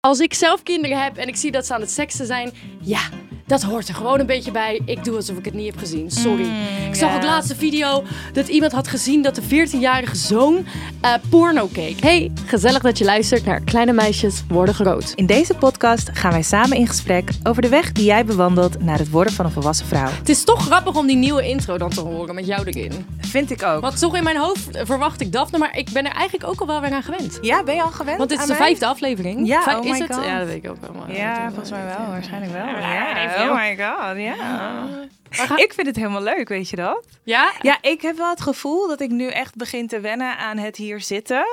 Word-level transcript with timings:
Als 0.00 0.20
ik 0.20 0.34
zelf 0.34 0.62
kinderen 0.62 1.02
heb 1.02 1.16
en 1.16 1.28
ik 1.28 1.36
zie 1.36 1.50
dat 1.50 1.66
ze 1.66 1.74
aan 1.74 1.80
het 1.80 1.90
seksen 1.90 2.26
zijn, 2.26 2.52
ja, 2.80 3.00
dat 3.48 3.62
hoort 3.62 3.88
er 3.88 3.94
gewoon 3.94 4.20
een 4.20 4.26
beetje 4.26 4.50
bij. 4.50 4.80
Ik 4.84 5.04
doe 5.04 5.16
alsof 5.16 5.36
ik 5.36 5.44
het 5.44 5.54
niet 5.54 5.66
heb 5.66 5.78
gezien. 5.78 6.10
Sorry. 6.10 6.46
ik 6.88 6.94
zag 6.94 7.14
ook 7.14 7.22
laatste 7.22 7.56
video 7.56 8.02
dat 8.32 8.48
iemand 8.48 8.72
had 8.72 8.88
gezien 8.88 9.22
dat 9.22 9.34
de 9.34 9.42
14-jarige 9.42 10.16
zoon 10.16 10.66
eh, 11.00 11.12
porno 11.28 11.66
keek. 11.72 12.00
Hey, 12.00 12.30
gezellig 12.46 12.82
dat 12.82 12.98
je 12.98 13.04
luistert 13.04 13.44
naar 13.44 13.60
Kleine 13.60 13.92
Meisjes 13.92 14.42
Worden 14.48 14.74
Groot. 14.74 15.12
In 15.14 15.26
deze 15.26 15.54
podcast 15.54 16.10
gaan 16.12 16.30
wij 16.32 16.42
samen 16.42 16.76
in 16.76 16.86
gesprek 16.86 17.30
over 17.42 17.62
de 17.62 17.68
weg 17.68 17.92
die 17.92 18.04
jij 18.04 18.24
bewandelt 18.24 18.82
naar 18.82 18.98
het 18.98 19.10
worden 19.10 19.32
van 19.32 19.44
een 19.44 19.50
volwassen 19.50 19.86
vrouw. 19.86 20.08
Het 20.18 20.28
is 20.28 20.44
toch 20.44 20.62
grappig 20.64 20.96
om 20.96 21.06
die 21.06 21.16
nieuwe 21.16 21.48
intro 21.48 21.78
dan 21.78 21.90
te 21.90 22.00
horen 22.00 22.34
met 22.34 22.46
jou 22.46 22.66
erin. 22.70 23.06
Vind 23.18 23.50
ik 23.50 23.62
ook. 23.62 23.80
Want 23.80 23.98
toch 23.98 24.16
in 24.16 24.22
mijn 24.22 24.36
hoofd 24.36 24.68
verwacht 24.82 25.20
ik 25.20 25.32
Daphne, 25.32 25.58
maar 25.58 25.76
ik 25.76 25.90
ben 25.92 26.04
er 26.06 26.12
eigenlijk 26.12 26.50
ook 26.50 26.60
al 26.60 26.66
wel 26.66 26.80
weer 26.80 26.92
aan 26.92 27.02
gewend. 27.02 27.38
Ja, 27.40 27.62
ben 27.62 27.74
je 27.74 27.82
al 27.82 27.90
gewend? 27.90 28.18
Want 28.18 28.30
dit 28.30 28.38
is 28.38 28.44
aan 28.44 28.50
de 28.50 28.58
mij? 28.58 28.66
vijfde 28.66 28.86
aflevering. 28.86 29.46
Ja, 29.46 29.62
Vijf- 29.62 29.78
oh 29.78 29.84
is 29.84 29.90
my 29.90 29.98
het? 29.98 30.14
God. 30.14 30.24
Ja, 30.24 30.38
dat 30.38 30.46
weet 30.46 30.64
ik 30.64 30.70
ook 30.70 30.76
wel. 30.80 30.90
maar- 31.06 31.16
Ja, 31.16 31.46
volgens 31.48 31.70
mij 31.70 31.84
wel. 31.84 32.06
Waarschijnlijk 32.10 32.52
wel. 32.52 32.66
Ja, 32.66 33.16
oh 33.42 33.54
my 33.54 33.74
god, 33.74 34.18
ja. 34.18 35.08
Ik 35.56 35.72
vind 35.74 35.86
het 35.86 35.96
helemaal 35.96 36.22
leuk, 36.22 36.48
weet 36.48 36.68
je 36.70 36.76
dat? 36.76 37.04
Ja? 37.22 37.50
Ja, 37.60 37.78
ik 37.80 38.02
heb 38.02 38.16
wel 38.16 38.30
het 38.30 38.40
gevoel 38.40 38.88
dat 38.88 39.00
ik 39.00 39.10
nu 39.10 39.28
echt 39.28 39.56
begin 39.56 39.86
te 39.86 40.00
wennen 40.00 40.36
aan 40.38 40.56
het 40.58 40.76
hier 40.76 41.00
zitten. 41.00 41.44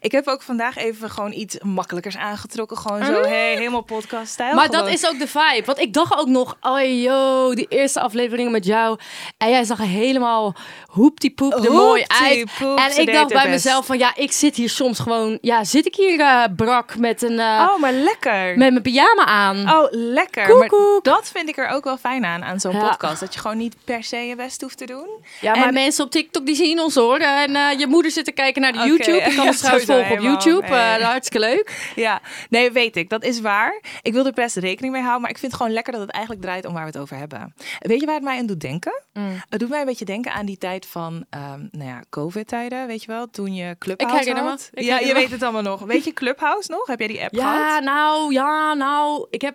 Ik 0.00 0.12
heb 0.12 0.26
ook 0.26 0.42
vandaag 0.42 0.76
even 0.76 1.10
gewoon 1.10 1.32
iets 1.32 1.58
makkelijkers 1.62 2.16
aangetrokken. 2.16 2.76
Gewoon 2.76 3.04
zo, 3.04 3.12
hey, 3.22 3.54
helemaal 3.56 3.80
podcast-stijl. 3.82 4.54
Maar 4.54 4.68
dat 4.70 4.88
is 4.88 5.06
ook 5.06 5.18
de 5.18 5.28
vibe. 5.28 5.62
Want 5.64 5.78
ik 5.78 5.92
dacht 5.92 6.16
ook 6.16 6.28
nog, 6.28 6.56
oh 6.60 7.00
yo, 7.02 7.54
die 7.54 7.66
eerste 7.68 8.00
afleveringen 8.00 8.52
met 8.52 8.64
jou. 8.64 8.98
En 9.38 9.50
jij 9.50 9.64
zag 9.64 9.78
er 9.78 9.84
helemaal 9.86 10.54
hoeptiepoep 10.86 11.52
er 11.64 11.72
mooi 11.72 12.04
uit. 12.06 12.38
Hoeptiepoep, 12.38 12.78
En 12.78 13.00
ik 13.00 13.12
dacht 13.12 13.28
bij 13.32 13.36
best. 13.42 13.48
mezelf 13.48 13.86
van, 13.86 13.98
ja, 13.98 14.12
ik 14.16 14.32
zit 14.32 14.56
hier 14.56 14.70
soms 14.70 14.98
gewoon... 14.98 15.38
Ja, 15.40 15.64
zit 15.64 15.86
ik 15.86 15.94
hier 15.94 16.20
eh, 16.20 16.44
brak 16.56 16.96
met, 16.96 17.22
een, 17.22 17.38
eh, 17.38 17.68
Oh, 17.72 17.80
maar 17.80 17.92
lekker. 17.92 18.58
met 18.58 18.70
mijn 18.70 18.82
pyjama 18.82 19.24
aan? 19.24 19.70
Oh, 19.72 19.86
lekker. 19.90 20.46
Koekoek. 20.46 21.04
Maar 21.04 21.14
dat 21.14 21.30
vind 21.34 21.48
ik 21.48 21.56
er 21.56 21.68
ook 21.68 21.84
wel 21.84 21.96
fijn 21.96 22.24
aan, 22.24 22.44
aan 22.44 22.60
zo'n 22.60 22.72
Ja. 22.72 22.88
podcast. 22.88 23.22
Dat 23.24 23.34
je 23.34 23.40
gewoon 23.40 23.56
niet 23.56 23.76
per 23.84 24.04
se 24.04 24.16
je 24.16 24.36
best 24.36 24.60
hoeft 24.60 24.78
te 24.78 24.84
doen. 24.86 25.08
ja, 25.40 25.54
maar 25.54 25.66
en- 25.68 25.74
mensen 25.74 26.04
op 26.04 26.10
TikTok 26.10 26.46
die 26.46 26.54
zien 26.54 26.80
ons 26.80 26.94
hoor. 26.94 27.18
En 27.18 27.56
eh, 27.56 27.78
je 27.78 27.86
moeder 27.86 28.10
zit 28.10 28.24
te 28.24 28.32
kijken 28.32 28.62
naar 28.62 28.72
de 28.72 28.78
YouTube. 28.78 29.12
Je 29.12 29.20
kan 29.34 29.34
ja, 29.34 29.46
ons 29.46 29.58
trouwens 29.58 29.86
sowieso, 29.86 30.08
volgen 30.08 30.16
op. 30.34 30.42
YouTube. 30.42 30.66
Ja, 30.66 30.76
ja. 30.94 30.98
Eh, 30.98 31.04
hartstikke 31.04 31.46
leuk. 31.46 31.92
Ja, 31.96 32.20
nee, 32.50 32.70
weet 32.70 32.96
ik. 32.96 33.08
Dat 33.10 33.24
is 33.24 33.40
waar. 33.40 33.82
Ik 34.02 34.12
wil 34.12 34.26
er 34.26 34.32
best 34.32 34.56
rekening 34.56 34.92
mee 34.92 35.02
houden. 35.02 35.22
Maar 35.22 35.30
ik 35.30 35.38
vind 35.38 35.52
het 35.52 35.60
gewoon 35.60 35.74
lekker 35.76 35.92
dat 35.92 36.02
het 36.02 36.10
eigenlijk 36.10 36.44
draait 36.44 36.64
om 36.66 36.72
waar 36.72 36.82
we 36.84 36.90
het 36.90 36.98
over 36.98 37.16
hebben. 37.16 37.54
Weet 37.78 38.00
je 38.00 38.06
waar 38.06 38.14
het 38.14 38.24
mij 38.24 38.38
aan 38.38 38.46
doet 38.46 38.60
denken? 38.60 39.02
Mm. 39.12 39.42
Het 39.48 39.60
doet 39.60 39.68
mij 39.68 39.80
een 39.80 39.86
beetje 39.86 40.04
denken 40.04 40.32
aan 40.32 40.46
die 40.46 40.58
tijd 40.58 40.86
van, 40.86 41.24
ehm, 41.30 41.60
nou 41.70 41.88
ja, 41.88 42.02
COVID-tijden, 42.10 42.86
weet 42.86 43.00
je 43.02 43.06
wel? 43.06 43.30
Toen 43.30 43.54
je 43.54 43.76
Clubhouse 43.78 44.18
herinner 44.18 44.42
me. 44.44 44.48
had. 44.50 44.70
Ik 44.72 44.84
ja, 44.84 44.84
je 44.84 44.90
herinner 44.90 45.14
me. 45.14 45.20
weet 45.20 45.30
het 45.30 45.42
allemaal 45.42 45.62
nog. 45.62 45.80
Weet 45.80 46.04
je 46.04 46.12
Clubhouse 46.12 46.70
nog? 46.70 46.86
Heb 46.86 46.98
jij 46.98 47.08
die 47.08 47.22
app 47.22 47.34
Ja, 47.34 47.66
gehad? 47.66 47.82
nou, 47.82 48.32
ja, 48.32 48.74
nou. 48.74 49.26
Ik 49.30 49.40
heb... 49.40 49.54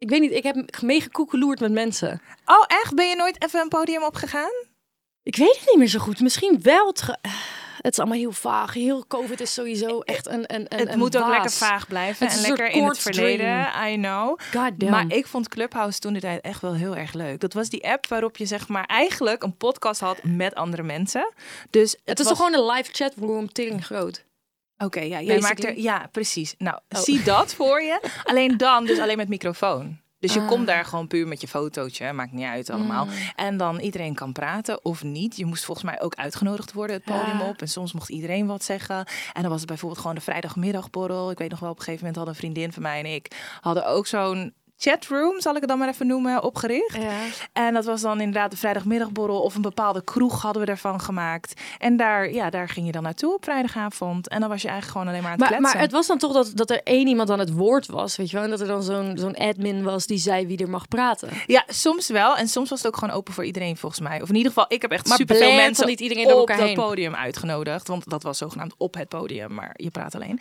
Ik 0.00 0.08
weet 0.10 0.20
niet, 0.20 0.32
ik 0.32 0.42
heb 0.42 0.82
meegekoekeloerd 0.82 1.60
met 1.60 1.72
mensen. 1.72 2.20
Oh, 2.44 2.64
echt? 2.66 2.94
Ben 2.94 3.08
je 3.08 3.16
nooit 3.16 3.42
even 3.44 3.60
een 3.60 3.68
podium 3.68 4.02
opgegaan? 4.02 4.50
Ik 5.22 5.36
weet 5.36 5.56
het 5.58 5.66
niet 5.66 5.76
meer 5.78 5.86
zo 5.86 5.98
goed. 5.98 6.20
Misschien 6.20 6.58
wel. 6.62 6.86
Het, 6.86 7.02
ge- 7.02 7.18
het 7.82 7.92
is 7.92 7.98
allemaal 7.98 8.18
heel 8.18 8.32
vaag. 8.32 8.74
Heel 8.74 9.06
COVID 9.06 9.40
is 9.40 9.52
sowieso 9.54 10.00
echt 10.00 10.26
een, 10.26 10.54
een, 10.54 10.66
een 10.68 10.78
het 10.78 10.88
een 10.92 10.98
moet 10.98 11.16
ook 11.16 11.28
lekker 11.28 11.50
vaag 11.50 11.86
blijven 11.86 12.28
en 12.28 12.40
lekker 12.40 12.68
in 12.68 12.84
het 12.84 12.98
verleden. 12.98 13.68
I 13.86 13.94
know. 13.94 14.38
God 14.54 14.72
damn. 14.80 14.90
Maar 14.90 15.04
ik 15.08 15.26
vond 15.26 15.48
Clubhouse 15.48 15.98
toen 15.98 16.12
de 16.12 16.20
tijd 16.20 16.40
echt 16.40 16.60
wel 16.60 16.74
heel 16.74 16.96
erg 16.96 17.12
leuk. 17.12 17.40
Dat 17.40 17.52
was 17.52 17.68
die 17.68 17.88
app 17.88 18.06
waarop 18.06 18.36
je 18.36 18.46
zeg 18.46 18.68
maar 18.68 18.84
eigenlijk 18.84 19.42
een 19.42 19.56
podcast 19.56 20.00
had 20.00 20.22
met 20.22 20.54
andere 20.54 20.82
mensen. 20.82 21.32
Dus 21.70 21.90
het, 21.92 22.00
het 22.04 22.18
is 22.18 22.24
was 22.26 22.36
toch 22.38 22.46
gewoon 22.46 22.60
een 22.68 22.72
live 22.76 22.92
chatroom 22.92 23.52
tering 23.52 23.84
groot. 23.84 24.24
Oké, 24.84 25.00
ja, 25.00 25.20
jij 25.20 25.40
maakt 25.40 25.64
er 25.64 25.78
ja, 25.78 26.08
precies. 26.12 26.54
Nou, 26.58 26.78
Oh. 26.88 27.00
zie 27.00 27.22
dat 27.22 27.54
voor 27.54 27.82
je. 27.82 28.00
Alleen 28.24 28.56
dan 28.56 28.84
dus 28.86 28.98
alleen 28.98 29.16
met 29.16 29.28
microfoon. 29.28 29.98
Dus 30.18 30.34
je 30.34 30.40
Ah. 30.40 30.48
komt 30.48 30.66
daar 30.66 30.84
gewoon 30.84 31.06
puur 31.06 31.28
met 31.28 31.40
je 31.40 31.48
fotootje, 31.48 32.12
maakt 32.12 32.32
niet 32.32 32.44
uit 32.46 32.70
allemaal. 32.70 33.04
Mm. 33.04 33.10
En 33.36 33.56
dan 33.56 33.78
iedereen 33.78 34.14
kan 34.14 34.32
praten 34.32 34.84
of 34.84 35.02
niet. 35.02 35.36
Je 35.36 35.44
moest 35.46 35.64
volgens 35.64 35.86
mij 35.86 36.00
ook 36.00 36.14
uitgenodigd 36.14 36.72
worden 36.72 36.96
het 36.96 37.04
podium 37.04 37.38
Ja. 37.38 37.48
op. 37.48 37.60
En 37.60 37.68
soms 37.68 37.92
mocht 37.92 38.08
iedereen 38.08 38.46
wat 38.46 38.64
zeggen. 38.64 38.96
En 39.32 39.42
dan 39.42 39.50
was 39.50 39.58
het 39.60 39.68
bijvoorbeeld 39.68 40.00
gewoon 40.00 40.16
de 40.16 40.22
vrijdagmiddagborrel. 40.22 41.30
Ik 41.30 41.38
weet 41.38 41.50
nog 41.50 41.60
wel, 41.60 41.70
op 41.70 41.76
een 41.78 41.82
gegeven 41.84 42.06
moment 42.06 42.16
hadden 42.24 42.34
een 42.34 42.40
vriendin 42.52 42.72
van 42.72 42.82
mij 42.82 42.98
en 42.98 43.06
ik... 43.14 43.56
hadden 43.60 43.86
ook 43.86 44.06
zo'n 44.06 44.54
chatroom, 44.82 45.40
zal 45.40 45.54
ik 45.54 45.60
het 45.60 45.68
dan 45.68 45.78
maar 45.78 45.88
even 45.88 46.06
noemen, 46.06 46.42
opgericht. 46.42 46.96
Ja. 46.96 47.10
En 47.52 47.74
dat 47.74 47.84
was 47.84 48.00
dan 48.00 48.18
inderdaad 48.20 48.50
de 48.50 48.56
vrijdagmiddagborrel 48.56 49.40
of 49.40 49.54
een 49.54 49.62
bepaalde 49.62 50.04
kroeg 50.04 50.42
hadden 50.42 50.60
we 50.60 50.66
daarvan 50.66 51.00
gemaakt. 51.00 51.60
En 51.78 51.96
daar, 51.96 52.32
ja, 52.32 52.50
daar 52.50 52.68
ging 52.68 52.86
je 52.86 52.92
dan 52.92 53.02
naartoe 53.02 53.34
op 53.34 53.44
vrijdagavond. 53.44 54.28
En 54.28 54.40
dan 54.40 54.48
was 54.48 54.62
je 54.62 54.68
eigenlijk 54.68 54.98
gewoon 54.98 55.12
alleen 55.12 55.22
maar 55.28 55.32
aan 55.32 55.38
het 55.40 55.48
Maar, 55.50 55.58
kletsen. 55.58 55.76
maar 55.78 55.86
het 55.86 55.96
was 55.96 56.06
dan 56.06 56.18
toch 56.18 56.32
dat, 56.32 56.50
dat 56.54 56.70
er 56.70 56.80
één 56.84 57.06
iemand 57.06 57.30
aan 57.30 57.38
het 57.38 57.52
woord 57.52 57.86
was, 57.86 58.16
weet 58.16 58.30
je 58.30 58.34
wel? 58.36 58.44
En 58.44 58.50
dat 58.50 58.60
er 58.60 58.66
dan 58.66 58.82
zo'n 58.82 59.12
zo'n 59.18 59.36
admin 59.36 59.82
was 59.82 60.06
die 60.06 60.18
zei 60.18 60.46
wie 60.46 60.58
er 60.58 60.70
mag 60.70 60.88
praten. 60.88 61.28
Ja, 61.46 61.64
soms 61.68 62.08
wel. 62.08 62.36
En 62.36 62.48
soms 62.48 62.70
was 62.70 62.78
het 62.82 62.86
ook 62.92 62.98
gewoon 62.98 63.14
open 63.14 63.32
voor 63.34 63.44
iedereen 63.44 63.76
volgens 63.76 64.00
mij. 64.00 64.22
Of 64.22 64.28
in 64.28 64.34
ieder 64.34 64.52
geval, 64.52 64.64
ik 64.68 64.82
heb 64.82 64.90
echt 64.90 65.08
Maar 65.08 65.16
superveel 65.16 65.52
mensen 65.54 65.86
niet 65.86 66.00
iedereen 66.00 66.24
door 66.24 66.32
op 66.32 66.38
elkaar 66.38 66.56
dat 66.56 66.66
heen. 66.66 66.76
podium 66.76 67.14
uitgenodigd. 67.14 67.88
Want 67.88 68.10
dat 68.10 68.22
was 68.22 68.38
zogenaamd 68.38 68.74
op 68.76 68.94
het 68.94 69.08
podium, 69.08 69.54
maar 69.54 69.72
je 69.76 69.90
praat 69.90 70.14
alleen. 70.14 70.40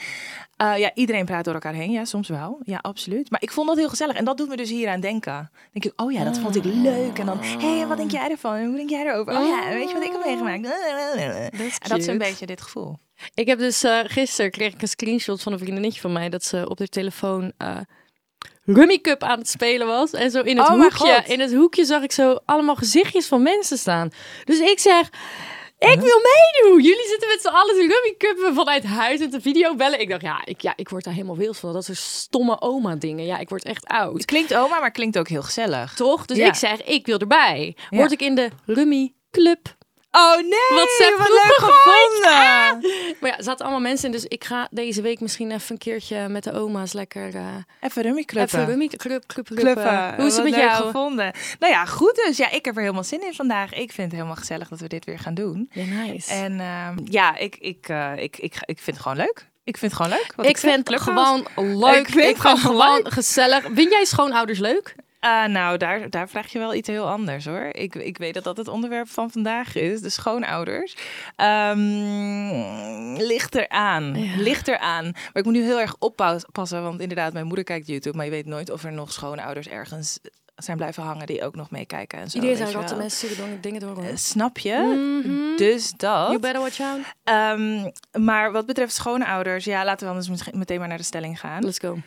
Eh, 0.57 0.77
ja, 0.77 0.91
iedereen 0.93 1.25
praat 1.25 1.43
door 1.45 1.53
elkaar 1.53 1.73
heen. 1.73 1.91
Ja, 1.91 2.05
soms 2.05 2.27
wel. 2.27 2.59
Ja, 2.63 2.77
absoluut. 2.81 3.31
Maar 3.31 3.41
ik 3.41 3.51
vond 3.51 3.67
dat 3.67 3.77
heel 3.77 3.89
gezellig. 3.89 4.15
En 4.15 4.25
dat 4.29 4.37
doet 4.37 4.49
me 4.49 4.63
dus 4.63 4.69
hier 4.69 4.89
aan 4.89 4.99
denken. 4.99 5.33
Dan 5.33 5.81
denk 5.81 5.85
ik, 5.85 6.01
oh 6.01 6.11
ja, 6.11 6.23
dat 6.23 6.39
vond 6.39 6.55
ik 6.55 6.63
leuk. 6.63 7.19
En 7.19 7.25
dan, 7.25 7.39
hé, 7.39 7.77
hey, 7.77 7.87
wat 7.87 7.97
denk 7.97 8.11
jij 8.11 8.29
ervan? 8.29 8.55
En 8.55 8.65
hoe 8.65 8.75
denk 8.75 8.89
jij 8.89 9.05
erover? 9.05 9.37
Oh 9.37 9.47
ja, 9.47 9.69
weet 9.69 9.87
je 9.87 9.93
wat 9.93 10.03
ik 10.03 10.11
heb 10.11 10.25
meegemaakt? 10.25 10.65
En 11.79 11.89
dat 11.89 11.99
is 11.99 12.07
een 12.07 12.17
beetje 12.17 12.45
dit 12.45 12.61
gevoel. 12.61 12.97
Ik 13.33 13.47
heb 13.47 13.59
dus 13.59 13.83
eh, 13.83 13.99
gisteren 14.03 14.51
kreeg 14.51 14.73
ik 14.73 14.81
een 14.81 14.87
screenshot 14.87 15.41
van 15.41 15.53
een 15.53 15.59
vriendinnetje 15.59 16.01
van 16.01 16.11
mij 16.11 16.29
dat 16.29 16.43
ze 16.43 16.69
op 16.69 16.77
haar 16.79 16.87
telefoon 16.87 17.51
eh 17.57 17.77
Rummy 18.65 18.99
Cup 18.99 19.23
aan 19.23 19.39
het 19.39 19.49
spelen 19.49 19.87
was. 19.87 20.11
En 20.11 20.31
zo 20.31 20.41
in 20.41 20.57
het 20.57 20.69
Oh 20.69 20.73
hoekje, 20.73 21.23
in 21.27 21.39
het 21.39 21.53
hoekje 21.53 21.85
zag 21.85 22.03
ik 22.03 22.11
zo 22.11 22.39
allemaal 22.45 22.75
gezichtjes 22.75 23.27
van 23.27 23.41
mensen 23.41 23.77
staan. 23.77 24.09
Dus 24.43 24.59
ik 24.59 24.79
zeg, 24.79 25.09
ik 25.79 25.99
wil 25.99 26.19
meedoen. 26.21 26.81
Jullie 26.83 27.07
zitten 27.07 27.27
met 27.27 27.41
z'n 27.41 27.47
allen 27.47 27.73
te 27.75 27.79
Rummy 27.79 28.15
Cuppen 28.17 28.53
vanuit 28.53 28.83
huis 28.83 29.19
en 29.19 29.29
te 29.29 29.41
video 29.41 29.75
bellen. 29.75 29.99
Ik 29.99 30.09
dacht, 30.09 30.21
ja, 30.21 30.41
ik, 30.45 30.61
ja, 30.61 30.73
ik 30.75 30.89
word 30.89 31.03
daar 31.03 31.13
helemaal 31.13 31.37
wild 31.37 31.57
van. 31.57 31.73
Dat 31.73 31.85
soort 31.85 31.97
stomme 31.97 32.61
oma 32.61 32.95
dingen. 32.95 33.25
Ja, 33.25 33.37
ik 33.37 33.49
word 33.49 33.63
echt 33.63 33.85
oud. 33.87 34.25
Klinkt 34.25 34.55
oma, 34.55 34.79
maar 34.79 34.91
klinkt 34.91 35.17
ook 35.17 35.27
heel 35.27 35.43
gezellig. 35.43 35.93
Toch? 35.93 36.25
Dus 36.25 36.37
Ja. 36.37 36.47
ik 36.47 36.53
zeg, 36.55 36.83
ik 36.83 37.05
wil 37.05 37.17
erbij. 37.17 37.75
Ja. 37.89 37.97
Word 37.97 38.11
ik 38.11 38.21
in 38.21 38.35
de 38.35 38.49
Rummy 38.65 39.13
Club 39.31 39.77
Oh 40.11 40.35
nee, 40.35 40.77
WhatsApp 40.77 41.17
wat 41.17 41.27
groep 41.27 41.43
leuk 41.43 41.55
gegooid. 41.55 42.19
gevonden. 42.23 43.15
Maar 43.19 43.29
ja, 43.29 43.37
er 43.37 43.43
zaten 43.43 43.65
allemaal 43.65 43.81
mensen 43.81 44.05
in, 44.05 44.11
dus 44.11 44.25
ik 44.25 44.43
ga 44.43 44.67
deze 44.71 45.01
week 45.01 45.19
misschien 45.19 45.51
even 45.51 45.71
een 45.71 45.77
keertje 45.77 46.27
met 46.27 46.43
de 46.43 46.53
oma's 46.53 46.93
lekker 46.93 47.35
uh, 47.35 47.41
Even 47.81 48.01
rummy 48.01 48.23
kluppen. 48.23 48.59
even 48.59 48.69
rummy 48.69 48.87
club. 48.87 49.23
Hoe 50.17 50.25
is 50.25 50.35
het 50.35 50.43
met 50.43 50.53
leuk 50.53 50.61
jou? 50.63 50.83
gevonden. 50.85 51.31
Nou 51.59 51.73
ja, 51.73 51.85
goed 51.85 52.21
dus. 52.25 52.37
Ja, 52.37 52.49
ik 52.51 52.65
heb 52.65 52.75
er 52.75 52.81
helemaal 52.81 53.03
zin 53.03 53.25
in 53.25 53.33
vandaag. 53.33 53.73
Ik 53.73 53.91
vind 53.91 54.07
het 54.07 54.11
helemaal 54.11 54.35
gezellig 54.35 54.67
dat 54.67 54.79
we 54.79 54.87
dit 54.87 55.05
weer 55.05 55.19
gaan 55.19 55.33
doen. 55.33 55.69
Ja, 55.71 55.83
nice. 55.83 56.33
En 56.33 56.59
ehm, 56.59 56.97
ja, 57.03 57.37
ik, 57.37 57.55
ik, 57.59 57.87
eh, 57.89 58.11
ik, 58.15 58.37
ik, 58.37 58.53
ik 58.65 58.79
vind 58.79 58.97
het 58.97 58.99
gewoon 58.99 59.17
leuk. 59.17 59.47
Ik 59.63 59.77
vind 59.77 59.91
het 59.91 60.01
gewoon 60.01 60.17
leuk. 60.17 60.33
Wat 60.35 60.45
ik 60.45 60.57
vind 60.57 60.87
het 60.89 61.01
gewoon 61.01 61.47
leuk. 61.55 61.97
Ik 61.97 62.07
vind 62.09 62.27
het 62.27 62.39
gewoon 62.39 62.57
gewoon 62.57 63.01
leuk. 63.01 63.13
gezellig. 63.13 63.63
Vind 63.73 63.91
jij 63.91 64.05
schoonouders 64.05 64.59
leuk? 64.59 64.95
Ah, 65.19 65.45
nou, 65.49 65.77
daar, 65.77 66.09
daar 66.09 66.29
vraag 66.29 66.51
je 66.51 66.59
wel 66.59 66.73
iets 66.73 66.87
heel 66.87 67.09
anders 67.09 67.45
hoor. 67.45 67.69
Ik, 67.71 67.95
ik 67.95 68.17
weet 68.17 68.33
dat 68.33 68.43
dat 68.43 68.57
het 68.57 68.67
onderwerp 68.67 69.09
van 69.09 69.31
vandaag 69.31 69.75
is, 69.75 70.01
de 70.01 70.09
schoonouders. 70.09 70.95
Ehm 71.35 73.15
ligt 73.17 73.55
eraan, 73.55 74.15
ligt 74.37 74.67
eraan. 74.67 75.03
Maar 75.03 75.29
ik 75.33 75.43
moet 75.45 75.53
nu 75.53 75.63
heel 75.63 75.79
erg 75.79 75.95
oppassen, 75.99 76.83
want 76.83 77.01
inderdaad, 77.01 77.33
mijn 77.33 77.45
moeder 77.45 77.63
kijkt 77.65 77.87
YouTube, 77.87 78.15
maar 78.15 78.25
je 78.25 78.31
weet 78.31 78.45
nooit 78.45 78.69
of 78.71 78.83
er 78.83 78.91
nog 78.91 79.11
schoonouders 79.11 79.67
ergens 79.67 80.19
zijn 80.55 80.77
blijven 80.77 81.03
hangen 81.03 81.25
die 81.27 81.43
ook 81.43 81.55
nog 81.55 81.69
meekijken 81.71 82.19
en 82.19 82.29
zo. 82.29 82.35
Iedereen 82.35 82.57
zijn 82.57 82.71
ratten 82.71 82.97
mensen 82.97 83.37
door- 83.37 83.47
dingen 83.61 83.79
door. 83.79 84.03
Eh, 84.03 84.15
Snap 84.15 84.57
je? 84.57 84.73
Mhm. 85.23 85.57
Dus 85.57 85.91
dat. 85.91 86.27
You 86.27 86.39
better 86.39 86.61
watch 86.61 86.79
out. 86.79 86.99
Ehm, 87.23 87.89
maar 88.23 88.51
wat 88.51 88.65
betreft 88.65 88.93
schoonouders, 88.93 89.65
ja, 89.65 89.85
laten 89.85 90.07
we 90.07 90.13
anders 90.13 90.51
meteen 90.51 90.79
maar 90.79 90.87
naar 90.87 90.97
de 90.97 91.03
stelling 91.03 91.39
gaan. 91.39 91.63
Let's 91.63 91.79
go. 91.79 91.97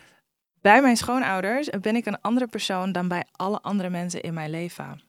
Bij 0.62 0.82
mijn 0.82 0.96
schoonouders 0.96 1.68
ben 1.80 1.96
ik 1.96 2.06
een 2.06 2.20
andere 2.20 2.46
persoon 2.46 2.92
dan 2.92 3.08
bij 3.08 3.24
alle 3.32 3.60
andere 3.60 3.90
mensen 3.90 4.20
in 4.20 4.34
mijn 4.34 4.50
leven. 4.50 5.02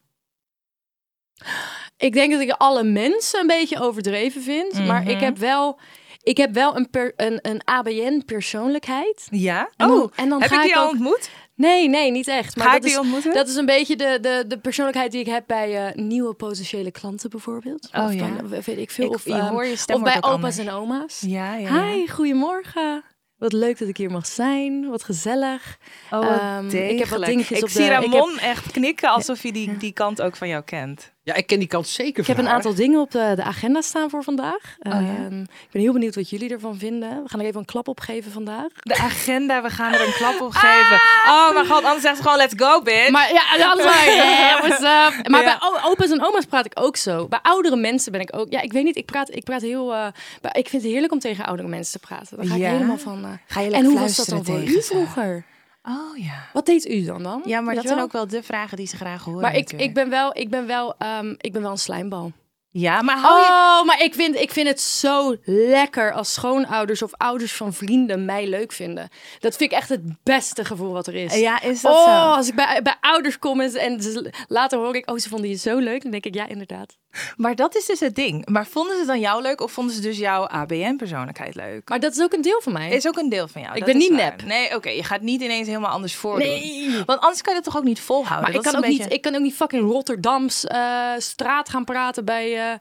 Ik 1.96 2.12
denk 2.12 2.32
dat 2.32 2.40
ik 2.40 2.50
alle 2.50 2.82
mensen 2.84 3.40
een 3.40 3.46
beetje 3.46 3.80
overdreven 3.80 4.42
vind. 4.42 4.86
Maar 4.86 5.08
ik 5.08 5.14
Mhm. 5.16 5.24
heb 5.24 5.38
wel, 5.38 5.78
ik 6.22 6.36
heb 6.36 6.52
wel 6.54 6.76
een, 6.76 6.90
per, 6.90 7.12
een, 7.16 7.38
een 7.42 7.60
ABN 7.64 8.22
persoonlijkheid. 8.26 9.26
Ja? 9.30 9.70
En 9.76 9.88
dan- 9.88 10.00
oh, 10.02 10.10
en 10.16 10.28
dan 10.28 10.40
heb 10.40 10.50
ga 10.50 10.56
ik 10.60 10.62
die 10.66 10.76
al 10.76 10.84
ook- 10.84 10.90
ontmoet? 10.90 11.30
Nee, 11.56 11.88
nee, 11.88 12.10
niet 12.10 12.28
echt. 12.28 12.56
Maar 12.56 12.66
Ga 12.66 12.72
dat 12.72 12.80
ik 12.80 12.86
die 12.86 12.92
is, 12.92 12.98
ontmoeten? 12.98 13.34
Dat 13.34 13.48
is 13.48 13.54
een 13.56 13.66
beetje 13.66 13.96
de, 13.96 14.18
de, 14.20 14.44
de 14.48 14.58
persoonlijkheid 14.58 15.10
die 15.12 15.20
ik 15.20 15.26
heb 15.26 15.44
bij 15.46 15.86
eh, 15.86 15.94
nieuwe 15.94 16.34
potentiële 16.34 16.90
klanten 16.90 17.30
bijvoorbeeld. 17.30 17.88
Oh, 17.92 18.04
of 18.04 18.12
ja. 18.14 18.28
bij, 18.42 18.62
weet 18.62 18.78
ik 18.78 18.90
veel. 18.90 19.06
Ik- 19.06 19.14
of, 19.14 19.24
je 19.24 19.32
ehm, 19.32 19.46
hoor 19.52 19.66
je 19.66 19.76
stem 19.76 19.96
of 19.96 20.02
bij 20.02 20.16
opa's 20.16 20.30
anders. 20.30 20.58
en 20.58 20.70
oma's. 20.70 21.20
Ja, 21.26 21.54
ja. 21.54 21.68
ja. 21.74 21.84
Hi, 21.92 22.06
goedemorgen. 22.08 23.02
Wat 23.38 23.52
leuk 23.52 23.78
dat 23.78 23.88
ik 23.88 23.96
hier 23.96 24.10
mag 24.10 24.26
zijn. 24.26 24.88
Wat 24.88 25.02
gezellig. 25.04 25.78
Oh, 26.10 26.18
wat 26.28 26.38
Ehm, 26.40 26.66
ik 26.68 26.98
heb 26.98 27.08
wat 27.08 27.24
dingetjes 27.24 27.58
Ik 27.58 27.64
op 27.64 27.70
zie 27.70 27.80
de- 27.88 27.92
ik 27.92 28.00
Ramon 28.12 28.38
echt 28.38 28.70
knikken 28.72 29.08
alsof 29.10 29.42
je 29.42 29.52
die, 29.52 29.76
die 29.76 29.92
kant 29.92 30.22
ook 30.22 30.36
van 30.36 30.48
jou 30.48 30.62
kent. 30.62 31.12
Ja, 31.24 31.34
ik 31.34 31.46
ken 31.46 31.58
die 31.58 31.68
kant 31.68 31.88
zeker 31.88 32.20
Ik 32.22 32.26
heb 32.26 32.38
een 32.38 32.48
aantal 32.48 32.74
dingen 32.74 33.00
op 33.00 33.10
de, 33.10 33.32
de 33.36 33.42
agenda 33.42 33.80
staan 33.80 34.10
voor 34.10 34.22
vandaag. 34.22 34.76
Oh, 34.78 34.92
ja? 34.92 34.98
Ehm, 34.98 35.40
ik 35.40 35.68
ben 35.70 35.82
heel 35.82 35.92
benieuwd 35.92 36.14
wat 36.14 36.30
jullie 36.30 36.50
ervan 36.50 36.78
vinden. 36.78 37.22
We 37.22 37.28
gaan 37.28 37.40
er 37.40 37.46
even 37.46 37.58
een 37.60 37.64
klap 37.66 37.88
op 37.88 38.00
geven 38.00 38.32
vandaag. 38.32 38.66
De 38.80 38.96
agenda, 38.96 39.62
we 39.62 39.70
gaan 39.70 39.92
er 39.92 40.06
een 40.06 40.12
klap 40.12 40.40
op 40.40 40.52
geven. 40.52 41.00
Oh 41.26 41.52
mijn 41.52 41.66
god, 41.66 41.84
anders 41.84 42.02
zegt 42.02 42.16
ze 42.16 42.22
gewoon 42.22 42.36
let's 42.38 42.54
go, 42.56 42.82
bitch. 42.82 43.10
Maar 43.10 43.32
ja, 43.32 43.70
alles 43.70 43.84
maar. 43.84 44.04
Yeah, 44.14 44.58
what's 44.60 44.74
up? 45.18 45.28
Maar 45.28 45.42
Ja. 45.42 45.58
bij 45.58 45.82
opa's 45.84 46.10
en 46.10 46.24
oma's 46.24 46.44
praat 46.44 46.64
ik 46.66 46.72
ook 46.74 46.96
zo. 46.96 47.28
Bij 47.28 47.38
oudere 47.42 47.76
mensen 47.76 48.12
ben 48.12 48.20
ik 48.20 48.36
ook. 48.36 48.46
Ja, 48.50 48.60
ik 48.60 48.72
weet 48.72 48.84
niet. 48.84 48.96
Ik 48.96 49.06
praat, 49.06 49.34
ik 49.34 49.44
praat 49.44 49.60
heel. 49.62 49.94
eh, 49.94 50.06
ik 50.52 50.68
vind 50.68 50.82
het 50.82 50.90
heerlijk 50.90 51.12
om 51.12 51.18
tegen 51.18 51.44
oudere 51.46 51.68
mensen 51.68 52.00
te 52.00 52.06
praten. 52.06 52.36
Dan 52.36 52.46
ga 52.46 52.54
ik 52.54 52.60
Ja? 52.60 52.70
helemaal 52.70 52.98
van. 52.98 53.24
eh, 53.24 53.30
Ga 53.46 53.60
je 53.60 53.66
en 53.66 53.72
lekker 53.72 53.90
hoe 53.90 54.00
was 54.00 54.16
dat 54.16 54.26
dan 54.26 54.44
voor 54.44 54.54
tegen 54.54 54.68
u 54.74 54.80
ze? 54.80 54.82
vroeger? 54.82 55.44
Oh 55.88 56.16
ja. 56.18 56.48
Wat 56.52 56.66
deed 56.66 56.88
u 56.88 57.04
dan 57.04 57.22
dan? 57.22 57.42
Ja, 57.44 57.60
maar 57.60 57.74
dat 57.74 57.86
zijn 57.86 58.00
ook 58.00 58.12
wel 58.12 58.26
de 58.28 58.42
vragen 58.42 58.76
die 58.76 58.86
ze 58.86 58.96
graag 58.96 59.24
horen. 59.24 59.40
Maar 59.40 59.54
ik, 59.54 59.58
natuurlijk. 59.60 59.88
ik 59.88 59.94
ben 59.94 60.10
wel, 60.10 60.36
ik 60.36 60.50
ben 60.50 60.66
wel, 60.66 60.94
ehm, 60.98 61.34
ik 61.38 61.52
ben 61.52 61.62
wel 61.62 61.70
een 61.70 61.78
slijmbal. 61.78 62.32
Ja, 62.70 63.02
maar 63.02 63.18
hou 63.18 63.38
je... 63.40 63.46
Oh, 63.46 63.86
maar 63.86 64.02
ik 64.02 64.14
vind, 64.14 64.34
ik 64.36 64.50
vind 64.50 64.68
het 64.68 64.80
zo 64.80 65.36
lekker 65.44 66.12
als 66.12 66.32
schoonouders 66.32 67.02
of 67.02 67.10
ouders 67.16 67.52
van 67.52 67.72
vrienden 67.72 68.24
mij 68.24 68.48
leuk 68.48 68.72
vinden. 68.72 69.08
Dat 69.38 69.56
vind 69.56 69.72
ik 69.72 69.78
echt 69.78 69.88
het 69.88 70.02
beste 70.22 70.64
gevoel 70.64 70.92
wat 70.92 71.06
er 71.06 71.14
is. 71.14 71.34
Ja, 71.38 71.62
is 71.62 71.80
dat 71.80 71.92
Oh, 71.92 72.04
zo? 72.04 72.32
als 72.36 72.48
ik 72.48 72.54
bij, 72.54 72.80
bij 72.82 72.96
ouders 73.00 73.38
kom 73.38 73.60
en, 73.60 73.74
en 73.74 74.02
ze- 74.02 74.32
later 74.48 74.78
hoor 74.78 74.96
ik, 74.96 75.10
oh, 75.10 75.18
ze 75.18 75.28
vonden 75.28 75.50
je 75.50 75.56
zo 75.56 75.78
leuk. 75.78 76.02
Dan 76.02 76.10
denk 76.10 76.24
ik, 76.24 76.34
ja, 76.34 76.46
inderdaad. 76.48 76.96
Maar 77.36 77.54
dat 77.54 77.76
is 77.76 77.86
dus 77.86 78.00
het 78.00 78.14
ding. 78.14 78.48
Maar 78.48 78.66
vonden 78.66 78.96
ze 78.98 79.06
dan 79.06 79.20
jou 79.20 79.42
leuk 79.42 79.60
of 79.60 79.72
vonden 79.72 79.94
ze 79.94 80.00
dus 80.00 80.18
jouw 80.18 80.46
ABN-persoonlijkheid 80.46 81.54
leuk? 81.54 81.88
Maar 81.88 82.00
dat 82.00 82.12
is 82.12 82.22
ook 82.22 82.32
een 82.32 82.42
deel 82.42 82.60
van 82.62 82.72
mij. 82.72 82.90
Is 82.90 83.06
ook 83.06 83.16
een 83.16 83.28
deel 83.28 83.48
van 83.48 83.60
jou. 83.60 83.72
Ik 83.74 83.78
dat 83.84 83.88
ben 83.88 83.98
niet 83.98 84.10
waar. 84.10 84.18
nep. 84.18 84.42
Nee, 84.42 84.74
oké. 84.74 84.88
je 84.88 85.04
gaat 85.04 85.20
niet 85.20 85.40
ineens 85.42 85.66
helemaal 85.66 85.90
anders 85.90 86.14
voordoen. 86.14 86.48
Nee. 86.48 87.02
Want 87.06 87.20
anders 87.20 87.42
kan 87.42 87.54
je 87.54 87.60
dat 87.62 87.72
toch 87.72 87.80
ook 87.80 87.88
niet 87.88 88.00
volhouden? 88.00 88.40
maar 88.40 88.58
ik 88.58 88.62
Dat 88.62 88.72
kan, 88.72 88.84
ook 88.84 88.90
niet, 88.90 89.12
ik 89.12 89.22
kan 89.22 89.34
ook 89.34 89.42
niet 89.42 89.54
fucking 89.54 89.90
Rotterdams 89.90 90.64
eh, 90.64 91.10
straat 91.18 91.68
gaan 91.68 91.84
praten 91.84 92.24
bij... 92.24 92.70
eh, 92.70 92.78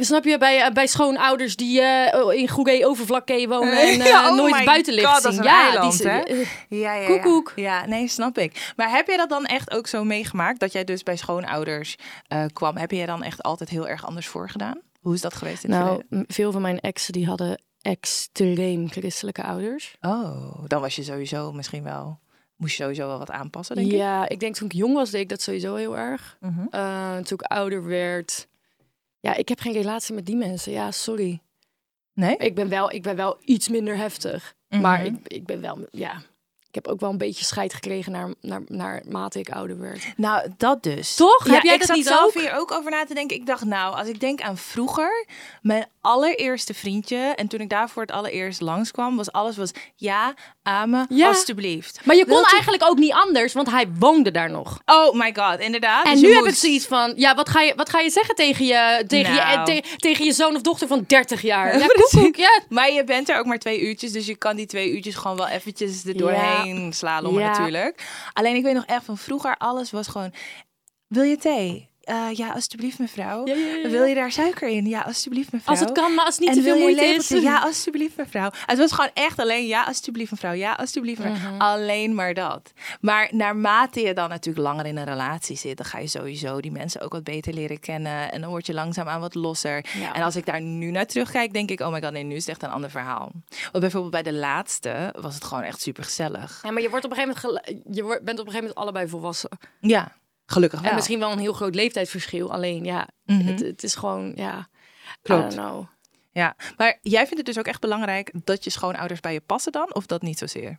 snap 0.00 0.24
je, 0.24 0.38
bij, 0.38 0.60
eh, 0.62 0.72
bij 0.72 0.86
schoonouders 0.86 1.56
die 1.56 1.80
eh, 1.80 2.40
in 2.40 2.48
Goeree 2.48 2.86
Overvlakke 2.86 3.46
wonen 3.48 3.80
en 3.80 3.88
eh, 4.00 4.06
Ja, 4.06 4.28
oh 4.30 4.36
nooit 4.36 4.64
buitenlicht 4.64 5.06
God, 5.12 5.22
dat 5.22 5.34
zien. 5.34 5.42
ja, 5.42 5.68
eiland, 5.68 5.98
die, 5.98 6.08
hè? 6.08 6.18
eh, 6.20 6.46
Ja, 6.68 6.94
ja, 6.94 7.06
Koekoek. 7.06 7.52
Ja. 7.56 7.62
ja, 7.80 7.86
nee, 7.86 8.08
snap 8.08 8.38
ik. 8.38 8.72
Maar 8.76 8.90
heb 8.90 9.06
je 9.08 9.16
dat 9.16 9.28
dan 9.28 9.44
echt 9.44 9.70
ook 9.70 9.86
zo 9.86 10.04
meegemaakt? 10.04 10.60
Dat 10.60 10.72
jij 10.72 10.84
dus 10.84 11.02
bij 11.02 11.16
schoonouders 11.16 11.96
eh, 12.28 12.44
kwam. 12.52 12.76
Heb 12.76 12.90
je 12.90 13.06
dan 13.06 13.22
echt 13.22 13.42
altijd 13.42 13.70
heel 13.70 13.88
erg 13.88 14.06
anders 14.06 14.26
voorgedaan? 14.26 14.80
Hoe 15.00 15.14
is 15.14 15.20
dat 15.20 15.34
geweest 15.34 15.64
in 15.64 15.70
het 15.72 15.80
Nou, 15.84 16.02
verleden? 16.08 16.34
veel 16.34 16.52
van 16.52 16.62
mijn 16.62 16.80
exen 16.80 17.12
die 17.12 17.26
hadden 17.26 17.62
extreem 17.80 18.90
christelijke 18.90 19.42
ouders. 19.42 19.96
Oh, 20.00 20.64
dan 20.66 20.80
was 20.80 20.96
je 20.96 21.02
sowieso 21.02 21.52
misschien 21.52 21.82
wel... 21.82 22.20
Moest 22.56 22.76
je 22.76 22.82
sowieso 22.82 23.06
wel 23.06 23.18
wat 23.18 23.30
aanpassen, 23.30 23.76
denk 23.76 23.90
ik? 23.90 23.96
Ja, 23.96 24.28
ik 24.28 24.40
denk 24.40 24.54
toen 24.54 24.66
ik 24.66 24.72
jong 24.74 24.94
was, 24.94 25.10
deed 25.10 25.20
ik 25.20 25.28
dat 25.28 25.40
sowieso 25.42 25.74
heel 25.74 25.96
erg. 25.98 26.36
Mhm. 26.40 26.66
Eh, 26.70 27.16
toen 27.16 27.38
ik 27.40 27.42
ouder 27.42 27.84
werd. 27.84 28.46
Ja, 29.22 29.34
ik 29.34 29.48
heb 29.48 29.60
geen 29.60 29.72
relatie 29.72 30.14
met 30.14 30.26
die 30.26 30.36
mensen. 30.36 30.72
Ja, 30.72 30.90
sorry. 30.90 31.40
Nee? 32.12 32.36
Ik 32.36 32.54
ben 32.54 32.68
wel, 32.68 32.92
ik 32.92 33.02
ben 33.02 33.16
wel 33.16 33.38
iets 33.44 33.68
minder 33.68 33.96
heftig. 33.96 34.54
Mhm. 34.68 34.80
Maar 34.80 35.04
ik, 35.04 35.14
ik 35.26 35.46
ben 35.46 35.60
wel, 35.60 35.86
ja. 35.90 36.22
Ik 36.72 36.84
heb 36.84 36.92
ook 36.92 37.00
wel 37.00 37.10
een 37.10 37.18
beetje 37.18 37.44
scheid 37.44 37.74
gekregen 37.74 38.12
naar, 38.12 38.28
naar, 38.40 38.62
naar 38.66 39.02
mate 39.08 39.38
ik 39.38 39.50
ouder 39.50 39.78
werd. 39.78 40.04
Nou, 40.16 40.48
dat 40.56 40.82
dus. 40.82 41.14
Toch? 41.14 41.46
Ja, 41.46 41.52
Heb 41.52 41.62
jij 41.62 41.72
ik 41.72 41.78
dat 41.78 41.88
zat 41.88 41.96
niet 41.96 42.06
zelf 42.06 42.24
ook? 42.36 42.42
hier 42.42 42.52
ook 42.58 42.72
over 42.72 42.90
na 42.90 43.04
te 43.04 43.14
denken. 43.14 43.36
Ik 43.36 43.46
dacht, 43.46 43.64
nou, 43.64 43.96
als 43.96 44.08
ik 44.08 44.20
denk 44.20 44.40
aan 44.40 44.56
vroeger, 44.56 45.26
mijn 45.62 45.86
allereerste 46.00 46.74
vriendje, 46.74 47.16
en 47.16 47.48
toen 47.48 47.60
ik 47.60 47.68
daar 47.68 47.88
voor 47.90 48.02
het 48.02 48.10
allereerst 48.10 48.60
langskwam, 48.60 49.16
was 49.16 49.32
alles 49.32 49.56
was 49.56 49.70
ja, 49.96 50.34
amen, 50.62 51.06
Ja. 51.08 51.26
alstublieft. 51.28 52.00
Maar 52.04 52.16
je 52.16 52.24
kon 52.24 52.34
Wilt 52.34 52.46
u- 52.50 52.54
eigenlijk 52.54 52.82
ook 52.90 52.98
niet 52.98 53.12
anders, 53.12 53.52
want 53.52 53.70
hij 53.70 53.86
woonde 53.98 54.30
daar 54.30 54.50
nog. 54.50 54.80
Oh 54.84 55.14
my 55.14 55.34
god, 55.36 55.60
inderdaad. 55.60 56.04
En 56.04 56.12
Dus 56.12 56.20
nu 56.20 56.34
heb 56.34 56.44
ik 56.44 56.54
zoiets 56.54 56.86
van, 56.86 57.12
ja, 57.16 57.34
wat 57.34 57.48
ga 57.48 57.60
je, 57.60 57.72
wat 57.76 57.88
ga 57.90 58.00
je 58.00 58.10
zeggen 58.10 58.34
tegen 58.34 58.64
je, 58.66 59.04
tegen, 59.06 59.32
je, 59.34 59.40
Nou. 59.40 59.58
eh, 59.58 59.62
te- 59.64 59.82
tegen 59.96 60.24
je 60.24 60.32
zoon 60.32 60.54
of 60.54 60.60
dochter 60.62 60.86
van 60.88 61.04
30 61.06 61.42
jaar? 61.42 61.78
Ja, 61.78 61.86
koekoek, 61.86 62.36
ja. 62.36 62.60
Maar 62.68 62.92
je 62.92 63.04
bent 63.04 63.28
er 63.28 63.38
ook 63.38 63.46
maar 63.46 63.58
twee 63.58 63.80
uurtjes, 63.80 64.12
dus 64.12 64.26
je 64.26 64.36
kan 64.36 64.56
die 64.56 64.66
twee 64.66 64.90
uurtjes 64.92 65.14
gewoon 65.14 65.36
wel 65.36 65.48
eventjes 65.48 66.04
er 66.04 66.16
doorheen 66.16 66.61
slalommen 66.92 67.42
Ja. 67.42 67.48
natuurlijk. 67.50 68.08
Alleen 68.32 68.56
ik 68.56 68.62
weet 68.62 68.74
nog 68.74 68.84
echt 68.86 69.04
van 69.04 69.18
vroeger, 69.18 69.56
alles 69.56 69.90
was 69.90 70.08
gewoon, 70.08 70.32
wil 71.06 71.22
je 71.22 71.36
thee? 71.36 71.90
Eh, 72.02 72.26
ja, 72.32 72.52
alstublieft 72.52 72.98
mevrouw. 72.98 73.46
Ja, 73.46 73.54
ja, 73.54 73.66
ja, 73.66 73.74
ja. 73.76 73.88
Wil 73.88 74.04
je 74.04 74.14
daar 74.14 74.32
suiker 74.32 74.68
in? 74.68 74.86
Ja, 74.86 75.00
alstublieft 75.00 75.52
mevrouw. 75.52 75.74
Als 75.76 75.84
het 75.84 75.92
kan, 75.92 76.14
maar 76.14 76.24
als 76.24 76.36
het 76.36 76.44
niet 76.44 76.54
te 76.54 76.62
veel 76.62 76.78
moeite 76.78 77.04
is. 77.04 77.28
Ja, 77.28 77.58
alstublieft 77.60 78.16
mevrouw. 78.16 78.50
Het 78.66 78.78
was 78.78 78.92
gewoon 78.92 79.10
echt 79.14 79.38
alleen 79.38 79.66
ja, 79.66 79.82
alstublieft 79.84 80.30
mevrouw. 80.30 80.52
Ja, 80.52 80.72
alstublieft 80.72 81.18
mevrouw. 81.24 81.50
Mhm. 81.52 81.60
Alleen 81.60 82.14
maar 82.14 82.34
dat. 82.34 82.72
Maar 83.00 83.28
naarmate 83.32 84.00
je 84.00 84.14
dan 84.14 84.28
natuurlijk 84.28 84.66
langer 84.66 84.86
in 84.86 84.96
een 84.96 85.04
relatie 85.04 85.56
zit, 85.56 85.76
dan 85.76 85.86
ga 85.86 85.98
je 85.98 86.06
sowieso 86.06 86.60
die 86.60 86.70
mensen 86.70 87.00
ook 87.00 87.12
wat 87.12 87.24
beter 87.24 87.52
leren 87.54 87.80
kennen. 87.80 88.32
En 88.32 88.40
dan 88.40 88.50
word 88.50 88.66
je 88.66 88.74
langzaamaan 88.74 89.20
wat 89.20 89.34
losser. 89.34 89.84
En 90.12 90.22
als 90.22 90.36
ik 90.36 90.46
daar 90.46 90.60
nu 90.60 90.90
naar 90.90 91.06
terugkijk, 91.06 91.52
denk 91.52 91.70
ik, 91.70 91.80
oh 91.80 91.92
my 91.92 92.02
god, 92.02 92.12
nee, 92.12 92.22
nu 92.22 92.34
is 92.34 92.40
het 92.46 92.50
echt 92.50 92.62
een 92.62 92.70
ander 92.70 92.90
verhaal. 92.90 93.30
Want 93.48 93.80
bijvoorbeeld 93.80 94.12
bij 94.12 94.22
de 94.22 94.32
laatste 94.32 95.14
was 95.20 95.34
het 95.34 95.44
gewoon 95.44 95.62
echt 95.62 95.80
super 95.80 96.04
gezellig. 96.04 96.60
Ja, 96.62 96.70
maar 96.70 96.82
je, 96.82 96.90
wordt 96.90 97.04
op 97.04 97.10
een 97.10 97.16
gegeven 97.16 97.42
moment 97.50 97.84
je 97.96 98.02
wordt- 98.02 98.24
bent 98.24 98.38
op 98.38 98.46
een 98.46 98.52
gegeven 98.52 98.74
moment 98.74 98.74
allebei 98.74 99.08
volwassen. 99.08 99.50
Ja, 99.80 100.12
gelukkig 100.52 100.80
wel. 100.80 100.88
En 100.90 100.96
misschien 100.96 101.18
wel 101.18 101.32
een 101.32 101.38
heel 101.38 101.52
groot 101.52 101.74
leeftijdsverschil. 101.74 102.52
Alleen 102.52 102.84
ja, 102.84 103.08
Mhm. 103.24 103.46
het, 103.46 103.60
het 103.60 103.82
is 103.82 103.94
gewoon, 103.94 104.32
ja, 104.36 104.68
Klopt. 105.22 105.52
I 105.52 105.56
don't 105.56 105.68
know. 105.68 105.86
Ja, 106.32 106.56
maar 106.76 106.98
jij 107.02 107.20
vindt 107.22 107.36
het 107.36 107.46
dus 107.46 107.58
ook 107.58 107.66
echt 107.66 107.80
belangrijk 107.80 108.32
dat 108.44 108.64
je 108.64 108.70
schoonouders 108.70 109.20
bij 109.20 109.32
je 109.32 109.40
passen 109.40 109.72
dan? 109.72 109.94
Of 109.94 110.06
dat 110.06 110.22
niet 110.22 110.38
zozeer? 110.38 110.78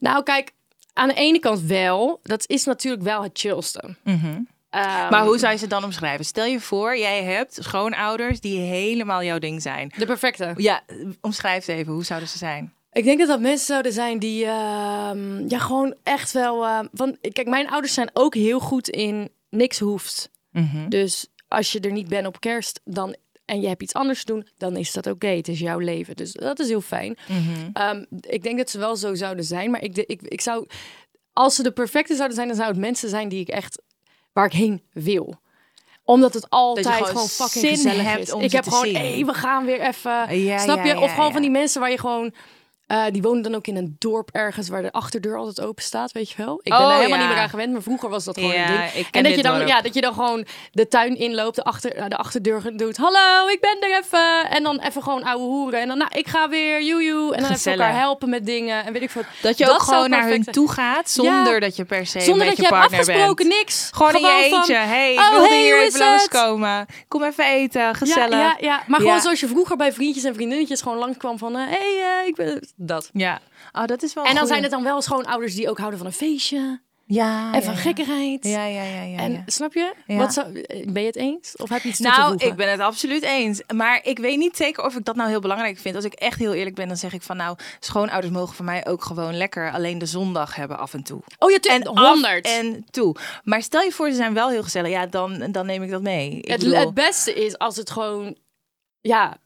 Nou, 0.00 0.22
kijk, 0.22 0.52
aan 0.92 1.08
de 1.08 1.14
ene 1.14 1.38
kant 1.38 1.60
wel. 1.60 2.20
Dat 2.22 2.44
is 2.48 2.64
natuurlijk 2.64 3.02
wel 3.02 3.22
het 3.22 3.38
chillste. 3.38 3.96
Ehm, 4.04 5.10
Maar 5.10 5.24
hoe 5.24 5.38
zou 5.38 5.52
je 5.52 5.58
ze 5.58 5.66
dan 5.66 5.84
omschrijven? 5.84 6.24
Stel 6.24 6.44
je 6.44 6.60
voor, 6.60 6.98
jij 6.98 7.22
hebt 7.24 7.58
schoonouders 7.60 8.40
die 8.40 8.58
helemaal 8.60 9.22
jouw 9.22 9.38
ding 9.38 9.62
zijn. 9.62 9.92
De 9.96 10.06
perfecte. 10.06 10.52
Ja, 10.56 10.80
omschrijf 11.20 11.64
ze 11.64 11.72
even. 11.72 11.92
Hoe 11.92 12.04
zouden 12.04 12.28
ze 12.28 12.38
zijn? 12.38 12.72
Ik 12.92 13.04
denk 13.04 13.18
dat 13.18 13.28
dat 13.28 13.40
mensen 13.40 13.66
zouden 13.66 13.92
zijn 13.92 14.18
die 14.18 14.44
ehm, 14.44 15.48
ja, 15.48 15.58
gewoon 15.58 15.94
echt 16.02 16.32
wel. 16.32 16.64
ehm, 16.66 16.86
want 16.92 17.16
kijk, 17.32 17.48
mijn 17.48 17.68
ouders 17.70 17.94
zijn 17.94 18.10
ook 18.12 18.34
heel 18.34 18.60
goed 18.60 18.88
in 18.88 19.30
niks 19.50 19.78
hoeft. 19.78 20.30
Dus 20.88 21.26
als 21.48 21.72
je 21.72 21.80
er 21.80 21.92
niet 21.92 22.08
bent 22.08 22.26
op 22.26 22.40
kerst, 22.40 22.80
dan 22.84 23.16
en 23.44 23.60
je 23.60 23.68
hebt 23.68 23.82
iets 23.82 23.94
anders 23.94 24.24
te 24.24 24.32
doen, 24.32 24.46
dan 24.56 24.76
is 24.76 24.92
dat 24.92 25.06
oké. 25.06 25.26
Het 25.28 25.48
is 25.48 25.58
jouw 25.58 25.78
leven. 25.78 26.16
Dus 26.16 26.32
dat 26.32 26.58
is 26.58 26.68
heel 26.68 26.80
fijn. 26.80 27.16
Ehm, 27.72 28.04
ik 28.20 28.42
denk 28.42 28.58
dat 28.58 28.70
ze 28.70 28.78
wel 28.78 28.96
zo 28.96 29.14
zouden 29.14 29.44
zijn, 29.44 29.70
maar 29.70 29.82
ik, 29.82 29.94
de- 29.94 30.06
ik, 30.06 30.22
ik 30.22 30.40
zou, 30.40 30.66
als 31.32 31.54
ze 31.54 31.62
de 31.62 31.72
perfecte 31.72 32.14
zouden 32.14 32.36
zijn, 32.36 32.48
dan 32.48 32.56
zouden 32.56 32.76
het 32.78 32.86
mensen 32.90 33.08
zijn 33.08 33.28
die 33.28 33.40
ik 33.40 33.48
echt 33.48 33.82
waar 34.32 34.46
ik 34.46 34.52
heen 34.52 34.82
wil 34.92 35.34
omdat 36.04 36.34
het 36.34 36.50
altijd 36.50 36.86
gewoon 36.86 37.08
gewoon, 37.08 37.28
fucking 37.28 37.64
zin 37.64 37.74
gezellig 37.76 38.02
hebt 38.02 38.22
is. 38.22 38.32
om 38.32 38.40
ik 38.40 38.52
heb 38.52 38.68
gewoon, 38.68 38.94
hé, 38.94 39.24
we 39.24 39.34
gaan 39.34 39.64
weer 39.64 39.80
even. 39.80 40.38
Ja, 40.40 40.58
snap 40.58 40.84
je? 40.84 40.88
ja, 40.88 41.00
of 41.00 41.14
gewoon 41.14 41.32
van 41.32 41.40
die 41.42 41.50
mensen 41.50 41.80
waar 41.80 41.90
je 41.90 41.98
gewoon 41.98 42.32
eh, 42.90 43.04
die 43.10 43.22
wonen 43.22 43.42
dan 43.42 43.54
ook 43.54 43.66
in 43.66 43.76
een 43.76 43.96
dorp 43.98 44.28
ergens 44.32 44.68
waar 44.68 44.82
de 44.82 44.92
achterdeur 44.92 45.36
altijd 45.36 45.66
open 45.66 45.82
staat, 45.82 46.12
weet 46.12 46.30
je 46.30 46.36
wel? 46.44 46.54
Ik 46.62 46.70
ben 46.70 46.78
Oh, 46.80 46.86
daar 46.88 46.96
helemaal 46.96 47.18
ja. 47.18 47.24
niet 47.24 47.32
meer 47.34 47.42
aan 47.42 47.48
gewend, 47.48 47.72
maar 47.72 47.82
vroeger 47.82 48.08
was 48.08 48.24
dat 48.24 48.38
gewoon 48.38 48.52
Ja, 48.54 48.70
een 48.70 48.76
ding. 48.76 48.92
ik 48.92 49.06
ken 49.10 49.12
en 49.12 49.22
dat 49.22 49.34
je 49.36 49.42
dan, 49.42 49.56
dorp. 49.56 49.68
ja, 49.68 49.80
dat 49.82 49.94
je 49.94 50.00
dan 50.00 50.14
gewoon 50.14 50.44
de 50.72 50.88
tuin 50.88 51.16
inloopt, 51.16 51.56
de, 51.56 51.64
achter, 51.64 51.94
eh, 51.94 52.04
de 52.08 52.16
achterdeur 52.16 52.76
doet. 52.76 52.96
Hallo, 52.96 53.48
ik 53.48 53.60
ben 53.60 53.76
er 53.80 53.98
even. 53.98 54.50
En 54.50 54.62
dan 54.62 54.78
even 54.80 55.02
gewoon 55.02 55.22
ouwe 55.24 55.44
hoeren. 55.44 55.80
En 55.80 55.88
dan, 55.88 55.98
nou, 55.98 56.10
ik 56.14 56.28
ga 56.28 56.48
weer, 56.48 56.82
joejoe. 56.82 57.34
En 57.34 57.42
dan 57.42 57.50
even 57.50 57.72
elkaar 57.72 57.98
helpen 57.98 58.28
met 58.30 58.46
dingen. 58.46 58.84
En 58.84 58.92
weet 58.92 59.02
ik 59.02 59.10
veel. 59.10 59.22
Dat 59.42 59.58
je 59.58 59.64
Dat 59.64 59.74
ook 59.74 59.82
gewoon 59.82 60.10
naar 60.10 60.28
hun 60.28 60.44
toe 60.44 60.70
gaat 60.70 61.10
zonder 61.10 61.52
Ja. 61.52 61.60
dat 61.60 61.76
je 61.76 61.84
per 61.84 62.06
se 62.06 62.20
Zonder 62.20 62.46
met 62.46 62.46
dat 62.46 62.56
je 62.56 62.62
je 62.62 62.68
hebt 62.68 62.80
partner 62.80 63.00
afgesproken, 63.00 63.48
bent. 63.48 63.58
niks. 63.58 63.88
Gewoon 63.92 64.14
in 64.14 64.20
je 64.20 64.50
eentje. 64.52 64.74
hey, 64.74 65.12
ik 65.12 65.18
oh, 65.18 65.30
wilde 65.30 65.48
hey, 65.48 65.62
hier 65.62 65.80
even 65.82 65.98
langskomen. 66.00 66.86
Kom 67.08 67.22
even 67.22 67.44
eten, 67.44 67.94
gezellig. 67.94 68.30
Ja, 68.30 68.38
ja, 68.38 68.56
ja. 68.60 68.82
maar 68.86 69.00
gewoon 69.00 69.20
zoals 69.20 69.40
je 69.40 69.46
vroeger 69.48 69.76
bij 69.76 69.92
vriendjes 69.92 70.24
en 70.24 70.34
vriendinnetjes 70.34 70.82
gewoon 70.82 70.98
langskwam 70.98 71.38
van... 71.38 71.54
Hé, 71.56 71.66
hey, 71.68 72.20
eh, 72.20 72.26
ik 72.26 72.34
ben... 72.34 72.68
Dat. 72.82 73.10
Ja. 73.12 73.40
Oh, 73.72 73.84
dat 73.84 74.02
is 74.02 74.14
wel 74.14 74.24
En 74.24 74.34
dan 74.34 74.46
zijn 74.46 74.62
het 74.62 74.70
dan 74.70 74.82
wel 74.82 75.02
schoonouders 75.02 75.54
die 75.54 75.70
ook 75.70 75.78
houden 75.78 75.98
van 75.98 76.08
een 76.08 76.14
feestje. 76.14 76.80
Ja, 77.04 77.52
En 77.54 77.62
van 77.62 77.72
ja, 77.72 77.78
ja. 77.78 77.84
gekkigheid. 77.84 78.44
Ja, 78.44 78.64
ja, 78.64 78.82
ja, 78.82 79.02
ja. 79.02 79.18
En 79.18 79.32
ja. 79.32 79.42
snap 79.46 79.74
je? 79.74 79.94
Ja. 80.06 80.16
Wat 80.16 80.32
zou, 80.32 80.52
ben 80.86 81.02
je 81.02 81.06
het 81.06 81.16
eens? 81.16 81.56
Of 81.56 81.68
heb 81.68 81.82
je 81.82 81.88
iets 81.88 81.96
te 81.96 82.02
Nou, 82.02 82.36
ik 82.36 82.54
ben 82.54 82.70
het 82.70 82.80
absoluut 82.80 83.22
eens. 83.22 83.62
Maar 83.74 84.00
ik 84.02 84.18
weet 84.18 84.38
niet 84.38 84.56
zeker 84.56 84.84
of 84.84 84.96
ik 84.96 85.04
dat 85.04 85.16
nou 85.16 85.28
heel 85.28 85.40
belangrijk 85.40 85.78
vind. 85.78 85.94
Als 85.96 86.04
ik 86.04 86.12
echt 86.12 86.38
heel 86.38 86.52
eerlijk 86.52 86.76
ben, 86.76 86.88
dan 86.88 86.96
zeg 86.96 87.12
ik 87.12 87.22
van 87.22 87.36
nou, 87.36 87.56
schoonouders 87.80 88.32
mogen 88.32 88.54
voor 88.54 88.64
mij 88.64 88.86
ook 88.86 89.04
gewoon 89.04 89.36
lekker 89.36 89.72
alleen 89.72 89.98
de 89.98 90.06
zondag 90.06 90.54
hebben 90.54 90.78
af 90.78 90.94
en 90.94 91.02
toe. 91.02 91.20
Oh, 91.38 91.50
je 91.50 91.60
En 91.60 91.80
en 91.82 91.86
af 91.88 92.12
100. 92.12 92.46
en 92.46 92.86
toe. 92.90 93.16
Maar 93.44 93.62
stel 93.62 93.82
je 93.82 93.92
voor, 93.92 94.08
ze 94.10 94.16
zijn 94.16 94.34
wel 94.34 94.48
heel 94.48 94.62
gezellig. 94.62 94.90
Ja, 94.90 95.06
dan, 95.06 95.52
dan 95.52 95.66
neem 95.66 95.82
ik 95.82 95.90
dat 95.90 96.02
mee. 96.02 96.30
Ik 96.30 96.48
het, 96.50 96.58
bedoel- 96.60 96.78
het 96.78 96.94
beste 96.94 97.34
is 97.34 97.58
als 97.58 97.76
het 97.76 97.90
gewoon... 97.90 98.36
Ja, 99.00 99.36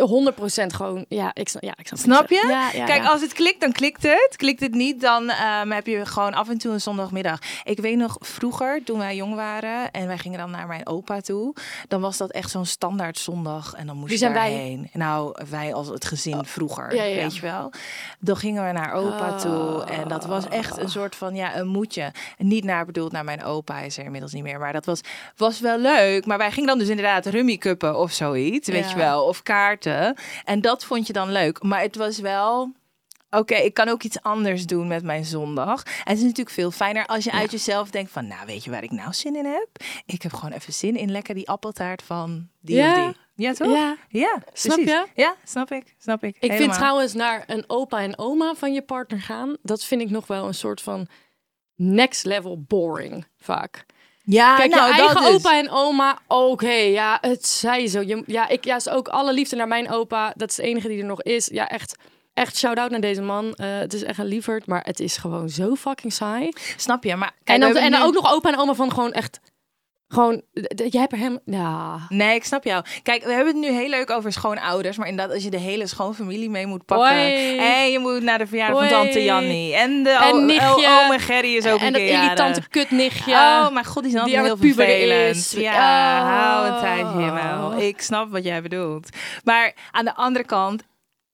100% 0.00 0.66
gewoon, 0.74 1.04
ja, 1.08 1.30
ik 1.34 1.48
snap, 1.48 1.62
ja, 1.62 1.74
ik 1.76 1.86
snap, 1.86 1.98
Snap 1.98 2.28
je? 2.28 2.34
zegt. 2.34 2.48
Ja, 2.48 2.70
ja, 2.72 2.84
Kijk, 2.84 3.02
ja. 3.02 3.08
als 3.08 3.20
het 3.20 3.32
klikt, 3.32 3.60
dan 3.60 3.72
klikt 3.72 4.02
het. 4.02 4.34
Klikt 4.36 4.60
het 4.60 4.74
niet, 4.74 5.00
dan 5.00 5.30
ehm, 5.30 5.70
heb 5.70 5.86
je 5.86 6.06
gewoon 6.06 6.34
af 6.34 6.48
en 6.48 6.58
toe 6.58 6.72
een 6.72 6.80
zondagmiddag. 6.80 7.38
Ik 7.64 7.78
weet 7.78 7.96
nog 7.96 8.16
vroeger, 8.20 8.84
toen 8.84 8.98
wij 8.98 9.16
jong 9.16 9.34
waren 9.34 9.90
en 9.90 10.06
wij 10.06 10.18
gingen 10.18 10.38
dan 10.38 10.50
naar 10.50 10.66
mijn 10.66 10.86
opa 10.86 11.20
toe, 11.20 11.54
dan 11.88 12.00
was 12.00 12.16
dat 12.16 12.30
echt 12.30 12.50
zo'n 12.50 12.66
standaard 12.66 13.18
zondag 13.18 13.74
en 13.74 13.86
dan 13.86 13.96
moest 13.96 14.08
Wie 14.10 14.18
je 14.18 14.24
wij? 14.32 14.34
daarheen. 14.50 14.88
Nou, 14.92 15.34
wij 15.50 15.74
als 15.74 15.88
het 15.88 16.04
gezin 16.04 16.44
vroeger, 16.44 16.94
ja, 16.94 17.02
ja. 17.04 17.14
weet 17.22 17.34
je 17.36 17.40
wel. 17.42 17.72
Dan 18.18 18.36
gingen 18.36 18.66
we 18.66 18.72
naar 18.72 18.92
opa 18.92 19.36
toe 19.36 19.84
en 19.84 20.08
dat 20.08 20.24
was 20.24 20.48
echt 20.48 20.76
een 20.78 20.88
soort 20.90 21.16
van, 21.16 21.34
ja, 21.34 21.56
een 21.56 21.68
moedje. 21.68 22.12
Niet 22.38 22.64
naar 22.64 22.86
bedoeld 22.86 23.12
naar 23.12 23.24
mijn 23.24 23.44
opa, 23.44 23.74
hij 23.74 23.86
is 23.86 23.98
er 23.98 24.04
inmiddels 24.04 24.32
niet 24.32 24.42
meer, 24.42 24.58
maar 24.58 24.72
dat 24.72 24.84
was, 24.86 25.00
was 25.36 25.60
wel 25.60 25.78
leuk. 25.78 26.26
Maar 26.26 26.38
wij 26.38 26.50
gingen 26.50 26.68
dan 26.68 26.78
dus 26.78 26.88
inderdaad 26.88 27.26
rummy 27.26 27.56
cuppen 27.56 27.98
of 27.98 28.12
zoiets, 28.12 28.68
weet 28.68 28.90
je 28.90 28.96
wel, 28.96 29.24
of 29.24 29.42
En 30.44 30.60
dat 30.60 30.84
vond 30.84 31.06
je 31.06 31.12
dan 31.12 31.32
leuk. 31.32 31.62
Maar 31.62 31.80
het 31.80 31.96
was 31.96 32.18
wel 32.18 32.72
oké, 33.30 33.54
ik 33.54 33.74
kan 33.74 33.88
ook 33.88 34.02
iets 34.02 34.22
anders 34.22 34.66
doen 34.66 34.86
met 34.86 35.02
mijn 35.04 35.24
zondag. 35.24 35.82
En 35.84 35.92
het 36.04 36.16
is 36.16 36.22
natuurlijk 36.22 36.50
veel 36.50 36.70
fijner 36.70 37.06
als 37.06 37.24
je 37.24 37.32
uit 37.32 37.50
jezelf 37.50 37.90
denkt 37.90 38.10
van, 38.10 38.26
nou 38.26 38.46
weet 38.46 38.64
je 38.64 38.70
waar 38.70 38.82
ik 38.82 38.90
nou 38.90 39.12
zin 39.12 39.36
in 39.36 39.44
heb? 39.44 39.68
Ik 40.06 40.22
heb 40.22 40.32
gewoon 40.32 40.52
even 40.54 40.72
zin 40.72 40.96
in 40.96 41.10
lekker 41.10 41.34
die 41.34 41.48
appeltaart 41.48 42.02
van 42.02 42.48
die 42.60 42.76
Ja. 42.76 43.06
of 43.08 43.12
die. 43.12 43.20
Ja, 43.46 43.52
toch? 43.52 43.72
Ja. 43.72 43.96
Ja, 44.08 44.42
Snap 44.52 44.74
precies. 44.74 44.92
je? 44.92 45.06
Ja, 45.14 45.34
snap 45.44 45.70
ik. 45.70 45.94
Snap 45.98 46.24
ik. 46.24 46.36
Ik 46.40 46.52
vind 46.52 46.72
trouwens 46.72 47.12
naar 47.12 47.44
een 47.46 47.64
opa 47.66 47.98
en 48.00 48.18
oma 48.18 48.54
van 48.54 48.72
je 48.72 48.82
partner 48.82 49.20
gaan, 49.20 49.56
dat 49.62 49.84
vind 49.84 50.00
ik 50.00 50.10
nog 50.10 50.26
wel 50.26 50.46
een 50.46 50.54
soort 50.54 50.80
van 50.80 51.06
next 51.74 52.24
level 52.24 52.62
boring 52.62 53.26
vaak. 53.38 53.86
Ja, 54.24 54.56
Kijk, 54.56 54.70
nou, 54.70 54.90
je 54.90 54.96
dat 54.96 55.06
eigen 55.06 55.32
dus. 55.32 55.34
opa 55.44 55.58
en 55.58 55.70
oma, 55.70 56.18
oké, 56.28 56.70
ja, 56.72 57.18
het 57.20 57.46
zij 57.46 57.86
zo. 57.86 58.00
Je, 58.00 58.22
ja, 58.26 58.48
ik 58.48 58.64
ja, 58.64 58.76
is 58.76 58.88
ook 58.88 59.08
alle 59.08 59.32
liefde 59.32 59.56
naar 59.56 59.68
mijn 59.68 59.90
opa. 59.90 60.32
Dat 60.36 60.50
is 60.50 60.56
de 60.56 60.62
enige 60.62 60.88
die 60.88 60.98
er 60.98 61.04
nog 61.04 61.22
is. 61.22 61.46
Ja, 61.52 61.68
echt, 61.68 61.96
echt 62.34 62.56
shout-out 62.56 62.90
naar 62.90 63.00
deze 63.00 63.22
man. 63.22 63.54
Eh, 63.54 63.66
het 63.78 63.92
is 63.94 64.02
echt 64.02 64.18
een 64.18 64.26
lieverd, 64.26 64.66
maar 64.66 64.80
het 64.84 65.00
is 65.00 65.16
gewoon 65.16 65.48
zo 65.48 65.74
fucking 65.74 66.12
saai. 66.12 66.48
Snap 66.76 67.04
je? 67.04 67.16
Maar 67.16 67.32
kijk, 67.44 67.62
en 67.62 67.72
dan, 67.72 67.82
en 67.82 67.90
dan 67.90 68.00
nu- 68.00 68.06
ook 68.06 68.14
nog 68.14 68.32
opa 68.32 68.48
en 68.52 68.58
oma 68.58 68.74
van 68.74 68.92
gewoon 68.92 69.12
echt, 69.12 69.40
gewoon, 70.12 70.42
jij 70.74 71.00
hebt 71.00 71.12
er 71.12 71.18
helemaal, 71.18 71.40
ja. 71.44 71.98
Nee, 72.08 72.34
ik 72.34 72.44
snap 72.44 72.64
jou. 72.64 72.84
Kijk, 73.02 73.24
we 73.24 73.32
hebben 73.32 73.46
het 73.60 73.70
nu 73.70 73.70
heel 73.78 73.88
leuk 73.88 74.10
over 74.10 74.32
schoonouders. 74.32 74.96
Maar 74.96 75.08
inderdaad, 75.08 75.34
als 75.34 75.44
je 75.44 75.50
de 75.50 75.58
hele 75.58 75.86
schoonfamilie 75.86 76.50
mee 76.50 76.66
moet 76.66 76.84
pakken. 76.84 77.58
En 77.58 77.90
je 77.90 77.98
moet 77.98 78.22
naar 78.22 78.38
de 78.38 78.46
verjaardag 78.46 78.78
van 78.78 78.88
tante 78.88 79.22
Jannie. 79.24 79.74
En 79.74 80.02
de 80.02 80.10
En 80.10 80.46
nichtje. 80.46 81.00
oma 81.04 81.18
Gerry 81.18 81.56
is 81.56 81.66
ook 81.66 81.78
en 81.80 81.86
een 81.86 81.92
dat 81.92 82.00
keer 82.00 82.10
jarig. 82.10 82.24
irritante 82.24 82.68
kutnichtje. 82.68 83.32
Oh, 83.32 83.70
mijn 83.70 83.84
god, 83.84 84.02
die 84.02 84.12
is 84.12 84.18
altijd 84.18 84.36
aan 84.36 84.44
heel 84.44 84.56
vervelend. 84.56 85.36
is. 85.36 85.50
Ja, 85.52 86.20
Oh. 86.22 86.28
hou 86.28 86.66
een 86.68 86.80
tijdje 86.80 87.32
wel. 87.32 87.78
Ik 87.80 88.00
snap 88.00 88.30
wat 88.30 88.44
jij 88.44 88.62
bedoelt. 88.62 89.08
Maar 89.44 89.72
aan 89.90 90.04
de 90.04 90.14
andere 90.14 90.44
kant, 90.44 90.82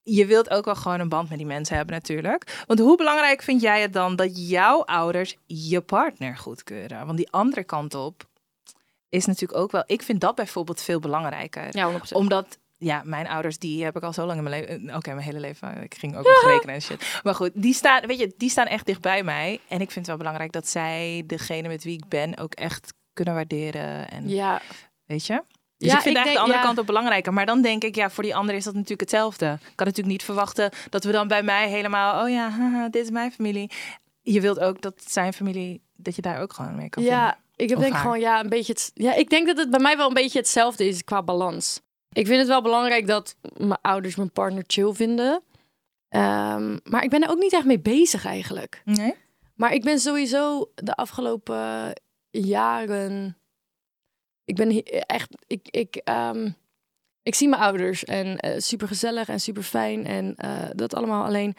je 0.03 0.25
wilt 0.25 0.49
ook 0.49 0.65
wel 0.65 0.75
gewoon 0.75 0.99
een 0.99 1.09
band 1.09 1.29
met 1.29 1.37
die 1.37 1.47
mensen 1.47 1.75
hebben 1.75 1.93
natuurlijk. 1.95 2.63
Want 2.67 2.79
hoe 2.79 2.97
belangrijk 2.97 3.41
vind 3.41 3.61
jij 3.61 3.81
het 3.81 3.93
dan 3.93 4.15
dat 4.15 4.49
jouw 4.49 4.83
ouders 4.85 5.35
je 5.45 5.81
partner 5.81 6.37
goedkeuren? 6.37 7.05
Want 7.05 7.17
die 7.17 7.31
andere 7.31 7.63
kant 7.63 7.95
op 7.95 8.27
is 9.09 9.25
natuurlijk 9.25 9.59
ook 9.59 9.71
wel... 9.71 9.83
Ik 9.85 10.01
vind 10.01 10.21
dat 10.21 10.35
bijvoorbeeld 10.35 10.81
veel 10.81 10.99
belangrijker. 10.99 11.77
Ja, 11.77 11.91
100%. 11.91 12.01
Omdat... 12.11 12.57
Ja, 12.77 13.01
mijn 13.05 13.27
ouders, 13.27 13.57
die 13.57 13.83
heb 13.83 13.95
ik 13.95 14.03
al 14.03 14.13
zo 14.13 14.25
lang 14.25 14.37
in 14.37 14.43
mijn 14.43 14.61
leven. 14.61 14.95
Oké, 14.95 15.13
mijn 15.13 15.25
hele 15.25 15.39
leven. 15.39 15.83
Ik 15.83 15.95
ging 15.95 16.17
ook 16.17 16.23
nog 16.43 16.43
rekenen 16.45 16.75
en 16.75 16.81
shit. 16.81 17.19
Maar 17.23 17.35
goed, 17.35 17.51
die 17.53 17.73
staan, 17.73 18.05
weet 18.07 18.19
je, 18.19 18.33
die 18.37 18.49
staan 18.49 18.65
echt 18.65 18.85
dicht 18.85 19.01
bij 19.01 19.23
mij. 19.23 19.59
En 19.67 19.81
ik 19.81 19.91
vind 19.91 19.95
het 19.95 20.07
wel 20.07 20.17
belangrijk 20.17 20.51
dat 20.51 20.67
zij 20.67 21.23
degene 21.27 21.67
met 21.67 21.83
wie 21.83 21.93
ik 21.97 22.07
ben 22.07 22.37
ook 22.37 22.53
echt 22.53 22.93
kunnen 23.13 23.33
waarderen. 23.33 24.09
En 24.09 24.29
ja, 24.29 24.61
weet 25.05 25.25
je? 25.25 25.43
Dus 25.77 25.89
Ja, 25.91 25.95
ik 25.95 26.01
vind 26.01 26.17
ik 26.17 26.23
eigenlijk 26.23 26.23
denk- 26.25 26.33
de 26.35 26.39
andere 26.41 26.59
ja. 26.59 26.65
kant 26.65 26.79
ook 26.79 26.85
belangrijker. 26.85 27.33
Maar 27.33 27.45
dan 27.45 27.61
denk 27.61 27.83
ik, 27.83 27.95
ja, 27.95 28.09
voor 28.09 28.23
die 28.23 28.35
andere 28.35 28.57
is 28.57 28.63
dat 28.63 28.73
natuurlijk 28.73 29.01
hetzelfde. 29.01 29.45
Ik 29.45 29.75
kan 29.75 29.85
natuurlijk 29.87 30.07
niet 30.07 30.23
verwachten 30.23 30.71
dat 30.89 31.03
we 31.03 31.11
dan 31.11 31.27
bij 31.27 31.43
mij 31.43 31.69
helemaal, 31.69 32.23
oh 32.23 32.29
ja, 32.29 32.49
haha, 32.49 32.89
dit 32.95 33.03
is 33.03 33.09
mijn 33.09 33.31
familie. 33.31 33.71
Je 34.21 34.41
wilt 34.41 34.59
ook 34.59 34.81
dat 34.81 34.93
zijn 35.07 35.33
familie, 35.33 35.81
dat 35.95 36.15
je 36.15 36.21
daar 36.21 36.41
ook 36.41 36.53
gewoon 36.53 36.75
mee 36.75 36.89
kan 36.89 37.03
Ja, 37.03 37.17
vinden. 37.25 37.37
Ik 37.59 37.69
heb 37.69 37.79
denk 37.79 37.93
haar. 37.93 38.01
gewoon 38.01 38.19
ja, 38.19 38.39
een 38.39 38.49
beetje 38.49 38.73
het. 38.73 38.91
Ja, 38.93 39.13
ik 39.13 39.29
denk 39.29 39.47
dat 39.47 39.57
het 39.57 39.69
bij 39.69 39.79
mij 39.79 39.97
wel 39.97 40.07
een 40.07 40.13
beetje 40.13 40.39
hetzelfde 40.39 40.87
is 40.87 41.03
qua 41.03 41.23
balans. 41.23 41.81
Ik 42.11 42.27
vind 42.27 42.39
het 42.39 42.47
wel 42.47 42.61
belangrijk 42.61 43.07
dat 43.07 43.35
mijn 43.57 43.81
ouders 43.81 44.15
mijn 44.15 44.31
partner 44.31 44.63
chill 44.67 44.93
vinden. 44.93 45.43
Ehm, 46.09 46.77
maar 46.83 47.03
ik 47.03 47.09
ben 47.09 47.23
er 47.23 47.29
ook 47.29 47.39
niet 47.39 47.53
echt 47.53 47.65
mee 47.65 47.79
bezig 47.79 48.25
eigenlijk. 48.25 48.81
Nee? 48.85 49.15
Maar 49.55 49.73
ik 49.73 49.83
ben 49.83 49.99
sowieso 49.99 50.71
de 50.75 50.95
afgelopen 50.95 51.93
jaren. 52.29 53.37
Ik 54.43 54.55
ben 54.55 54.83
echt. 54.83 55.29
Ik, 55.47 55.67
ik, 55.69 55.95
ehm, 55.95 56.51
ik 57.23 57.35
zie 57.35 57.49
mijn 57.49 57.61
ouders 57.61 58.05
en 58.05 58.61
super 58.61 58.87
gezellig 58.87 59.27
en 59.27 59.39
super 59.39 59.63
fijn 59.63 60.05
en 60.05 60.35
eh, 60.35 60.69
dat 60.75 60.93
allemaal. 60.93 61.25
Alleen 61.25 61.55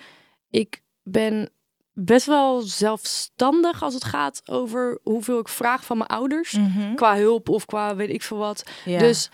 ik 0.49 0.83
ben 1.03 1.51
best 1.93 2.27
wel 2.27 2.61
zelfstandig 2.61 3.83
als 3.83 3.95
het 3.95 4.05
gaat 4.05 4.43
over 4.45 4.99
hoeveel 5.03 5.39
ik 5.39 5.49
vraag 5.49 5.85
van 5.85 5.97
mijn 5.97 6.11
ouders. 6.11 6.53
Mhm. 6.53 6.95
Qua 6.95 7.17
hulp 7.17 7.49
of 7.49 7.65
qua 7.67 7.97
weet 7.97 8.11
ik 8.11 8.23
veel 8.23 8.37
wat. 8.37 8.65
Ja. 8.85 8.99
Dus 8.99 9.31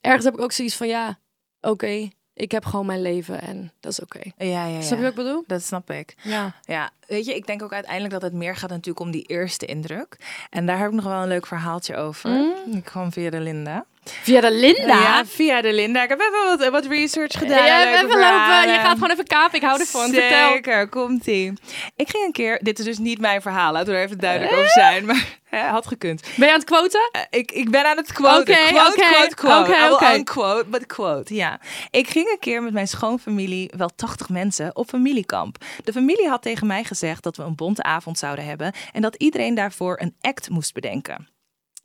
ergens 0.00 0.24
heb 0.24 0.34
ik 0.34 0.40
ook 0.40 0.52
zoiets 0.52 0.76
van 0.76 0.88
ja, 0.88 1.18
oké, 1.60 2.08
ik 2.38 2.50
heb 2.50 2.64
gewoon 2.64 2.86
mijn 2.86 3.02
leven 3.02 3.40
en 3.40 3.72
dat 3.80 3.92
is 3.92 4.00
oké. 4.00 4.20
ja, 4.36 4.44
ja, 4.46 4.66
ja. 4.66 4.80
Snap 4.80 4.98
je 4.98 5.04
wat 5.04 5.10
ik 5.10 5.24
bedoel? 5.24 5.44
Dat 5.46 5.62
snap 5.62 5.90
ik. 5.90 6.14
Ja. 6.22 6.54
Ja, 6.62 6.90
weet 7.06 7.24
je, 7.24 7.34
ik 7.34 7.46
denk 7.46 7.62
ook 7.62 7.72
uiteindelijk 7.72 8.12
dat 8.12 8.22
het 8.22 8.32
meer 8.32 8.56
gaat 8.56 8.70
natuurlijk 8.70 9.00
om 9.00 9.10
die 9.10 9.22
eerste 9.22 9.66
indruk. 9.66 10.16
En 10.50 10.66
daar 10.66 10.78
heb 10.78 10.88
ik 10.88 10.94
nog 10.94 11.04
wel 11.04 11.22
een 11.22 11.28
leuk 11.28 11.46
verhaaltje 11.46 11.96
over. 11.96 12.30
Mm. 12.30 12.76
Ik 12.76 12.84
kwam 12.84 13.12
via 13.12 13.30
de 13.30 13.40
Linda. 13.40 13.86
Via 14.10 14.40
de 14.40 14.52
Linda. 14.52 15.00
Ja, 15.00 15.26
via 15.26 15.60
de 15.60 15.72
Linda. 15.72 16.02
Ik 16.02 16.08
heb 16.08 16.20
even 16.20 16.58
wat, 16.58 16.68
wat 16.68 16.86
research 16.86 17.38
gedaan. 17.38 17.64
Ja, 17.64 17.94
even 17.94 18.08
lopen. 18.08 18.72
Je 18.72 18.78
gaat 18.78 18.92
gewoon 18.92 19.10
even 19.10 19.26
kapen. 19.26 19.56
Ik 19.56 19.62
hou 19.62 19.80
ervan. 19.80 20.10
Vertel. 20.10 20.48
Zeker, 20.48 20.88
komt-ie. 20.88 21.52
Ik 21.96 22.10
ging 22.10 22.24
een 22.24 22.32
keer, 22.32 22.58
dit 22.62 22.78
is 22.78 22.84
dus 22.84 22.98
niet 22.98 23.20
mijn 23.20 23.42
verhaal, 23.42 23.72
laten 23.72 23.92
we 23.92 23.98
er 23.98 24.04
even 24.04 24.18
duidelijk 24.18 24.52
over 24.52 24.70
zijn, 24.70 25.04
maar 25.04 25.38
hè, 25.44 25.60
had 25.60 25.86
gekund. 25.86 26.22
Ben 26.36 26.46
je 26.46 26.52
aan 26.52 26.58
het 26.58 26.68
quoten? 26.68 27.08
Eh, 27.12 27.20
ik, 27.30 27.52
ik 27.52 27.70
ben 27.70 27.84
aan 27.84 27.96
het 27.96 28.12
quoten. 28.12 28.40
Oké, 28.40 28.68
quote, 28.68 28.92
oké, 28.92 29.08
quote, 29.08 29.34
quote. 29.34 29.70
will 29.70 29.92
oké. 29.92 30.14
unquote, 30.14 30.68
but 30.68 30.86
quote. 30.86 31.34
Ja. 31.34 31.60
Ik 31.90 32.08
ging 32.08 32.30
een 32.30 32.38
keer 32.38 32.62
met 32.62 32.72
mijn 32.72 32.88
schoonfamilie, 32.88 33.70
wel 33.76 33.90
80 33.96 34.28
mensen, 34.28 34.76
op 34.76 34.88
familiekamp. 34.88 35.56
De 35.84 35.92
familie 35.92 36.28
had 36.28 36.42
tegen 36.42 36.66
mij 36.66 36.84
gezegd 36.84 37.22
dat 37.22 37.36
we 37.36 37.42
een 37.42 37.56
bonte 37.56 37.82
avond 37.82 38.18
zouden 38.18 38.44
hebben 38.44 38.72
en 38.92 39.02
dat 39.02 39.14
iedereen 39.14 39.54
daarvoor 39.54 40.00
een 40.00 40.14
act 40.20 40.50
moest 40.50 40.74
bedenken. 40.74 41.28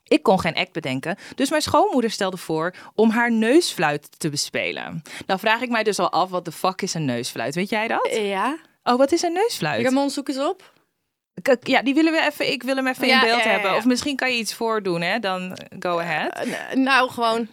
Ik 0.07 0.23
kon 0.23 0.39
geen 0.39 0.55
act 0.55 0.71
bedenken, 0.71 1.17
dus 1.35 1.49
mijn 1.49 1.61
schoonmoeder 1.61 2.11
stelde 2.11 2.37
voor 2.37 2.73
om 2.95 3.09
haar 3.09 3.31
neusfluit 3.31 4.19
te 4.19 4.29
bespelen. 4.29 5.01
Nou 5.25 5.39
vraag 5.39 5.61
ik 5.61 5.69
mij 5.69 5.83
dus 5.83 5.99
al 5.99 6.11
af, 6.11 6.29
wat 6.29 6.45
de 6.45 6.51
fuck 6.51 6.81
is 6.81 6.93
een 6.93 7.05
neusfluit? 7.05 7.55
Weet 7.55 7.69
jij 7.69 7.87
dat? 7.87 8.09
Ja. 8.11 8.57
Oh, 8.83 8.97
wat 8.97 9.11
is 9.11 9.21
een 9.21 9.33
neusfluit? 9.33 9.77
Ik 9.79 9.85
heb 9.85 9.93
mijn 9.93 10.09
zoek 10.09 10.27
eens 10.27 10.39
op. 10.39 10.71
Kijk, 11.41 11.67
Ja, 11.67 11.81
die 11.81 11.93
willen 11.93 12.11
we 12.11 12.21
even, 12.21 12.51
ik 12.51 12.63
wil 12.63 12.75
hem 12.75 12.87
even 12.87 13.07
Ja, 13.07 13.13
in 13.13 13.27
beeld 13.27 13.43
ja, 13.43 13.45
ja, 13.45 13.51
hebben. 13.51 13.75
Of 13.75 13.85
misschien 13.85 14.15
kan 14.15 14.31
je 14.31 14.37
iets 14.37 14.53
voordoen, 14.53 15.01
hè? 15.01 15.19
Dan 15.19 15.57
go 15.79 15.99
ahead. 15.99 16.33
Eh, 16.33 16.75
nou, 16.75 17.09
gewoon. 17.09 17.47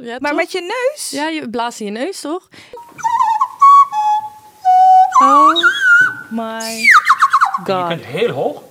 Ja, 0.00 0.16
Maar 0.20 0.30
toch? 0.30 0.40
met 0.40 0.52
je 0.52 0.60
neus? 0.60 1.10
Ja, 1.10 1.28
je 1.28 1.50
blaast 1.50 1.80
in 1.80 1.86
je 1.86 1.92
neus, 1.92 2.20
toch? 2.20 2.48
Oh 5.22 5.54
my 6.30 6.80
god. 7.64 7.88
kunt 7.88 8.04
heel 8.04 8.30
hoog. 8.30 8.62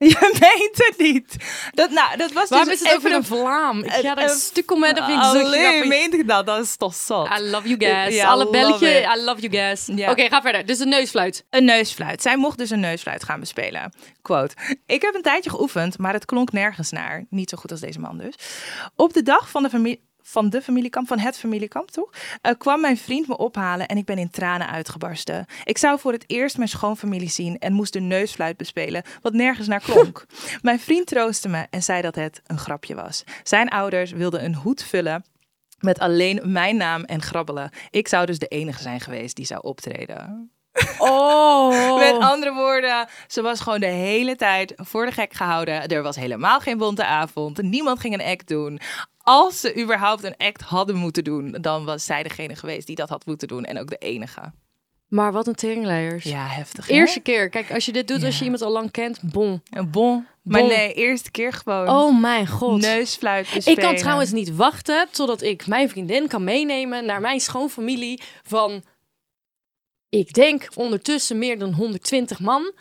Je 0.08 0.36
meent 0.40 0.86
het 0.88 0.94
niet. 0.98 1.36
Dat, 1.70 1.90
nou, 1.90 2.16
dat 2.16 2.32
was 2.32 2.48
Waarom 2.48 2.68
dus 2.68 2.82
is 2.82 2.92
het 2.92 3.04
een 3.04 3.24
vlaam? 3.24 3.84
Ik 3.84 3.90
ga 3.90 3.98
er 4.16 4.22
een- 4.22 4.30
een 4.30 4.36
stuk 4.36 4.70
om 4.70 4.80
met 4.80 5.00
of 5.00 5.08
ik 5.08 5.14
zo 5.14 5.20
Allee, 5.20 5.86
meent 5.86 6.14
ik 6.14 6.28
dat? 6.28 6.46
Dat 6.46 6.64
is 6.64 6.76
toch 6.76 6.94
zot. 6.94 7.28
I 7.38 7.40
love 7.42 7.68
you 7.68 7.92
guys. 7.92 8.14
Ja, 8.14 8.28
Alle 8.28 8.44
it. 8.74 9.16
I 9.16 9.22
love 9.24 9.40
you 9.40 9.52
guys. 9.52 9.88
Ja. 9.94 10.10
Oké, 10.10 10.28
ga 10.28 10.40
verder. 10.42 10.66
Dus 10.66 10.78
de 10.78 10.86
neusfluit. 10.86 11.46
Een 11.50 11.64
neusfluit. 11.64 12.22
Zij 12.22 12.36
mocht 12.36 12.58
dus 12.58 12.70
een 12.70 12.80
neusfluit 12.80 13.24
gaan 13.24 13.40
bespelen. 13.40 13.92
Quote. 14.22 14.54
Ik 14.86 15.02
heb 15.02 15.14
een 15.14 15.22
tijdje 15.22 15.50
geoefend, 15.50 15.98
maar 15.98 16.12
het 16.12 16.24
klonk 16.24 16.52
nergens 16.52 16.90
naar. 16.90 17.26
Niet 17.30 17.50
zo 17.50 17.56
goed 17.56 17.70
als 17.70 17.80
deze 17.80 17.98
man 18.00 18.18
dus. 18.18 18.34
Op 18.96 19.12
de 19.12 19.22
dag 19.22 19.50
van 19.50 19.62
de 19.62 19.68
familie 19.70 20.08
van 20.30 20.50
de 20.50 20.62
familiekamp, 20.62 21.08
van 21.08 21.18
het 21.18 21.38
familiekamp 21.38 21.90
toch, 21.90 22.10
eh, 22.40 22.52
kwam 22.58 22.80
mijn 22.80 22.96
vriend 22.96 23.28
me 23.28 23.36
ophalen 23.36 23.86
en 23.86 23.96
ik 23.96 24.04
ben 24.04 24.18
in 24.18 24.30
tranen 24.30 24.70
uitgebarsten. 24.70 25.46
Ik 25.64 25.78
zou 25.78 25.98
voor 25.98 26.12
het 26.12 26.24
eerst 26.26 26.56
mijn 26.56 26.68
schoonfamilie 26.68 27.28
zien 27.28 27.58
en 27.58 27.72
moest 27.72 27.92
de 27.92 28.00
neusfluit 28.00 28.56
bespelen, 28.56 29.02
wat 29.22 29.32
nergens 29.32 29.66
naar 29.66 29.80
klonk. 29.80 30.26
mijn 30.62 30.80
vriend 30.80 31.06
troostte 31.06 31.48
me 31.48 31.66
en 31.70 31.82
zei 31.82 32.02
dat 32.02 32.14
het 32.14 32.40
een 32.46 32.58
grapje 32.58 32.94
was. 32.94 33.24
Zijn 33.42 33.68
ouders 33.68 34.10
wilden 34.12 34.44
een 34.44 34.54
hoed 34.54 34.82
vullen 34.82 35.24
met 35.78 35.98
alleen 35.98 36.40
mijn 36.44 36.76
naam 36.76 37.04
en 37.04 37.22
grabbelen. 37.22 37.70
Ik 37.90 38.08
zou 38.08 38.26
dus 38.26 38.38
de 38.38 38.46
enige 38.46 38.82
zijn 38.82 39.00
geweest 39.00 39.36
die 39.36 39.46
zou 39.46 39.60
optreden. 39.62 40.50
Oh. 40.98 41.96
Met 41.98 42.18
andere 42.18 42.52
woorden, 42.54 43.06
ze 43.26 43.42
was 43.42 43.60
gewoon 43.60 43.80
de 43.80 43.86
hele 43.86 44.36
tijd 44.36 44.72
voor 44.76 45.06
de 45.06 45.12
gek 45.12 45.32
gehouden. 45.32 45.86
Er 45.86 46.02
was 46.02 46.16
helemaal 46.16 46.60
geen 46.60 46.78
bonte 46.78 47.04
avond. 47.04 47.62
Niemand 47.62 48.00
ging 48.00 48.14
een 48.14 48.26
act 48.26 48.48
doen. 48.48 48.80
Als 49.22 49.60
ze 49.60 49.80
überhaupt 49.82 50.24
een 50.24 50.36
act 50.36 50.60
hadden 50.62 50.96
moeten 50.96 51.24
doen, 51.24 51.56
dan 51.60 51.84
was 51.84 52.04
zij 52.04 52.22
degene 52.22 52.56
geweest 52.56 52.86
die 52.86 52.96
dat 52.96 53.08
had 53.08 53.26
moeten 53.26 53.48
doen. 53.48 53.64
En 53.64 53.78
ook 53.80 53.88
de 53.90 53.96
enige. 53.98 54.52
Maar 55.08 55.32
wat 55.32 55.46
een 55.46 55.54
teringleiers. 55.54 56.24
Ja, 56.24 56.46
heftig. 56.46 56.86
hè? 56.86 56.94
Eerste 56.94 57.20
keer. 57.20 57.48
Kijk, 57.48 57.72
als 57.72 57.84
je 57.84 57.92
dit 57.92 58.08
doet, 58.08 58.24
als 58.24 58.38
je 58.38 58.44
iemand 58.44 58.62
al 58.62 58.70
lang 58.70 58.90
kent, 58.90 59.20
bon. 59.22 59.62
Een 59.70 59.90
bon. 59.90 60.26
Maar 60.42 60.60
Bon. 60.60 60.68
nee, 60.68 60.92
eerste 60.92 61.30
keer 61.30 61.52
gewoon. 61.52 61.88
Oh 61.88 62.20
mijn 62.20 62.46
god. 62.46 62.80
Neusfluit 62.80 63.66
Ik 63.66 63.76
kan 63.76 63.96
trouwens 63.96 64.32
niet 64.32 64.56
wachten 64.56 65.08
totdat 65.10 65.42
ik 65.42 65.66
mijn 65.66 65.88
vriendin 65.88 66.28
kan 66.28 66.44
meenemen 66.44 67.04
naar 67.04 67.20
mijn 67.20 67.40
schoonfamilie 67.40 68.22
van, 68.42 68.82
ik 70.10 70.32
denk 70.32 70.68
ondertussen 70.74 71.38
meer 71.38 71.58
dan 71.58 71.72
120 71.72 72.40
man. 72.40 72.72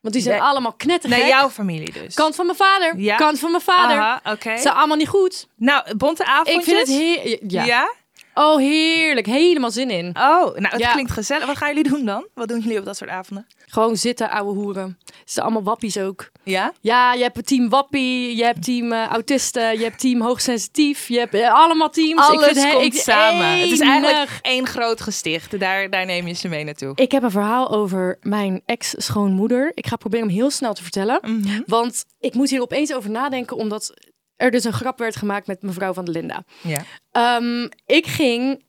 Want 0.00 0.14
die 0.14 0.22
zijn 0.22 0.38
Nee. 0.40 0.48
allemaal 0.48 0.72
knettergek. 0.72 1.18
Naar 1.18 1.28
jouw 1.28 1.50
familie 1.50 1.92
dus. 1.92 2.14
Kant 2.14 2.34
van 2.34 2.46
mijn 2.46 2.58
vader, 2.58 2.98
Ja. 2.98 3.16
kant 3.16 3.38
van 3.38 3.50
mijn 3.50 3.62
vader. 3.62 3.96
Aha, 3.98 4.36
zijn 4.40 4.74
allemaal 4.74 4.96
niet 4.96 5.08
goed. 5.08 5.46
Nou, 5.56 5.96
bonte 5.96 6.24
avondjes. 6.24 6.56
Ik 6.56 6.62
vind 6.64 6.78
het 6.78 6.88
heer... 6.88 7.38
Ja. 7.46 7.64
Ja? 7.64 7.92
Oh, 8.34 8.56
heerlijk. 8.58 9.26
Helemaal 9.26 9.70
zin 9.70 9.90
in. 9.90 10.06
Oh, 10.08 10.14
nou, 10.44 10.66
het 10.68 10.80
Ja. 10.80 10.92
klinkt 10.92 11.10
gezellig. 11.10 11.46
Wat 11.46 11.56
gaan 11.56 11.74
jullie 11.74 11.90
doen 11.90 12.04
dan? 12.04 12.26
Wat 12.34 12.48
doen 12.48 12.60
jullie 12.60 12.78
op 12.78 12.84
dat 12.84 12.96
soort 12.96 13.10
avonden? 13.10 13.46
Gewoon 13.66 13.96
zitten, 13.96 14.30
ouwe 14.30 14.52
hoeren. 14.54 14.98
Ze 15.06 15.12
zijn 15.24 15.44
allemaal 15.44 15.62
wappies 15.62 15.98
ook. 15.98 16.30
Ja? 16.50 16.72
Ja, 16.80 17.12
je 17.14 17.22
hebt 17.22 17.46
team 17.46 17.68
wappie, 17.68 18.36
je 18.36 18.44
hebt 18.44 18.64
team 18.64 18.92
eh, 18.92 19.06
autisten, 19.06 19.78
je 19.78 19.84
hebt 19.84 19.98
team 20.00 20.20
hoogsensitief, 20.20 21.08
je 21.08 21.18
hebt 21.18 21.34
eh, 21.34 21.52
allemaal 21.54 21.90
teams. 21.90 22.20
Alles 22.28 22.46
ik 22.48 22.56
vind 22.56 22.72
komt 22.72 22.94
ik- 22.94 23.00
samen. 23.00 23.58
Het 23.60 23.70
is 23.70 23.80
eigenlijk 23.80 24.38
één 24.42 24.66
groot 24.66 25.00
gesticht. 25.00 25.58
Daar, 25.60 25.90
daar 25.90 26.06
neem 26.06 26.26
je 26.26 26.32
ze 26.34 26.48
mee 26.48 26.64
naartoe. 26.64 26.92
Ik 26.94 27.12
heb 27.12 27.22
een 27.22 27.30
verhaal 27.30 27.70
over 27.70 28.18
mijn 28.22 28.62
ex-schoonmoeder. 28.66 29.72
Ik 29.74 29.86
ga 29.86 29.96
proberen 29.96 30.26
hem 30.26 30.36
heel 30.36 30.50
snel 30.50 30.74
te 30.74 30.82
vertellen. 30.82 31.18
Mhm. 31.22 31.60
Want 31.66 32.04
ik 32.18 32.34
moet 32.34 32.50
hier 32.50 32.60
opeens 32.62 32.94
over 32.94 33.10
nadenken, 33.10 33.56
omdat 33.56 33.94
er 34.36 34.50
dus 34.50 34.64
een 34.64 34.72
grap 34.72 34.98
werd 34.98 35.16
gemaakt 35.16 35.46
met 35.46 35.62
mevrouw 35.62 35.92
van 35.92 36.04
der 36.04 36.14
Linda. 36.14 36.44
Ja. 36.60 36.82
Ehm, 37.10 37.68
ik 37.86 38.06
ging. 38.06 38.62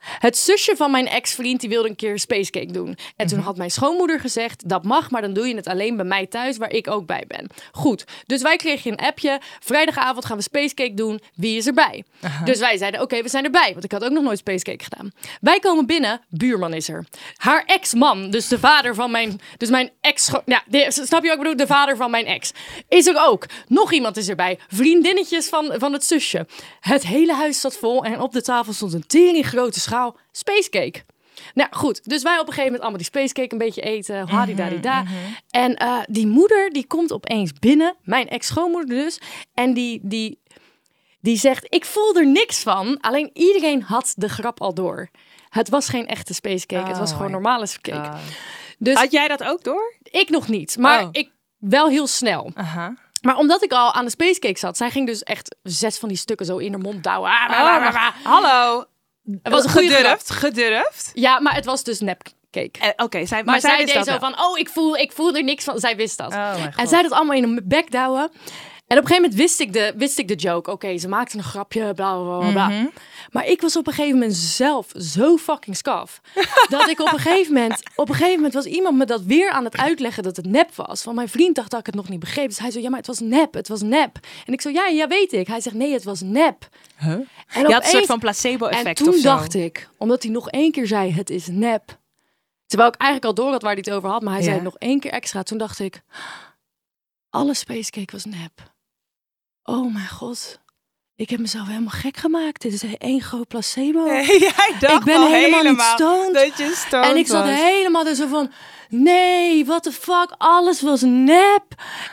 Het 0.00 0.36
zusje 0.36 0.76
van 0.76 0.90
mijn 0.90 1.08
ex-vriend 1.08 1.60
die 1.60 1.68
wilde 1.68 1.88
een 1.88 1.96
keer 1.96 2.18
spacecake 2.18 2.72
doen. 2.72 2.96
En 3.16 3.26
toen 3.26 3.38
had 3.38 3.56
mijn 3.56 3.70
schoonmoeder 3.70 4.20
gezegd: 4.20 4.68
dat 4.68 4.84
mag, 4.84 5.10
maar 5.10 5.22
dan 5.22 5.32
doe 5.32 5.48
je 5.48 5.54
het 5.56 5.66
alleen 5.66 5.96
bij 5.96 6.04
mij 6.04 6.26
thuis, 6.26 6.56
waar 6.56 6.70
ik 6.70 6.88
ook 6.90 7.06
bij 7.06 7.24
ben. 7.26 7.46
Goed. 7.72 8.04
Dus 8.26 8.42
wij 8.42 8.56
kregen 8.56 8.90
een 8.92 8.98
appje. 9.06 9.40
Vrijdagavond 9.60 10.24
gaan 10.24 10.36
we 10.36 10.42
spacecake 10.42 10.94
doen. 10.94 11.20
Wie 11.34 11.56
is 11.56 11.66
erbij? 11.66 12.04
Dus 12.44 12.58
wij 12.58 12.76
zeiden: 12.76 13.00
oké, 13.00 13.22
we 13.22 13.28
zijn 13.28 13.44
erbij. 13.44 13.70
Want 13.72 13.84
ik 13.84 13.92
had 13.92 14.04
ook 14.04 14.10
nog 14.10 14.22
nooit 14.22 14.38
spacecake 14.38 14.84
gedaan. 14.84 15.10
Wij 15.40 15.58
komen 15.58 15.86
binnen. 15.86 16.20
Buurman 16.28 16.74
is 16.74 16.88
er. 16.88 17.04
Haar 17.36 17.62
ex-man, 17.66 18.30
dus 18.30 18.48
de 18.48 18.58
vader 18.58 18.94
van 18.94 19.10
mijn. 19.10 19.40
Dus 19.56 19.68
mijn 19.68 19.90
ex. 20.00 20.30
Ja, 20.44 20.62
de- 20.66 20.86
snap 20.90 21.22
je 21.22 21.28
wat 21.28 21.36
ik 21.36 21.42
bedoel? 21.42 21.56
De 21.56 21.66
vader 21.66 21.96
van 21.96 22.10
mijn 22.10 22.26
ex. 22.26 22.52
Is 22.88 23.06
er 23.06 23.26
ook. 23.26 23.46
Nog 23.68 23.92
iemand 23.92 24.16
is 24.16 24.28
erbij. 24.28 24.58
Vriendinnetjes 24.68 25.48
van, 25.48 25.72
van 25.76 25.92
het 25.92 26.04
zusje. 26.04 26.46
Het 26.80 27.06
hele 27.06 27.34
huis 27.34 27.60
zat 27.60 27.76
vol 27.76 28.04
en 28.04 28.20
op 28.20 28.32
de 28.32 28.42
tafel 28.42 28.72
stond 28.72 28.92
een 28.92 29.06
tering 29.06 29.46
grote 29.46 29.80
schaal 29.88 30.16
spacecake. 30.32 31.04
Nou 31.54 31.68
goed, 31.72 32.08
dus 32.08 32.22
wij 32.22 32.32
op 32.32 32.38
een 32.38 32.52
gegeven 32.52 32.64
moment 32.64 32.80
allemaal 32.82 32.98
die 32.98 33.06
spacecake 33.06 33.52
een 33.52 33.58
beetje 33.58 33.80
eten. 33.80 34.28
Hadidadida. 34.28 35.04
En 35.50 35.76
eh, 35.76 35.98
die 36.08 36.26
moeder 36.26 36.70
die 36.70 36.86
komt 36.86 37.12
opeens 37.12 37.52
binnen, 37.52 37.96
mijn 38.02 38.28
ex-schoonmoeder 38.28 38.96
dus. 38.96 39.20
En 39.54 39.74
die, 39.74 40.00
die, 40.02 40.42
die 41.20 41.36
zegt, 41.36 41.66
ik 41.68 41.84
voel 41.84 42.14
er 42.16 42.26
niks 42.26 42.62
van. 42.62 43.00
Alleen 43.00 43.30
iedereen 43.32 43.82
had 43.82 44.12
de 44.16 44.28
grap 44.28 44.60
al 44.60 44.74
door. 44.74 45.08
Het 45.48 45.68
was 45.68 45.88
geen 45.88 46.06
echte 46.06 46.34
spacecake, 46.34 46.88
het 46.88 46.98
was 46.98 47.10
Oh 47.10 47.16
gewoon 47.16 47.30
normale 47.32 47.66
cake. 47.80 48.16
Dus 48.78 48.94
Had 48.94 49.10
jij 49.12 49.28
dat 49.28 49.44
ook 49.44 49.64
door? 49.64 49.94
ik 50.02 50.28
nog 50.28 50.48
niet, 50.48 50.76
maar 50.78 51.02
Oh. 51.02 51.08
ik 51.12 51.30
wel 51.58 51.88
heel 51.88 52.06
snel. 52.06 52.50
Aha. 52.54 52.94
Maar 53.22 53.36
omdat 53.36 53.62
ik 53.64 53.72
al 53.72 53.92
aan 53.92 54.04
de 54.04 54.10
spacecake 54.10 54.58
zat, 54.58 54.76
zij 54.76 54.90
ging 54.90 55.06
dus 55.06 55.22
echt 55.22 55.56
zes 55.62 55.98
van 55.98 56.08
die 56.08 56.18
stukken 56.18 56.46
zo 56.46 56.56
in 56.56 56.72
haar 56.72 56.80
mond 56.80 57.02
douwen. 57.02 57.30
Ah, 57.30 57.50
Oh, 57.50 58.10
hallo. 58.22 58.84
Het 59.42 59.52
was 59.52 59.66
gedurfd. 59.66 60.30
Gedurfd. 60.30 61.10
Ja, 61.14 61.40
maar 61.40 61.54
het 61.54 61.64
was 61.64 61.82
dus 61.84 62.00
nepcake. 62.00 62.70
Eh, 62.80 62.88
Oké, 62.96 63.26
zij, 63.26 63.44
Maar, 63.44 63.60
zij, 63.60 63.76
wist 63.76 63.94
deed 63.94 64.04
zo 64.04 64.10
wel. 64.10 64.18
van, 64.18 64.40
oh, 64.40 64.58
ik 64.58 64.68
voel, 64.68 64.96
ik 64.96 65.12
voel 65.12 65.34
er 65.34 65.44
niks 65.44 65.64
van. 65.64 65.78
Zij 65.78 65.96
wist 65.96 66.18
dat. 66.18 66.32
Oh, 66.32 66.54
en 66.76 66.86
zij 66.88 67.02
dat 67.02 67.12
allemaal 67.12 67.36
in 67.36 67.42
een 67.42 67.60
bek 67.64 67.90
douwen. 67.90 68.30
En 68.88 68.96
op 68.98 69.02
een 69.02 69.08
gegeven 69.08 69.30
moment 69.30 69.34
wist 69.34 69.60
ik 69.60 69.72
de, 69.72 69.92
wist 69.96 70.18
ik 70.18 70.28
de 70.28 70.34
joke. 70.34 70.70
Oké, 70.70 70.98
ze 70.98 71.08
maakte 71.08 71.36
een 71.36 71.42
grapje, 71.42 71.94
bla, 71.94 72.22
bla, 72.22 72.38
bla, 72.38 72.50
bla. 72.50 72.68
Mhm. 72.68 72.86
Maar 73.30 73.46
ik 73.46 73.60
was 73.60 73.76
op 73.76 73.86
een 73.86 73.92
gegeven 73.92 74.18
moment 74.18 74.36
zelf 74.36 74.92
zo 74.96 75.36
fucking 75.36 75.76
scaf. 75.76 76.20
dat 76.68 76.88
ik 76.88 77.00
op 77.00 77.12
een 77.12 77.18
gegeven 77.18 77.52
moment... 77.52 77.82
Op 77.94 78.08
een 78.08 78.14
gegeven 78.14 78.36
moment 78.36 78.54
was 78.54 78.64
iemand 78.64 78.96
me 78.96 79.04
dat 79.04 79.22
weer 79.22 79.50
aan 79.50 79.64
het 79.64 79.76
uitleggen 79.76 80.22
dat 80.22 80.36
het 80.36 80.46
nep 80.46 80.74
was. 80.74 81.02
Van 81.02 81.14
mijn 81.14 81.28
vriend 81.28 81.54
dacht 81.54 81.70
dat 81.70 81.80
ik 81.80 81.86
het 81.86 81.94
nog 81.94 82.08
niet 82.08 82.20
begreep. 82.20 82.48
Dus 82.48 82.58
hij 82.58 82.70
zei, 82.70 82.82
ja, 82.82 82.88
maar 82.88 82.98
het 82.98 83.06
was 83.06 83.20
nep, 83.20 83.54
het 83.54 83.68
was 83.68 83.82
nep. 83.82 84.18
En 84.46 84.52
ik 84.52 84.60
zo, 84.60 84.70
ja, 84.70 84.86
ja, 84.86 85.08
weet 85.08 85.32
ik. 85.32 85.46
Hij 85.46 85.60
zegt, 85.60 85.76
nee, 85.76 85.92
het 85.92 86.04
was 86.04 86.20
nep. 86.20 86.68
Huh? 86.98 87.10
En 87.10 87.26
Je 87.52 87.72
had 87.72 87.84
een 87.84 87.90
soort 87.90 88.06
van 88.06 88.18
placebo-effect 88.18 88.86
en 88.86 88.94
toen 89.04 89.08
of 89.08 89.14
zo. 89.14 89.22
dacht 89.22 89.54
ik, 89.54 89.88
omdat 89.98 90.22
hij 90.22 90.32
nog 90.32 90.50
één 90.50 90.72
keer 90.72 90.86
zei, 90.86 91.12
het 91.12 91.30
is 91.30 91.46
nep. 91.46 91.98
Terwijl 92.66 92.90
ik 92.90 92.96
eigenlijk 93.00 93.30
al 93.30 93.44
door 93.44 93.52
had 93.52 93.62
waar 93.62 93.74
hij 93.74 93.82
het 93.84 93.94
over 93.94 94.08
had, 94.08 94.22
maar 94.22 94.32
hij 94.32 94.42
zei 94.42 94.54
het 94.54 94.64
nog 94.64 94.76
één 94.78 95.00
keer 95.00 95.10
extra. 95.10 95.42
Toen 95.42 95.58
dacht 95.58 95.78
ik, 95.78 96.02
alle 97.30 97.54
spacecake 97.54 98.12
was 98.12 98.24
nep. 98.24 98.76
Oh 99.68 99.92
mijn 99.92 100.08
god, 100.08 100.58
ik 101.16 101.30
heb 101.30 101.38
mezelf 101.40 101.66
helemaal 101.66 101.92
gek 101.94 102.16
gemaakt. 102.16 102.62
Dit 102.62 102.72
is 102.72 102.82
één 102.98 103.20
groot 103.20 103.48
placebo. 103.48 104.06
Jij 104.48 104.74
dacht 104.80 104.94
ik 104.94 105.04
ben 105.04 105.16
al 105.16 105.26
helemaal, 105.32 105.62
niet 105.62 105.80
stoned. 105.80 106.34
dat 106.34 106.58
je 106.58 106.72
stoned 106.86 107.06
En 107.10 107.16
ik 107.16 107.26
zat 107.26 107.44
was. 107.44 107.54
helemaal 107.54 108.14
zo 108.14 108.26
van, 108.26 108.52
nee, 108.88 109.64
what 109.66 109.82
the 109.82 109.92
fuck, 109.92 110.34
alles 110.38 110.82
was 110.82 111.00
nep. 111.02 111.62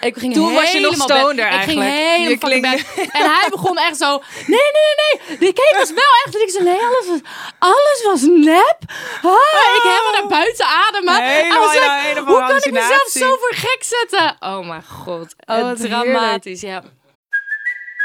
Ik 0.01 0.17
ging 0.17 0.33
Toen 0.33 0.53
was 0.53 0.71
je 0.71 0.79
nog 0.79 0.93
stoner 0.95 1.45
Ik 1.45 1.51
eigenlijk. 1.51 1.89
ging 1.89 2.05
helemaal 2.05 2.37
klinkt-. 2.37 2.93
En 3.11 3.31
hij 3.31 3.47
begon 3.49 3.77
echt 3.77 3.97
zo, 3.97 4.21
nee, 4.47 4.59
nee, 4.77 5.17
nee, 5.27 5.37
die 5.37 5.53
cake 5.53 5.75
was 5.77 5.89
wel 5.91 6.11
echt. 6.25 6.35
En 6.35 6.41
ik 6.41 6.49
zei, 6.49 6.63
nee, 6.63 6.79
alles 6.79 7.07
was, 7.07 7.19
alles 7.59 8.03
was 8.03 8.21
nep. 8.21 8.77
Ah, 9.21 9.31
Ik 9.75 9.81
helemaal 9.81 10.11
naar 10.21 10.27
buiten 10.27 10.65
ademen. 10.65 11.23
Helemaal, 11.23 11.69
like, 11.69 11.91
helemaal 12.01 12.33
hoe 12.35 12.47
kan 12.47 12.57
ik 12.57 12.71
mezelf 12.71 13.07
zo 13.09 13.27
voor 13.39 13.53
gek 13.53 13.83
zetten? 13.83 14.35
Oh 14.39 14.67
mijn 14.67 14.83
god, 14.83 15.35
Oh, 15.45 15.71
dramatisch, 15.71 16.61
ja. 16.61 16.83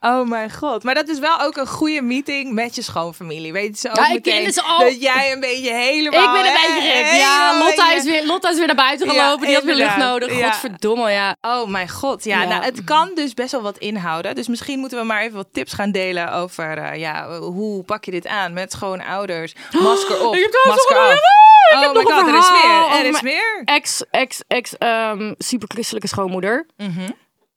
Oh 0.00 0.28
mijn 0.28 0.52
god. 0.52 0.82
Maar 0.82 0.94
dat 0.94 1.08
is 1.08 1.18
wel 1.18 1.40
ook 1.40 1.56
een 1.56 1.66
goede 1.66 2.02
meeting 2.02 2.52
met 2.52 2.74
je 2.74 2.82
schoonfamilie. 2.82 3.52
Weet 3.52 3.78
ze 3.78 3.88
ook 3.90 3.96
Ja, 3.96 4.08
meteen 4.08 4.52
ze 4.52 4.62
al. 4.62 4.78
dat 4.78 5.00
jij 5.02 5.32
een 5.32 5.40
beetje 5.40 5.72
helemaal... 5.72 6.36
Ik 6.36 6.42
ben 6.42 6.52
een 6.52 6.58
beetje 6.74 6.90
gek. 6.92 7.20
Ja, 7.20 7.58
Lotta 7.58 7.90
je- 7.90 7.96
is, 7.96 8.04
weer, 8.04 8.26
Lotta 8.26 8.50
is 8.50 8.56
weer 8.56 8.66
naar 8.66 8.76
buiten 8.76 9.12
Ja, 9.12 9.24
gelopen. 9.24 9.46
die 9.46 9.54
had 9.54 9.64
weer 9.64 9.74
lucht 9.74 9.96
nodig. 9.96 10.38
Ja. 10.38 10.50
Godverdomme, 10.50 11.10
ja. 11.10 11.36
Oh 11.40 11.66
mijn 11.68 11.88
god, 11.88 12.24
ja, 12.24 12.42
Ja. 12.42 12.48
Nou, 12.48 12.62
het 12.64 12.84
kan 12.84 13.10
dus 13.14 13.34
best 13.34 13.52
wel 13.52 13.62
wat 13.62 13.78
inhouden. 13.78 14.34
Dus 14.34 14.48
misschien 14.48 14.78
moeten 14.78 14.98
we 14.98 15.04
maar 15.04 15.22
even 15.22 15.36
wat 15.36 15.48
tips 15.52 15.72
gaan 15.72 15.90
delen 15.90 16.32
over 16.32 16.78
eh, 16.78 16.98
ja, 16.98 17.38
hoe 17.38 17.82
pak 17.84 18.04
je 18.04 18.10
dit 18.10 18.26
aan 18.26 18.52
met 18.52 18.72
schoonouders. 18.72 19.54
Masker 19.70 20.26
op, 20.26 20.34
Ik 20.34 20.40
heb 20.42 20.50
trouwens 20.50 20.84
masker 20.88 20.96
af. 20.96 21.12
Ik 21.12 21.74
oh 21.76 21.80
heb 21.80 21.92
my 21.92 22.02
god, 22.12 22.26
er 22.28 22.38
is 22.38 22.50
meer. 22.50 22.98
Er 22.98 23.04
is 23.04 23.20
meer. 23.20 23.62
Ex, 23.64 24.02
ex, 24.10 24.40
ex, 24.46 24.78
ehm 24.78 25.32
superchristelijke 25.38 26.08
schoonmoeder. 26.08 26.66
Mhm. 26.76 27.08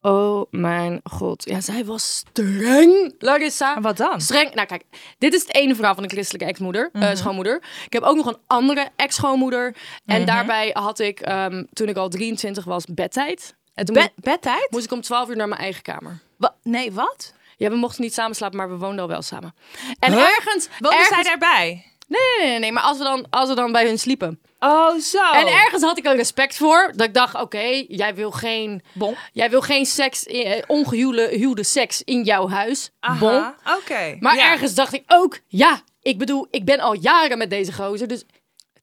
Oh 0.04 0.44
mijn 0.50 1.00
god. 1.04 1.44
Ja, 1.48 1.60
zij 1.60 1.84
was 1.84 2.16
streng, 2.16 3.14
Larissa. 3.18 3.80
Wat 3.80 3.96
dan? 3.96 4.20
Streng. 4.20 4.54
Nou 4.54 4.66
kijk, 4.66 4.84
dit 5.18 5.34
is 5.34 5.40
het 5.42 5.54
ene 5.54 5.74
verhaal 5.74 5.94
van 5.94 6.02
de 6.02 6.08
christelijke 6.08 6.46
ex-moeder, 6.46 6.90
eh, 6.92 7.00
Mhm. 7.02 7.16
schoonmoeder. 7.16 7.62
Ik 7.86 7.92
heb 7.92 8.02
ook 8.02 8.16
nog 8.16 8.26
een 8.26 8.38
andere 8.46 8.88
ex-schoonmoeder. 8.96 9.76
En 10.06 10.26
daarbij 10.26 10.70
had 10.72 10.98
ik, 10.98 11.20
ehm, 11.20 11.64
toen 11.72 11.88
ik 11.88 11.96
al 11.96 12.08
23 12.08 12.64
was, 12.64 12.84
bedtijd. 12.86 13.54
En 13.74 13.84
toen 13.84 13.94
Bed, 13.94 14.02
moest, 14.16 14.24
bedtijd? 14.24 14.66
moest 14.70 14.84
ik 14.84 14.92
om 14.92 15.00
12 15.00 15.28
uur 15.28 15.36
naar 15.36 15.48
mijn 15.48 15.60
eigen 15.60 15.82
kamer. 15.82 16.20
Wa- 16.36 16.54
nee, 16.62 16.92
wat? 16.92 17.34
Ja, 17.56 17.70
we 17.70 17.76
mochten 17.76 18.02
niet 18.02 18.14
samen 18.14 18.36
slapen, 18.36 18.56
maar 18.56 18.68
we 18.70 18.76
woonden 18.76 19.00
al 19.00 19.08
wel 19.08 19.22
samen. 19.22 19.54
En 19.98 20.12
Huh? 20.12 20.22
ergens... 20.22 20.68
Woonde 20.78 20.96
ergens 20.96 21.14
zij 21.14 21.22
daarbij? 21.22 21.86
Nee, 22.12 22.48
nee, 22.48 22.58
nee, 22.58 22.72
maar 22.72 22.82
als 22.82 22.98
we, 22.98 23.04
dan, 23.04 23.26
als 23.30 23.48
we 23.48 23.54
dan 23.54 23.72
bij 23.72 23.86
hun 23.86 23.98
sliepen. 23.98 24.40
Oh, 24.58 24.98
zo. 24.98 25.30
En 25.32 25.46
ergens 25.46 25.82
had 25.82 25.98
ik 25.98 26.06
er 26.06 26.16
respect 26.16 26.56
voor. 26.56 26.92
Dat 26.96 27.06
ik 27.06 27.14
dacht, 27.14 27.34
oké, 27.40 27.84
jij 27.88 28.14
wil 28.14 28.30
geen... 28.30 28.82
Bon. 28.92 29.16
Jij 29.32 29.50
wil 29.50 29.60
geen 29.60 29.86
seks, 29.86 30.26
eh, 30.26 30.62
ongehuwde 30.66 31.28
huwde 31.28 31.64
seks 31.64 32.02
in 32.04 32.22
jouw 32.22 32.48
huis. 32.48 32.90
Bon. 33.18 33.30
Aha, 33.30 33.54
oké. 33.78 34.16
Maar 34.20 34.36
Ja. 34.36 34.50
ergens 34.50 34.74
dacht 34.74 34.92
ik 34.92 35.02
ook, 35.06 35.38
ja, 35.48 35.80
ik 36.02 36.18
bedoel, 36.18 36.46
ik 36.50 36.64
ben 36.64 36.80
al 36.80 36.94
jaren 36.94 37.38
met 37.38 37.50
deze 37.50 37.72
gozer. 37.72 38.08
Dus 38.08 38.24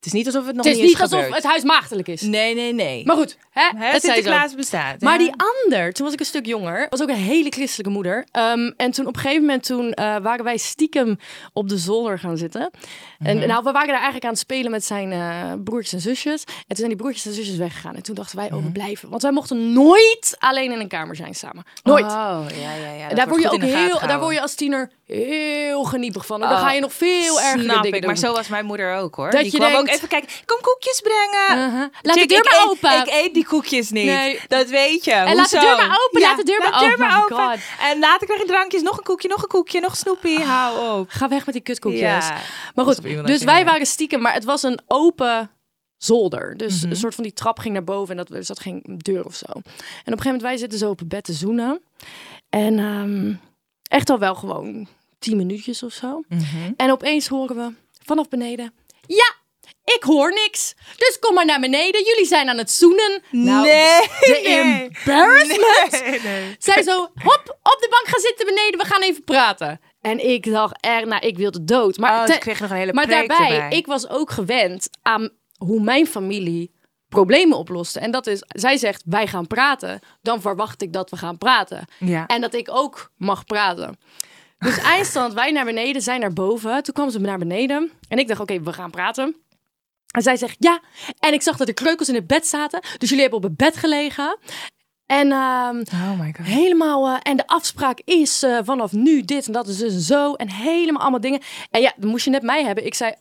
Het 0.00 0.08
is 0.08 0.14
niet 0.14 0.26
alsof 0.26 0.46
het 0.46 0.56
nog 0.56 0.64
Het 0.64 0.74
is 0.74 0.80
niet 0.80 0.90
niet 0.90 1.00
alsof 1.00 1.18
gebeurd. 1.18 1.34
het 1.34 1.44
huis 1.50 1.62
maagdelijk 1.62 2.08
is. 2.08 2.20
Nee, 2.22 2.54
nee, 2.54 2.72
nee. 2.72 3.04
Maar 3.06 3.16
goed, 3.16 3.36
hè, 3.50 3.70
Hè. 3.76 4.00
Sinterklaas 4.00 4.54
bestaat. 4.54 5.00
Maar 5.00 5.18
die 5.18 5.32
ander, 5.64 5.92
toen 5.92 6.04
was 6.04 6.14
ik 6.14 6.20
een 6.20 6.26
stuk 6.26 6.46
jonger, 6.46 6.86
was 6.90 7.02
ook 7.02 7.08
een 7.08 7.14
hele 7.14 7.50
christelijke 7.50 7.92
moeder. 7.92 8.26
Ehm, 8.30 8.70
en 8.76 8.90
toen 8.90 9.06
op 9.06 9.14
een 9.14 9.20
gegeven 9.20 9.42
moment 9.44 9.64
toen, 9.66 9.92
eh, 9.92 10.16
waren 10.16 10.44
wij 10.44 10.56
stiekem 10.56 11.18
op 11.52 11.68
de 11.68 11.78
zolder 11.78 12.18
gaan 12.18 12.36
zitten. 12.36 12.70
En 13.18 13.36
Mhm. 13.36 13.46
nou, 13.46 13.62
we 13.64 13.72
waren 13.72 13.86
daar 13.86 13.94
eigenlijk 13.96 14.24
aan 14.24 14.30
het 14.30 14.38
spelen 14.38 14.70
met 14.70 14.84
zijn 14.84 15.12
eh, 15.12 15.52
broertjes 15.64 15.92
en 15.92 16.00
zusjes. 16.00 16.44
En 16.44 16.54
toen 16.66 16.76
zijn 16.76 16.88
die 16.88 16.96
broertjes 16.98 17.26
en 17.26 17.32
zusjes 17.32 17.56
weggegaan. 17.56 17.94
En 17.96 18.02
toen 18.02 18.14
dachten 18.14 18.36
wij, 18.36 18.46
Mhm. 18.46 18.56
oh, 18.56 18.64
we 18.64 18.70
blijven. 18.70 19.08
Want 19.10 19.22
wij 19.22 19.32
mochten 19.32 19.72
nooit 19.72 20.36
alleen 20.38 20.72
in 20.72 20.80
een 20.80 20.88
kamer 20.88 21.16
zijn 21.16 21.34
samen. 21.34 21.64
Nooit. 21.82 22.04
Oh, 22.04 22.44
ja, 22.60 22.74
ja, 22.74 22.92
ja. 22.92 23.08
Dat 23.08 23.16
daar 23.16 23.28
word 23.28 23.42
je 23.42 23.50
ook 23.50 23.62
heel, 23.62 23.98
daar 24.06 24.20
word 24.20 24.34
je 24.34 24.40
als 24.40 24.54
tiener 24.54 24.90
heel 25.12 25.84
geniepig 25.84 26.26
van. 26.26 26.42
En 26.42 26.48
dan 26.48 26.58
Oh, 26.58 26.64
ga 26.64 26.72
je 26.72 26.80
nog 26.80 26.92
veel 26.92 27.40
erger 27.40 27.60
Snap 27.60 27.82
dingen 27.82 27.86
ik, 27.86 28.02
doen. 28.02 28.10
maar 28.10 28.16
zo 28.20 28.32
was 28.32 28.48
mijn 28.48 28.64
moeder 28.64 28.94
ook 28.94 29.14
hoor. 29.14 29.30
Dat 29.30 29.40
die 29.42 29.50
je 29.52 29.56
kwam 29.58 29.74
ook 29.74 29.88
even 29.88 30.08
kijken. 30.08 30.28
Kom 30.46 30.58
koekjes 30.60 31.00
brengen. 31.00 31.68
Uh-huh. 31.68 31.88
Laat 32.02 32.16
de 32.16 32.26
deur 32.26 32.44
maar 32.44 32.60
eet- 32.62 32.68
open. 32.70 32.98
Ik 33.00 33.24
eet 33.24 33.34
die 33.34 33.44
koekjes 33.46 33.90
niet. 33.90 34.04
Nee. 34.04 34.40
Dat 34.48 34.68
weet 34.68 35.04
je. 35.04 35.12
En 35.12 35.34
laat 35.36 35.50
de 35.50 35.58
deur 35.58 35.76
maar 35.76 35.98
open, 36.06 36.20
laat 36.20 36.36
de 36.36 36.42
deur 36.44 36.58
maar- 36.70 36.80
deur 36.80 36.92
Oh 36.92 36.98
maar 36.98 37.22
open. 37.22 37.36
God. 37.36 37.58
En 37.80 37.98
later 37.98 38.26
krijg 38.26 38.40
je 38.42 38.46
drankjes. 38.48 38.82
Nog 38.82 38.96
een 38.98 39.04
koekje, 39.04 39.28
nog 39.28 39.42
een 39.42 39.48
koekje, 39.48 39.80
nog 39.80 39.96
snoepie. 39.96 40.40
Hou 40.40 40.98
op. 41.00 41.06
Ga 41.10 41.28
weg 41.28 41.44
met 41.46 41.54
die 41.54 41.62
kutkoekjes. 41.64 42.00
Ja. 42.28 42.36
Maar 42.74 42.84
goed, 42.84 43.26
dus 43.26 43.44
wij 43.44 43.64
waren 43.64 43.86
stiekem, 43.86 44.20
maar 44.20 44.32
het 44.34 44.44
was 44.44 44.62
een 44.62 44.80
open 44.86 45.50
zolder. 45.96 46.56
Dus 46.56 46.80
Mhm. 46.80 46.90
een 46.90 46.96
soort 46.96 47.14
van 47.14 47.24
die 47.24 47.32
trap 47.32 47.58
ging 47.58 47.72
naar 47.74 47.84
boven 47.84 48.10
en 48.10 48.16
dat, 48.16 48.28
dus 48.36 48.46
dat 48.46 48.60
ging 48.60 49.02
deur 49.02 49.24
of 49.24 49.34
zo. 49.34 49.46
En 49.46 49.52
op 49.52 49.64
een 49.64 50.02
gegeven 50.04 50.24
moment, 50.24 50.42
wij 50.42 50.56
zitten 50.56 50.78
zo 50.78 50.90
op 50.90 50.98
het 50.98 51.08
bed 51.08 51.24
te 51.24 51.32
zoenen. 51.32 51.82
En 52.50 52.78
ehm, 52.78 53.32
echt 53.88 54.10
al 54.10 54.18
wel 54.18 54.34
gewoon 54.34 54.88
tien 55.20 55.36
minuutjes 55.36 55.82
of 55.82 55.92
zo. 55.92 56.22
Mhm. 56.28 56.72
En 56.76 56.90
opeens 56.90 57.28
horen 57.28 57.56
we 57.56 57.72
vanaf 58.04 58.28
beneden, 58.28 58.72
ja, 59.06 59.34
ik 59.84 60.02
hoor 60.02 60.32
niks. 60.32 60.74
Dus 60.96 61.16
kom 61.20 61.34
maar 61.34 61.44
naar 61.44 61.60
beneden, 61.60 62.04
jullie 62.04 62.26
zijn 62.26 62.48
aan 62.48 62.58
het 62.58 62.70
zoenen. 62.70 63.22
Nou, 63.30 63.66
nee. 63.66 64.00
de 64.00 64.40
nee. 64.44 64.88
embarrassment. 64.88 65.90
Nee, 66.04 66.20
nee. 66.20 66.56
Zij 66.58 66.82
zo, 66.82 66.98
hop, 67.14 67.58
op 67.62 67.76
de 67.80 67.86
bank 67.90 68.06
gaan 68.06 68.20
zitten 68.20 68.46
beneden, 68.46 68.78
we 68.80 68.86
gaan 68.86 69.02
even 69.02 69.24
praten. 69.24 69.80
En 70.00 70.28
ik 70.30 70.50
dacht 70.50 70.76
er, 70.86 71.06
nou, 71.06 71.26
ik 71.26 71.36
wilde 71.36 71.64
dood. 71.64 71.96
Maar, 71.98 72.20
Oh, 72.20 72.24
te- 72.24 72.32
ze 72.32 72.38
kreeg 72.38 72.60
nog 72.60 72.70
een 72.70 72.76
hele 72.76 72.92
maar 72.92 73.06
daarbij, 73.08 73.50
erbij. 73.50 73.78
ik 73.78 73.86
was 73.86 74.08
ook 74.08 74.30
gewend 74.30 74.88
aan 75.02 75.30
hoe 75.56 75.80
mijn 75.82 76.06
familie 76.06 76.72
problemen 77.08 77.58
oploste. 77.58 78.00
En 78.00 78.10
dat 78.10 78.26
is, 78.26 78.42
zij 78.46 78.76
zegt, 78.76 79.02
wij 79.06 79.26
gaan 79.26 79.46
praten. 79.46 80.00
Dan 80.22 80.40
verwacht 80.40 80.82
ik 80.82 80.92
dat 80.92 81.10
we 81.10 81.16
gaan 81.16 81.38
praten. 81.38 81.84
Ja. 81.98 82.26
En 82.26 82.40
dat 82.40 82.54
ik 82.54 82.68
ook 82.72 83.10
mag 83.16 83.44
praten. 83.44 83.98
Dus 84.64 84.78
eindstand, 84.78 85.32
wij 85.34 85.50
naar 85.50 85.64
beneden, 85.64 86.02
zij 86.02 86.18
naar 86.18 86.32
boven. 86.32 86.82
Toen 86.82 86.94
kwam 86.94 87.10
ze 87.10 87.20
naar 87.20 87.38
beneden. 87.38 87.90
En 88.08 88.18
ik 88.18 88.28
dacht, 88.28 88.40
oké, 88.40 88.60
we 88.62 88.72
gaan 88.72 88.90
praten. 88.90 89.36
En 90.10 90.22
zij 90.22 90.36
zegt, 90.36 90.56
ja. 90.58 90.80
En 91.18 91.32
ik 91.32 91.42
zag 91.42 91.56
dat 91.56 91.66
de 91.66 91.72
kreukels 91.74 92.08
in 92.08 92.14
het 92.14 92.26
bed 92.26 92.46
zaten. 92.46 92.80
Dus 92.98 93.08
jullie 93.08 93.20
hebben 93.20 93.38
op 93.38 93.44
het 93.44 93.56
bed 93.56 93.76
gelegen. 93.76 94.38
En 95.06 95.32
ehm, 95.32 95.76
Oh 95.92 96.18
my 96.20 96.34
god. 96.36 96.46
helemaal... 96.46 97.06
eh, 97.08 97.16
en 97.22 97.36
de 97.36 97.46
afspraak 97.46 98.00
is 98.04 98.42
eh, 98.42 98.58
vanaf 98.64 98.92
nu 98.92 99.22
dit 99.22 99.46
en 99.46 99.52
dat 99.52 99.68
is 99.68 99.76
dus 99.76 99.92
en 99.94 100.00
zo. 100.00 100.34
En 100.34 100.50
helemaal 100.50 101.00
allemaal 101.02 101.20
dingen. 101.20 101.40
En 101.70 101.80
ja, 101.80 101.92
dan 101.96 102.10
moest 102.10 102.24
je 102.24 102.30
net 102.30 102.42
mij 102.42 102.64
hebben. 102.64 102.86
Ik 102.86 102.94
zei, 102.94 103.14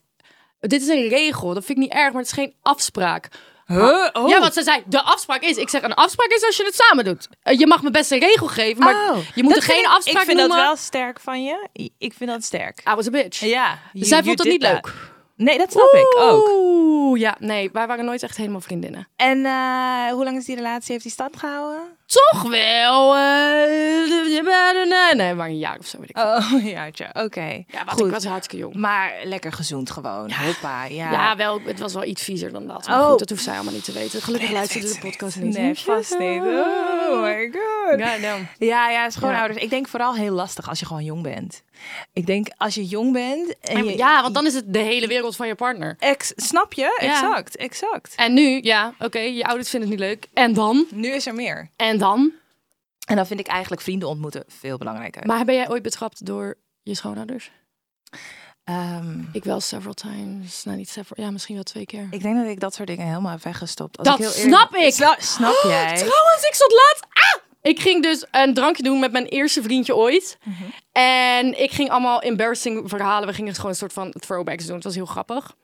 dit 0.60 0.82
is 0.82 0.88
een 0.88 1.08
regel. 1.08 1.54
Dat 1.54 1.66
vind 1.66 1.78
ik 1.78 1.84
niet 1.84 1.94
erg, 1.94 2.12
maar 2.12 2.22
het 2.22 2.32
is 2.32 2.38
geen 2.38 2.54
afspraak. 2.62 3.30
Huh? 3.78 4.08
Oh. 4.14 4.30
Ja, 4.30 4.40
want 4.40 4.54
ze 4.54 4.64
zei, 4.64 4.84
de 4.86 5.02
afspraak 5.02 5.42
is... 5.42 5.58
Ik 5.58 5.70
zeg, 5.70 5.82
een 5.82 5.94
afspraak 5.94 6.28
is 6.30 6.46
als 6.46 6.58
je 6.58 6.64
het 6.64 6.76
samen 6.76 7.04
doet. 7.06 7.28
Eh, 7.44 7.60
je 7.60 7.68
mag 7.68 7.82
me 7.84 7.92
best 7.92 8.12
een 8.12 8.20
regel 8.20 8.48
geven, 8.48 8.84
maar 8.84 9.10
Oh, 9.12 9.18
je 9.36 9.44
moet 9.44 9.54
dat 9.54 9.64
er 9.64 9.70
geen 9.70 9.80
ik- 9.84 9.88
afspraak 9.90 10.22
Ik 10.22 10.28
vind 10.28 10.38
noemen. 10.40 10.58
dat 10.58 10.66
wel 10.66 10.76
sterk 10.76 11.20
van 11.20 11.44
je. 11.44 11.68
Ik 11.98 12.14
vind 12.14 12.30
dat 12.30 12.44
sterk. 12.44 12.80
I 12.92 12.96
was 12.96 13.08
a 13.08 13.10
bitch. 13.10 13.40
Ja. 13.40 13.78
Dus 13.94 14.08
zij 14.08 14.24
vond 14.24 14.40
het 14.40 14.48
niet 14.48 14.62
leuk. 14.62 14.94
Nee, 15.36 15.58
dat 15.58 15.72
snap 15.72 15.94
ik 15.94 16.16
ook. 16.20 16.50
Oeh, 16.50 17.20
ja, 17.20 17.36
nee, 17.40 17.70
wij 17.74 17.88
waren 17.88 18.06
nooit 18.06 18.24
echt 18.24 18.38
helemaal 18.38 18.62
vriendinnen. 18.62 19.08
En 19.16 19.46
eh, 19.46 20.12
hoe 20.12 20.24
lang 20.24 20.38
is 20.38 20.46
die 20.46 20.56
relatie? 20.56 20.92
Heeft 20.92 21.04
die 21.04 21.12
stand 21.14 21.38
gehouden? 21.38 21.98
Toch 22.10 22.42
wel, 22.44 23.16
eh, 23.16 25.14
nee, 25.14 25.34
maar 25.34 25.48
een 25.48 25.58
jaar 25.58 25.78
of 25.80 25.86
zo, 25.86 26.00
weet 26.00 26.10
ik. 26.10 26.18
Oh, 26.18 26.52
een 26.54 26.70
jaartje. 26.70 27.10
Oké. 27.14 27.64
ja, 27.68 27.86
wat, 27.86 27.94
goed. 27.94 28.06
ik 28.06 28.12
was 28.12 28.26
hartstikke 28.26 28.64
jong. 28.64 28.76
Maar 28.76 29.14
lekker 29.24 29.52
gezoend 29.52 29.92
gewoon. 29.92 30.32
Hoppa, 30.32 30.84
ja. 30.86 31.12
Ja, 31.12 31.36
wel, 31.36 31.62
het 31.66 31.80
was 31.80 31.94
wel 31.94 32.04
iets 32.04 32.24
viezer 32.24 32.52
dan 32.52 32.68
dat. 32.68 32.88
Maar 32.88 33.02
Oh. 33.02 33.10
goed, 33.10 33.20
dat 33.20 33.30
hoeft 33.30 33.44
zij 33.44 33.54
allemaal 33.56 33.74
niet 33.74 33.84
te 33.84 33.92
weten. 33.92 34.22
Gelukkig 34.22 34.52
luisterde 34.52 34.88
de 34.88 35.00
podcast 35.00 35.36
niet. 35.36 35.58
Nee, 35.58 35.76
vast 35.76 36.18
niet. 36.20 36.42
Oh 36.42 37.22
my 37.22 37.52
god. 37.52 38.00
Ja, 38.00 38.16
nou. 38.18 38.42
Ja, 38.58 38.90
ja, 38.90 39.10
schoonouders. 39.10 39.58
Ja. 39.58 39.64
Ik 39.64 39.70
denk 39.70 39.88
vooral 39.88 40.16
heel 40.16 40.34
lastig 40.34 40.70
als 40.70 40.80
je 40.80 40.86
gewoon 40.86 41.04
jong 41.04 41.24
bent. 41.24 41.64
Ik 42.14 42.26
denk 42.26 42.48
als 42.58 42.76
je 42.76 42.86
jong 42.86 43.14
bent 43.14 43.56
en 43.62 43.86
je... 43.86 43.98
Ja, 43.98 44.22
want 44.22 44.34
dan 44.34 44.46
is 44.46 44.54
het 44.54 44.74
de 44.74 44.80
hele 44.80 45.08
wereld 45.08 45.36
van 45.36 45.48
je 45.48 45.56
partner. 45.56 45.96
Ex, 46.00 46.34
snap 46.36 46.74
je? 46.74 46.98
Ja. 47.02 47.10
Exact, 47.12 47.56
exact. 47.56 48.14
En 48.16 48.34
nu, 48.34 48.60
ja, 48.64 48.94
oké, 49.00 49.20
je 49.20 49.46
ouders 49.46 49.70
vinden 49.70 49.90
het 49.90 50.00
niet 50.00 50.08
leuk. 50.10 50.26
En 50.34 50.54
dan? 50.54 50.86
Nu 50.92 51.12
is 51.12 51.26
er 51.28 51.34
meer. 51.34 51.70
En 51.76 51.98
dan? 52.00 52.32
En 53.08 53.16
dan 53.16 53.28
vind 53.28 53.40
ik 53.40 53.48
eigenlijk 53.48 53.82
vrienden 53.82 54.08
ontmoeten 54.08 54.44
veel 54.48 54.78
belangrijker. 54.78 55.26
Maar 55.26 55.46
ben 55.46 55.56
jij 55.56 55.70
ooit 55.70 55.84
betrapt 55.84 56.26
door 56.26 56.58
je 56.84 56.96
schoonouders? 56.96 57.52
Ehm, 58.64 59.20
Ik 59.32 59.44
wel 59.44 59.60
several 59.60 59.94
times. 59.94 60.64
Nou, 60.64 60.78
niet 60.78 60.90
several. 60.90 61.26
Ja, 61.26 61.32
misschien 61.32 61.56
wel 61.56 61.64
twee 61.64 61.86
keer. 61.86 62.08
ik 62.12 62.22
denk 62.22 62.36
dat 62.38 62.48
ik 62.48 62.60
dat 62.60 62.74
soort 62.74 62.88
dingen 62.88 63.08
helemaal 63.08 63.32
heb 63.32 63.44
weggestopt. 63.44 63.98
Als 63.98 64.08
Dat 64.08 64.20
ik 64.20 64.26
heel 64.26 64.34
eerlijk- 64.36 64.56
snap 64.70 64.76
ik. 64.82 64.94
Sla- 64.94 65.16
snap 65.20 65.60
jij? 65.64 65.96
Trouwens, 65.96 66.44
ik 66.48 66.54
zat 66.56 66.72
laat. 66.72 67.00
Ah! 67.10 67.42
Ik 67.62 67.80
ging 67.80 68.04
dus 68.04 68.26
een 68.32 68.54
drankje 68.54 68.84
doen 68.84 69.00
met 69.00 69.12
mijn 69.12 69.26
eerste 69.26 69.62
vriendje 69.62 69.96
ooit. 69.96 70.38
Mhm. 70.44 70.64
En 70.92 71.62
ik 71.62 71.72
ging 71.72 71.90
allemaal 71.90 72.22
embarrassing 72.22 72.90
verhalen. 72.90 73.28
We 73.28 73.34
gingen 73.34 73.56
gewoon 73.56 73.72
een 73.72 73.78
soort 73.78 73.94
van 73.94 74.12
throwbacks 74.12 74.66
doen. 74.66 74.76
Het 74.76 74.84
was 74.84 74.96
heel 74.96 75.06
grappig. 75.06 75.56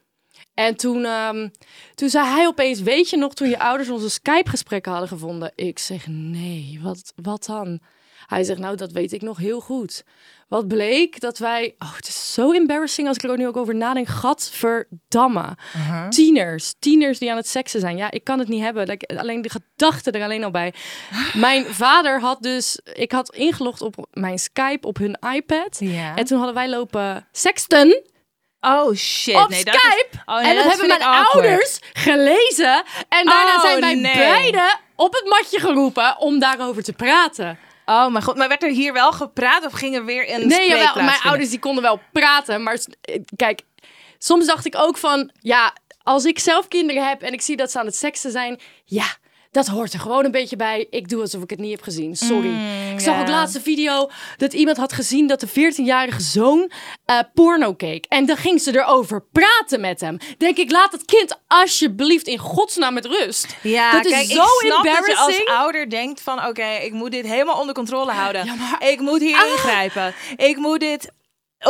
En 0.56 0.76
toen, 0.76 1.04
ehm, 1.04 1.48
toen 1.94 2.08
zei 2.08 2.26
hij 2.26 2.46
opeens, 2.46 2.80
weet 2.80 3.10
je 3.10 3.16
nog, 3.16 3.34
toen 3.34 3.48
je 3.48 3.58
ouders 3.58 3.88
onze 3.88 4.10
Skype-gesprekken 4.10 4.90
hadden 4.90 5.08
gevonden? 5.08 5.52
Ik 5.54 5.78
zeg, 5.78 6.06
nee, 6.06 6.80
wat, 6.82 7.12
wat 7.22 7.44
dan? 7.44 7.80
Hij 8.26 8.44
zegt, 8.44 8.58
nou, 8.58 8.76
dat 8.76 8.92
weet 8.92 9.12
ik 9.12 9.22
nog 9.22 9.38
heel 9.38 9.60
goed. 9.60 10.04
Wat 10.48 10.68
bleek 10.68 11.20
dat 11.20 11.38
wij, 11.38 11.74
oh, 11.78 11.96
het 11.96 12.08
is 12.08 12.32
zo 12.32 12.52
embarrassing 12.52 13.08
als 13.08 13.16
ik 13.16 13.22
er 13.22 13.36
nu 13.36 13.46
ook 13.46 13.56
over 13.56 13.74
nadenk. 13.74 14.08
Gadverdamme. 14.08 15.56
Tieners, 16.08 16.74
tieners 16.78 17.18
die 17.18 17.30
aan 17.30 17.36
het 17.36 17.48
seksen 17.48 17.80
zijn. 17.80 17.96
Ja, 17.96 18.10
ik 18.10 18.24
kan 18.24 18.38
het 18.38 18.48
niet 18.48 18.62
hebben. 18.62 18.86
Like, 18.86 19.18
alleen 19.18 19.42
de 19.42 19.50
gedachte 19.50 20.10
er 20.10 20.22
alleen 20.22 20.44
al 20.44 20.50
bij. 20.50 20.74
Mijn 21.34 21.64
vader 21.64 22.20
had 22.20 22.42
dus, 22.42 22.80
ik 22.92 23.12
had 23.12 23.34
ingelogd 23.34 23.80
op 23.82 24.06
mijn 24.12 24.38
Skype 24.38 24.86
op 24.86 24.96
hun 24.96 25.18
iPad. 25.34 25.80
En 26.16 26.24
toen 26.24 26.36
hadden 26.36 26.54
wij 26.54 26.68
lopen 26.68 27.26
sexten 27.32 28.02
Oh 28.60 28.94
shit. 28.94 29.34
op 29.36 29.48
nee, 29.48 29.64
dat 29.64 29.74
is- 29.74 29.80
Skype. 29.80 30.22
Oh, 30.26 30.36
nee, 30.40 30.44
en 30.50 30.54
dat, 30.56 30.64
hebben 30.64 30.86
mijn 30.88 31.02
awkward. 31.02 31.46
ouders 31.46 31.78
gelezen. 31.92 32.84
En 33.08 33.24
daarna 33.24 33.54
Oh, 33.54 33.60
zijn 33.60 33.80
wij 33.80 33.94
nee. 33.94 34.14
beiden 34.16 34.78
op 34.96 35.12
het 35.12 35.24
matje 35.24 35.60
geroepen 35.60 36.18
om 36.18 36.38
daarover 36.38 36.82
te 36.82 36.92
praten. 36.92 37.58
Oh 37.86 38.06
mijn 38.06 38.24
god. 38.24 38.36
Maar 38.36 38.48
werd 38.48 38.62
er 38.62 38.70
hier 38.70 38.92
wel 38.92 39.12
gepraat 39.12 39.64
of 39.66 39.72
ging 39.72 39.94
er 39.94 40.04
weer 40.04 40.30
een 40.34 40.46
Nee, 40.48 40.68
jawel, 40.68 41.04
mijn 41.04 41.20
ouders 41.22 41.50
die 41.50 41.58
konden 41.58 41.82
wel 41.82 42.00
praten. 42.12 42.62
Maar 42.62 42.78
eh, 43.00 43.20
kijk, 43.36 43.60
soms 44.18 44.46
dacht 44.46 44.64
ik 44.66 44.76
ook 44.78 44.98
van... 44.98 45.30
Ja, 45.40 45.72
als 46.02 46.24
ik 46.24 46.38
zelf 46.38 46.68
kinderen 46.68 47.08
heb 47.08 47.22
en 47.22 47.32
ik 47.32 47.40
zie 47.42 47.56
dat 47.56 47.70
ze 47.70 47.78
aan 47.78 47.86
het 47.86 47.96
seksen 47.96 48.30
zijn... 48.30 48.60
Ja, 48.84 49.06
dat 49.56 49.66
hoort 49.66 49.92
er 49.92 50.00
gewoon 50.00 50.24
een 50.24 50.30
beetje 50.30 50.56
bij. 50.56 50.86
Ik 50.90 51.08
doe 51.08 51.20
alsof 51.20 51.42
ik 51.42 51.50
het 51.50 51.58
niet 51.58 51.70
heb 51.70 51.82
gezien. 51.82 52.16
Sorry. 52.16 52.54
ik 52.92 53.00
zag 53.00 53.14
ja. 53.14 53.20
ook 53.20 53.28
laatste 53.28 53.60
video 53.60 54.10
dat 54.36 54.52
iemand 54.52 54.76
had 54.76 54.92
gezien... 54.92 55.26
dat 55.26 55.40
de 55.40 55.48
14-jarige 55.48 56.20
zoon 56.20 56.70
eh, 57.04 57.18
porno 57.34 57.74
keek. 57.74 58.04
En 58.08 58.26
dan 58.26 58.36
ging 58.36 58.60
ze 58.60 58.78
erover 58.78 59.24
praten 59.32 59.80
met 59.80 60.00
hem. 60.00 60.18
Denk 60.38 60.56
ik, 60.56 60.70
laat 60.70 60.92
het 60.92 61.04
kind 61.04 61.38
alsjeblieft 61.46 62.26
in 62.26 62.38
godsnaam 62.38 62.94
met 62.94 63.04
rust. 63.06 63.56
Ja, 63.62 63.92
dat 63.92 64.04
is 64.04 64.12
kijk, 64.12 64.26
zo 64.26 64.42
ik 64.42 64.48
snap 64.58 64.84
dat 64.84 64.84
je 64.84 64.90
als 64.90 65.06
embarrassing. 65.08 65.48
ouder 65.48 65.90
denkt 65.90 66.20
van... 66.20 66.46
oké, 66.46 66.68
ik 66.82 66.92
moet 66.92 67.10
dit 67.10 67.26
helemaal 67.26 67.60
onder 67.60 67.74
controle 67.74 68.12
houden. 68.12 68.44
Ja, 68.44 68.54
maar- 68.54 68.64
Ah. 68.80 68.88
Ik 68.88 69.00
moet 69.00 69.20
hier 69.20 69.46
ingrijpen. 69.52 70.14
Ik 70.36 70.56
moet 70.56 70.80
dit 70.80 71.10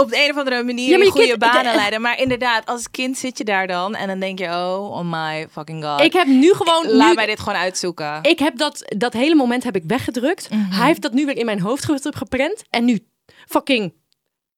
op 0.00 0.10
de 0.10 0.24
een 0.24 0.30
of 0.30 0.36
andere 0.36 0.62
manier 0.62 0.98
Ja, 0.98 1.10
goede 1.10 1.26
kind- 1.26 1.38
banen 1.38 1.74
leiden. 1.82 2.00
Maar 2.00 2.18
inderdaad, 2.18 2.66
als 2.66 2.90
kind 2.90 3.18
zit 3.18 3.38
je 3.38 3.44
daar 3.44 3.66
dan... 3.66 3.94
en 3.94 4.06
dan 4.08 4.20
denk 4.20 4.38
je, 4.38 4.46
oh, 4.46 4.90
oh 4.90 5.00
my 5.04 5.46
fucking 5.50 5.84
god. 5.84 6.00
Ik 6.00 6.12
heb 6.12 6.26
nu 6.26 6.52
gewoon... 6.54 6.90
Laat 6.90 7.08
nu, 7.08 7.14
mij 7.14 7.26
dit 7.26 7.38
gewoon 7.40 7.58
uitzoeken. 7.58 8.18
Ik 8.22 8.38
heb 8.38 8.56
dat, 8.58 8.82
dat 8.96 9.12
hele 9.12 9.34
moment 9.34 9.64
heb 9.64 9.76
ik 9.76 9.82
weggedrukt. 9.86 10.50
Mhm. 10.50 10.70
Hij 10.70 10.86
heeft 10.86 11.02
dat 11.02 11.12
nu 11.12 11.24
weer 11.26 11.36
in 11.36 11.44
mijn 11.44 11.60
hoofd 11.60 11.84
ge- 11.84 12.12
geprent. 12.16 12.62
En 12.70 12.84
nu, 12.84 13.06
fucking 13.48 13.92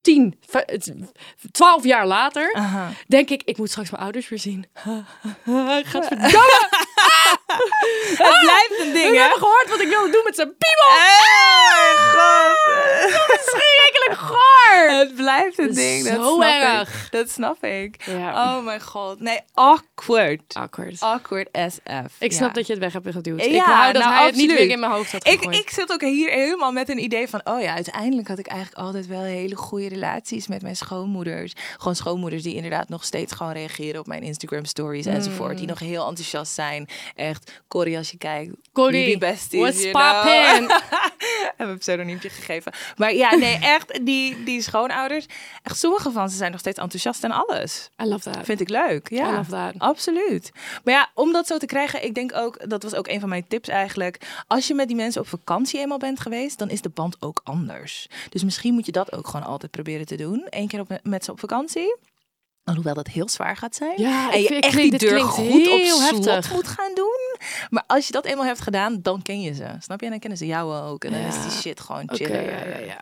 tien, 0.01 0.39
v- 0.47 0.55
het- 0.55 0.93
twaalf 1.51 1.85
jaar 1.85 2.07
later, 2.07 2.57
denk 3.07 3.31
ik, 3.31 3.43
ik 3.45 3.57
moet 3.59 3.71
straks 3.71 3.91
mijn 3.91 4.03
ouders 4.03 4.29
weer 4.29 4.39
zien. 4.39 4.67
Gaat 5.85 6.07
verdamme. 6.07 6.69
Het 7.29 8.41
blijft 8.41 8.75
een 8.81 8.93
ding, 8.93 9.11
We 9.11 9.17
hè? 9.17 9.21
hebben 9.23 9.39
gehoord 9.39 9.69
wat 9.69 9.81
ik 9.81 9.89
wilde 9.89 10.11
doen 10.11 10.23
met 10.25 10.35
zijn 10.35 10.55
piemel. 10.59 10.87
Oh, 10.87 12.13
god. 12.13 12.57
Verschrikkelijk. 13.27 14.19
goor! 14.19 14.89
Het 14.99 15.15
blijft 15.15 15.59
een 15.59 15.75
ding. 15.75 16.05
Dat 16.09 16.15
Zo 16.25 16.35
snap 16.35 16.51
erg. 16.63 17.05
Ik. 17.05 17.11
Dat 17.11 17.31
snap 17.31 17.65
ik. 17.65 18.03
Ja. 18.05 18.57
Oh 18.57 18.65
mijn 18.65 18.81
god. 18.83 19.21
Nee, 19.21 19.41
awkward. 19.55 20.55
Awkward. 20.55 21.01
Awkward 21.01 21.49
SF. 21.53 22.13
Ik 22.19 22.33
snap 22.33 22.49
Ja. 22.49 22.55
dat 22.55 22.67
je 22.67 22.73
het 22.73 22.83
weg 22.83 22.93
hebt 22.93 23.11
geduwd. 23.11 23.45
Ja, 23.45 23.51
ik 23.51 23.67
wou 23.67 23.93
dat 23.93 24.03
nou, 24.03 24.15
hij 24.15 24.27
het 24.27 24.35
niet 24.35 24.51
weer 24.53 24.71
in 24.71 24.81
mijn 24.81 24.93
hoofd 24.93 25.13
had 25.13 25.27
Ik, 25.27 25.39
gegooid. 25.39 25.57
ik 25.59 25.71
zit 25.71 25.93
ook 25.93 26.01
hier 26.01 26.31
helemaal 26.31 26.73
met 26.73 26.89
een 26.89 27.03
idee 27.03 27.29
van... 27.29 27.41
oh 27.45 27.61
ja, 27.61 27.75
uiteindelijk 27.75 28.29
had 28.29 28.39
ik 28.39 28.47
eigenlijk 28.47 28.81
altijd 28.81 29.07
wel 29.07 29.23
hele 29.23 29.57
goede 29.57 29.89
relaties 29.89 30.47
met 30.47 30.63
mijn 30.63 30.77
schoonmoeders. 30.77 31.53
Gewoon 31.79 31.97
schoonmoeders 31.97 32.43
die 32.43 32.55
inderdaad 32.55 32.89
nog 32.89 33.05
steeds 33.05 33.33
gewoon 33.33 33.53
reageren 33.53 34.01
op 34.01 34.07
mijn 34.07 34.23
Instagram 34.23 34.65
stories 34.65 35.07
enzovoort. 35.07 35.59
Die 35.59 35.67
nog 35.67 35.79
heel 35.79 36.07
enthousiast 36.09 36.53
zijn. 36.53 36.89
Echt, 37.19 37.61
Corrie, 37.69 37.97
als 37.97 38.11
je 38.11 38.19
kijkt. 38.19 38.53
Corrie, 38.73 39.01
jullie 39.01 39.19
besties, 39.19 39.61
what's 39.61 39.91
poppin'? 39.91 40.71
Hebben 41.57 41.75
een 41.75 41.79
pseudoniempje 41.79 42.29
gegeven. 42.29 42.73
Maar 42.97 43.15
ja, 43.15 43.35
nee, 43.35 43.59
echt, 43.77 44.07
die, 44.07 44.45
die 44.45 44.63
schoonouders. 44.63 45.27
Echt, 45.63 45.79
sommige 45.79 46.11
van 46.11 46.31
ze 46.31 46.37
zijn 46.37 46.51
nog 46.51 46.61
steeds 46.61 46.79
enthousiast 46.79 47.25
en 47.25 47.31
alles. 47.31 47.91
I 48.03 48.05
love 48.05 48.31
that. 48.31 48.45
Vind 48.45 48.61
ik 48.61 48.69
leuk. 48.69 49.11
Ja, 49.11 49.33
I 49.33 49.37
love 49.37 49.51
that. 49.51 49.75
absoluut. 49.79 50.51
Maar 50.85 50.95
ja, 50.95 51.11
om 51.15 51.33
dat 51.33 51.47
zo 51.47 51.59
te 51.59 51.67
krijgen, 51.67 52.05
ik 52.05 52.15
denk 52.15 52.35
ook, 52.35 52.71
dat 52.71 52.83
was 52.83 52.95
ook 52.95 53.09
een 53.09 53.21
van 53.21 53.29
mijn 53.29 53.45
tips 53.49 53.69
eigenlijk. 53.69 54.19
Als 54.47 54.67
je 54.67 54.75
met 54.75 54.87
die 54.87 54.97
mensen 54.97 55.21
op 55.21 55.29
vakantie 55.29 55.81
eenmaal 55.81 55.99
bent 55.99 56.21
geweest, 56.21 56.59
dan 56.59 56.71
is 56.71 56.81
de 56.81 56.89
band 56.89 57.17
ook 57.21 57.41
anders. 57.45 58.09
Dus 58.29 58.45
misschien 58.45 58.75
moet 58.75 58.87
je 58.87 58.93
dat 58.93 59.13
ook 59.13 59.27
gewoon 59.27 59.47
altijd 59.47 59.71
proberen 59.71 60.07
te 60.07 60.17
doen. 60.17 60.47
Eén 60.51 60.69
keer 60.69 60.81
op, 60.81 60.99
met 61.03 61.25
ze 61.25 61.31
op 61.31 61.41
vakantie. 61.41 61.97
Alhoewel 62.69 62.95
dat 62.95 63.07
heel 63.07 63.29
zwaar 63.29 63.57
gaat 63.57 63.75
zijn. 63.75 63.93
Ja, 63.97 64.33
en 64.33 64.41
je 64.41 64.47
vind- 64.47 64.65
echt 64.65 64.75
klinkt- 64.75 64.99
die 65.01 65.09
deur 65.09 65.21
goed 65.21 65.69
op 65.69 65.79
heel 65.81 65.97
slot 66.01 66.25
heftig. 66.25 66.53
moet 66.53 66.69
gaan 66.69 66.95
doen. 66.95 67.37
Maar 67.71 67.85
als 67.87 68.07
je 68.07 68.13
dat 68.13 68.25
eenmaal 68.25 68.45
hebt 68.45 68.61
gedaan, 68.61 68.99
dan 69.03 69.23
ken 69.23 69.41
je 69.41 69.55
ze. 69.55 69.67
Snap 69.79 69.99
je? 69.99 70.05
En 70.05 70.11
dan 70.11 70.21
kennen 70.21 70.39
ze 70.39 70.47
jou 70.47 70.75
ook. 70.89 71.05
En 71.05 71.13
dan 71.13 71.21
is 71.21 71.43
die 71.43 71.51
shit 71.51 71.81
gewoon 71.81 72.11
chiller. 72.13 72.43
ja, 72.51 72.79
ja, 72.79 72.85
ja. 72.87 72.99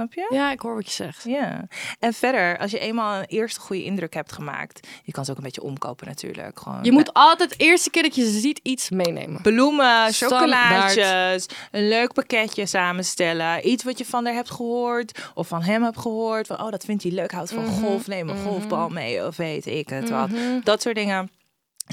Snap 0.00 0.14
je? 0.14 0.26
Ja, 0.36 0.50
ik 0.52 0.60
hoor 0.60 0.74
wat 0.74 0.86
je 0.86 0.92
zegt. 0.92 1.24
Ja, 1.24 1.66
en 1.98 2.12
verder, 2.12 2.58
als 2.58 2.70
je 2.70 2.78
eenmaal 2.78 3.18
een 3.18 3.24
eerste 3.26 3.60
goede 3.60 3.84
indruk 3.84 4.14
hebt 4.14 4.32
gemaakt, 4.32 4.86
je 5.04 5.12
kan 5.12 5.24
ze 5.24 5.30
ook 5.30 5.36
een 5.36 5.42
beetje 5.42 5.62
omkopen 5.62 6.06
natuurlijk. 6.06 6.60
Gewoon 6.60 6.78
Je 6.82 6.92
moet 6.92 7.12
altijd 7.12 7.50
de 7.50 7.56
eerste 7.64 7.90
keer 7.90 8.02
dat 8.02 8.14
je 8.14 8.24
ze 8.32 8.38
ziet 8.40 8.60
iets 8.62 8.90
meenemen. 8.90 9.42
bloemen, 9.42 10.12
chocolaatjes, 10.12 11.46
een 11.70 11.88
leuk 11.88 12.12
pakketje 12.12 12.66
samenstellen, 12.66 13.68
iets 13.68 13.84
wat 13.84 13.98
je 13.98 14.04
van 14.04 14.24
haar 14.24 14.34
hebt 14.34 14.50
gehoord 14.50 15.30
of 15.34 15.48
van 15.48 15.62
hem 15.62 15.82
hebt 15.82 15.98
gehoord. 15.98 16.46
Van, 16.46 16.60
oh, 16.62 16.70
dat 16.70 16.84
vindt 16.84 17.02
hij 17.02 17.12
leuk, 17.12 17.32
houdt 17.32 17.52
van 17.52 17.64
Mhm. 17.64 17.72
golf, 17.80 18.06
neem 18.06 18.28
een 18.28 18.42
golfbal 18.44 18.88
mee 18.88 19.26
of 19.26 19.36
weet 19.36 19.66
ik 19.66 19.88
het 19.88 20.10
wat. 20.10 20.30
Dat 20.64 20.82
soort 20.82 20.94
dingen. 20.94 21.30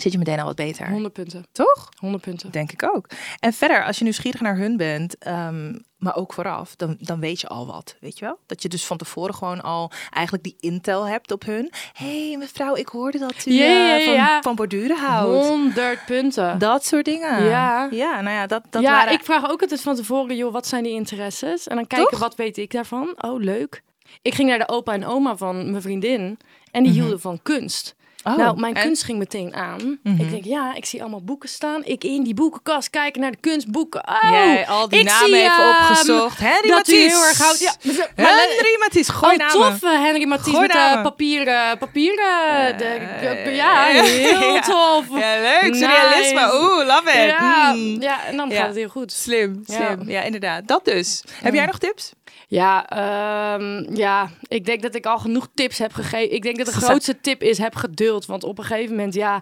Zit 0.02 0.12
je 0.12 0.18
meteen 0.18 0.40
al 0.40 0.46
wat 0.46 0.56
beter, 0.56 0.90
100 0.90 1.14
punten. 1.14 1.46
toch? 1.52 1.90
100 1.98 2.24
punten. 2.24 2.52
Denk 2.52 2.72
ik 2.72 2.84
ook. 2.96 3.08
En 3.40 3.54
verder, 3.54 3.86
als 3.86 3.98
je 3.98 4.04
nieuwsgierig 4.04 4.42
naar 4.42 4.58
hun 4.58 4.78
bent, 4.78 5.18
ehm, 5.18 5.76
maar 5.98 6.16
ook 6.16 6.34
vooraf, 6.34 6.76
dan, 6.76 6.98
dan 7.00 7.20
weet 7.20 7.42
je 7.42 7.48
al 7.48 7.68
wat. 7.68 7.96
Weet 8.00 8.20
je 8.20 8.26
wel? 8.26 8.40
Dat 8.46 8.62
je 8.62 8.70
dus 8.70 8.86
van 8.86 8.98
tevoren 8.98 9.34
gewoon 9.34 9.62
al 9.62 9.92
eigenlijk 10.10 10.44
die 10.44 10.56
intel 10.60 11.08
hebt 11.08 11.32
op 11.32 11.46
hun. 11.46 11.72
Hé, 11.94 12.28
hey, 12.28 12.38
mevrouw, 12.38 12.76
ik 12.76 12.88
hoorde 12.88 13.18
dat 13.18 13.46
u 13.46 13.60
eh, 13.60 14.06
van, 14.06 14.42
van 14.42 14.56
borduren 14.56 14.98
houdt. 14.98 15.48
100 15.48 16.06
punten. 16.06 16.60
Dat 16.60 16.86
soort 16.86 17.06
dingen. 17.06 17.44
Ja. 17.44 17.88
Ja, 17.92 18.22
nou 18.22 18.36
ja, 18.36 18.48
dat, 18.48 18.64
dat 18.70 18.82
ja, 18.82 18.92
waren... 18.92 19.14
ik 19.14 19.24
vraag 19.24 19.50
ook 19.50 19.62
altijd 19.62 19.82
van 19.82 19.96
tevoren, 19.96 20.36
joh, 20.36 20.54
wat 20.54 20.68
zijn 20.68 20.84
die 20.84 20.94
interesses? 20.94 21.68
En 21.68 21.76
dan 21.76 21.88
kijken, 21.88 22.10
Toch? 22.10 22.20
wat 22.20 22.36
weet 22.36 22.58
ik 22.58 22.72
daarvan? 22.72 23.14
Oh, 23.18 23.40
leuk. 23.40 23.84
Ik 24.22 24.36
ging 24.36 24.50
naar 24.50 24.60
de 24.60 24.68
opa 24.68 24.94
en 24.94 25.06
oma 25.06 25.38
van 25.38 25.70
mijn 25.70 25.82
vriendin 25.82 26.40
en 26.72 26.84
die 26.84 26.92
hielden 26.92 27.20
van 27.20 27.42
kunst. 27.42 27.96
Oh, 28.28 28.38
nou, 28.38 28.60
mijn 28.60 28.76
en? 28.76 28.84
kunst 28.84 29.04
ging 29.04 29.18
meteen 29.18 29.56
aan. 29.56 30.00
Ik 30.04 30.30
denk, 30.30 30.44
ja, 30.46 30.76
ik 30.76 30.86
zie 30.86 31.02
allemaal 31.02 31.24
boeken 31.24 31.50
staan. 31.50 31.82
Ik 31.86 32.04
in 32.04 32.24
die 32.24 32.34
boekenkast 32.34 32.90
kijken 32.90 33.22
naar 33.22 33.32
de 33.32 33.38
kunstboeken. 33.42 34.08
Oh, 34.08 34.30
Jij 34.32 34.68
al 34.68 34.90
die 34.90 35.04
namen 35.04 35.28
zie, 35.28 35.36
even 35.38 35.58
ehm, 35.58 35.70
opgezocht. 35.70 36.38
Henry 36.40 36.56
dat 36.70 36.88
u 36.90 36.94
Mathies. 36.94 37.14
heel 37.14 37.24
erg 37.26 37.38
houdt. 37.38 37.60
Ja, 37.60 37.74
maar- 38.16 38.34
Henry 38.48 38.76
Mathies, 38.80 39.10
gooi 39.10 39.32
oh, 39.34 39.40
namen. 39.40 39.80
tof, 39.80 39.84
eh, 39.84 39.90
Henry 40.02 40.28
Gooi 40.40 40.60
met 40.62 40.72
de 40.72 40.78
namen. 40.78 41.04
papieren. 41.04 41.78
papieren 41.78 42.78
de- 42.78 42.86
Eh, 42.86 43.56
ja, 43.62 43.84
heel 43.84 44.54
ja. 44.54 44.62
tof. 44.62 45.06
Ja, 45.10 45.40
leuk. 45.42 45.62
Nice. 45.72 45.78
Surrealisme. 45.84 46.54
Oeh, 46.54 46.86
love 46.88 47.10
it. 47.12 47.30
Ja, 47.30 47.72
Mm. 47.74 48.02
ja, 48.02 48.26
en 48.26 48.38
dan 48.38 48.52
gaat 48.52 48.68
het 48.68 48.76
heel 48.76 48.90
goed. 48.90 49.12
Slim, 49.12 49.64
slim. 49.68 50.10
Ja. 50.10 50.22
inderdaad. 50.22 50.68
Dat 50.68 50.86
dus. 50.86 51.24
Heb 51.42 51.54
jij 51.54 51.66
nog 51.66 51.78
tips? 51.80 52.12
Ja, 52.50 52.90
ehm, 52.90 53.96
ja, 53.96 54.30
ik 54.48 54.66
denk 54.66 54.82
dat 54.82 54.96
ik 54.96 55.06
al 55.06 55.18
genoeg 55.18 55.48
tips 55.54 55.78
heb 55.78 55.94
gegeven. 55.94 56.36
Ik 56.36 56.42
denk 56.42 56.58
dat 56.58 56.66
de 56.66 56.82
grootste 56.82 57.22
tip 57.22 57.42
is, 57.42 57.58
heb 57.58 57.76
geduld. 57.76 58.26
Want 58.26 58.44
op 58.44 58.58
een 58.58 58.64
gegeven 58.64 58.96
moment, 58.96 59.14
ja, 59.14 59.36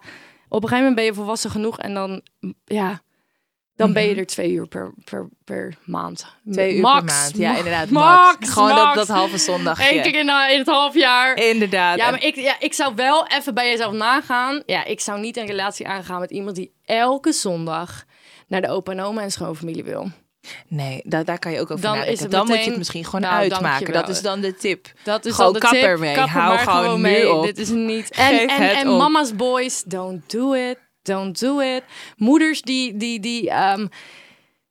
op 0.49 0.63
een 0.63 0.69
gegeven 0.69 0.77
moment 0.77 0.95
ben 0.95 1.05
je 1.05 1.13
volwassen 1.13 1.51
genoeg. 1.51 1.79
En 1.79 1.93
dan, 1.93 2.21
ja, 2.65 3.01
dan 3.75 3.93
ben 3.93 4.03
je 4.03 4.15
er 4.15 4.25
twee 4.25 4.51
uur 4.51 4.67
per, 4.67 4.93
per, 5.03 5.29
per 5.43 5.77
maand. 5.83 6.25
Mhm. 6.43 6.53
Twee 6.53 6.75
uur 6.75 6.81
max, 6.81 7.03
per 7.03 7.13
maand. 7.13 7.37
Ja, 7.37 7.57
inderdaad. 7.57 7.89
Max, 7.89 8.49
Gewoon 8.49 8.69
max. 8.69 8.95
Dat, 8.95 9.07
dat 9.07 9.15
halve 9.15 9.37
zondagje. 9.37 9.95
Eén 9.95 10.01
keer 10.01 10.19
in, 10.19 10.29
eh, 10.29 10.51
in 10.51 10.57
het 10.57 10.67
half 10.67 10.93
jaar. 10.93 11.37
Inderdaad. 11.37 11.97
Ja, 11.97 12.11
maar 12.11 12.23
ik, 12.23 12.35
ja, 12.35 12.55
ik 12.59 12.73
zou 12.73 12.95
wel 12.95 13.27
even 13.27 13.53
bij 13.53 13.69
jezelf 13.69 13.93
nagaan. 13.93 14.63
Ja, 14.65 14.83
ik 14.83 14.99
zou 14.99 15.19
niet 15.19 15.37
een 15.37 15.45
relatie 15.45 15.87
aangaan 15.87 16.19
met 16.19 16.31
iemand 16.31 16.55
die 16.55 16.73
elke 16.85 17.31
zondag 17.31 18.05
naar 18.47 18.61
de 18.61 18.69
opa 18.69 18.91
en 18.91 18.99
oma 18.99 19.21
en 19.21 19.31
schoonfamilie 19.31 19.83
wil. 19.83 20.11
Nee, 20.67 21.01
daar, 21.03 21.25
daar 21.25 21.39
kan 21.39 21.51
je 21.51 21.60
ook 21.60 21.71
over 21.71 21.81
Dan 21.84 21.91
nadenken. 21.91 22.13
is 22.13 22.19
het 22.19 22.31
dan 22.31 22.47
moet 22.47 22.63
je 22.63 22.69
het 22.69 22.77
misschien 22.77 23.05
gewoon 23.05 23.21
Nou, 23.21 23.34
uitmaken. 23.34 23.93
Dat 23.93 24.10
is 24.10 24.21
dan 24.21 24.41
de 24.41 24.55
tip. 24.55 24.91
Dat 25.03 25.25
is 25.25 25.31
Gewoon 25.31 25.47
al 25.47 25.53
de 25.53 25.60
kap 25.60 25.71
tip. 25.71 25.84
ermee. 25.84 26.13
Kap 26.15 26.25
er 26.25 26.31
Hou 26.31 26.58
gewoon 26.58 26.75
gewoon 26.84 26.95
nu 26.95 27.01
mee. 27.01 27.34
op. 27.34 27.43
Dit 27.45 27.58
is 27.58 27.69
niet. 27.69 28.10
En, 28.10 28.47
en, 28.47 28.75
en 28.75 28.88
mama's 28.88 29.36
boys, 29.36 29.84
don't 29.84 30.31
do 30.31 30.53
it. 30.53 30.77
Don't 31.03 31.39
do 31.39 31.60
it. 31.60 31.84
Moeders 32.17 32.62
die, 32.62 32.97
die, 32.97 33.19
die, 33.19 33.49
ehm, 33.49 33.88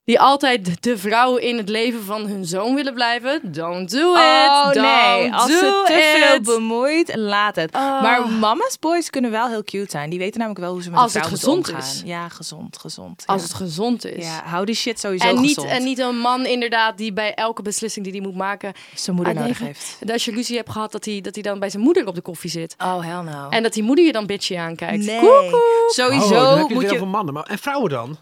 die 0.04 0.20
altijd 0.20 0.82
de 0.82 0.98
vrouw 0.98 1.36
in 1.36 1.56
het 1.56 1.68
leven 1.68 2.02
van 2.04 2.26
hun 2.26 2.44
zoon 2.44 2.74
willen 2.74 2.94
blijven. 2.94 3.40
Don't 3.52 3.90
do 3.90 4.12
it. 4.12 4.18
Oh 4.18 4.62
don't 4.64 4.74
nee, 4.86 5.32
als 5.34 5.46
do 5.46 5.58
ze 5.58 5.82
te 5.86 6.12
veel 6.16 6.34
it. 6.34 6.42
bemoeit, 6.42 7.16
laat 7.16 7.56
het. 7.56 7.74
Oh. 7.74 8.02
Maar 8.02 8.28
mama's 8.28 8.78
boys 8.78 9.10
kunnen 9.10 9.30
wel 9.30 9.48
heel 9.48 9.64
cute 9.64 9.90
zijn. 9.90 10.10
Die 10.10 10.18
weten 10.18 10.38
namelijk 10.38 10.64
wel 10.64 10.72
hoe 10.72 10.82
ze 10.82 10.90
met 10.90 10.98
Als 10.98 11.14
het 11.14 11.26
gezond 11.26 11.68
omgaan. 11.68 11.80
is. 11.80 12.02
Ja, 12.04 12.28
gezond, 12.28 12.78
gezond. 12.78 13.22
Als 13.26 13.40
ja. 13.42 13.46
het 13.48 13.56
gezond 13.56 14.04
is. 14.06 14.24
Ja, 14.24 14.42
hou 14.44 14.64
die 14.64 14.74
shit 14.74 15.00
sowieso 15.00 15.28
En 15.28 15.40
niet, 15.40 15.54
gezond. 15.54 15.72
en 15.72 15.84
niet 15.84 15.98
een 15.98 16.18
man 16.18 16.46
inderdaad 16.46 16.98
die 16.98 17.12
bij 17.12 17.34
elke 17.34 17.62
beslissing 17.62 18.04
die 18.04 18.14
hij 18.14 18.22
moet 18.24 18.36
maken... 18.36 18.72
zijn 18.94 19.16
moeder 19.16 19.34
Ah, 19.34 19.40
nodig 19.40 19.58
heeft. 19.58 19.96
Dat 20.00 20.10
als 20.10 20.24
je 20.24 20.30
ruzie 20.30 20.56
hebt 20.56 20.70
gehad, 20.70 20.92
dat 20.92 21.04
hij, 21.04 21.20
dat 21.20 21.34
hij 21.34 21.42
dan 21.42 21.58
bij 21.58 21.70
zijn 21.70 21.82
moeder 21.82 22.06
op 22.06 22.14
de 22.14 22.22
koffie 22.22 22.50
zit. 22.50 22.74
Oh, 22.78 23.00
hell 23.02 23.22
no. 23.32 23.48
En 23.48 23.62
dat 23.62 23.72
die 23.72 23.82
moeder 23.82 24.04
je 24.04 24.12
dan 24.12 24.26
bitchy 24.26 24.56
aankijkt. 24.56 25.04
nee, 25.04 25.18
Koekoek. 25.20 25.60
sowieso 25.88 26.24
Oh, 26.24 26.30
dan 26.30 26.58
heb 26.58 26.68
je 26.68 26.74
moet 26.74 26.90
je... 26.90 27.04
mannen. 27.04 27.34
Maar, 27.34 27.44
en 27.44 27.58
vrouwen 27.58 27.90
dan? 27.90 28.16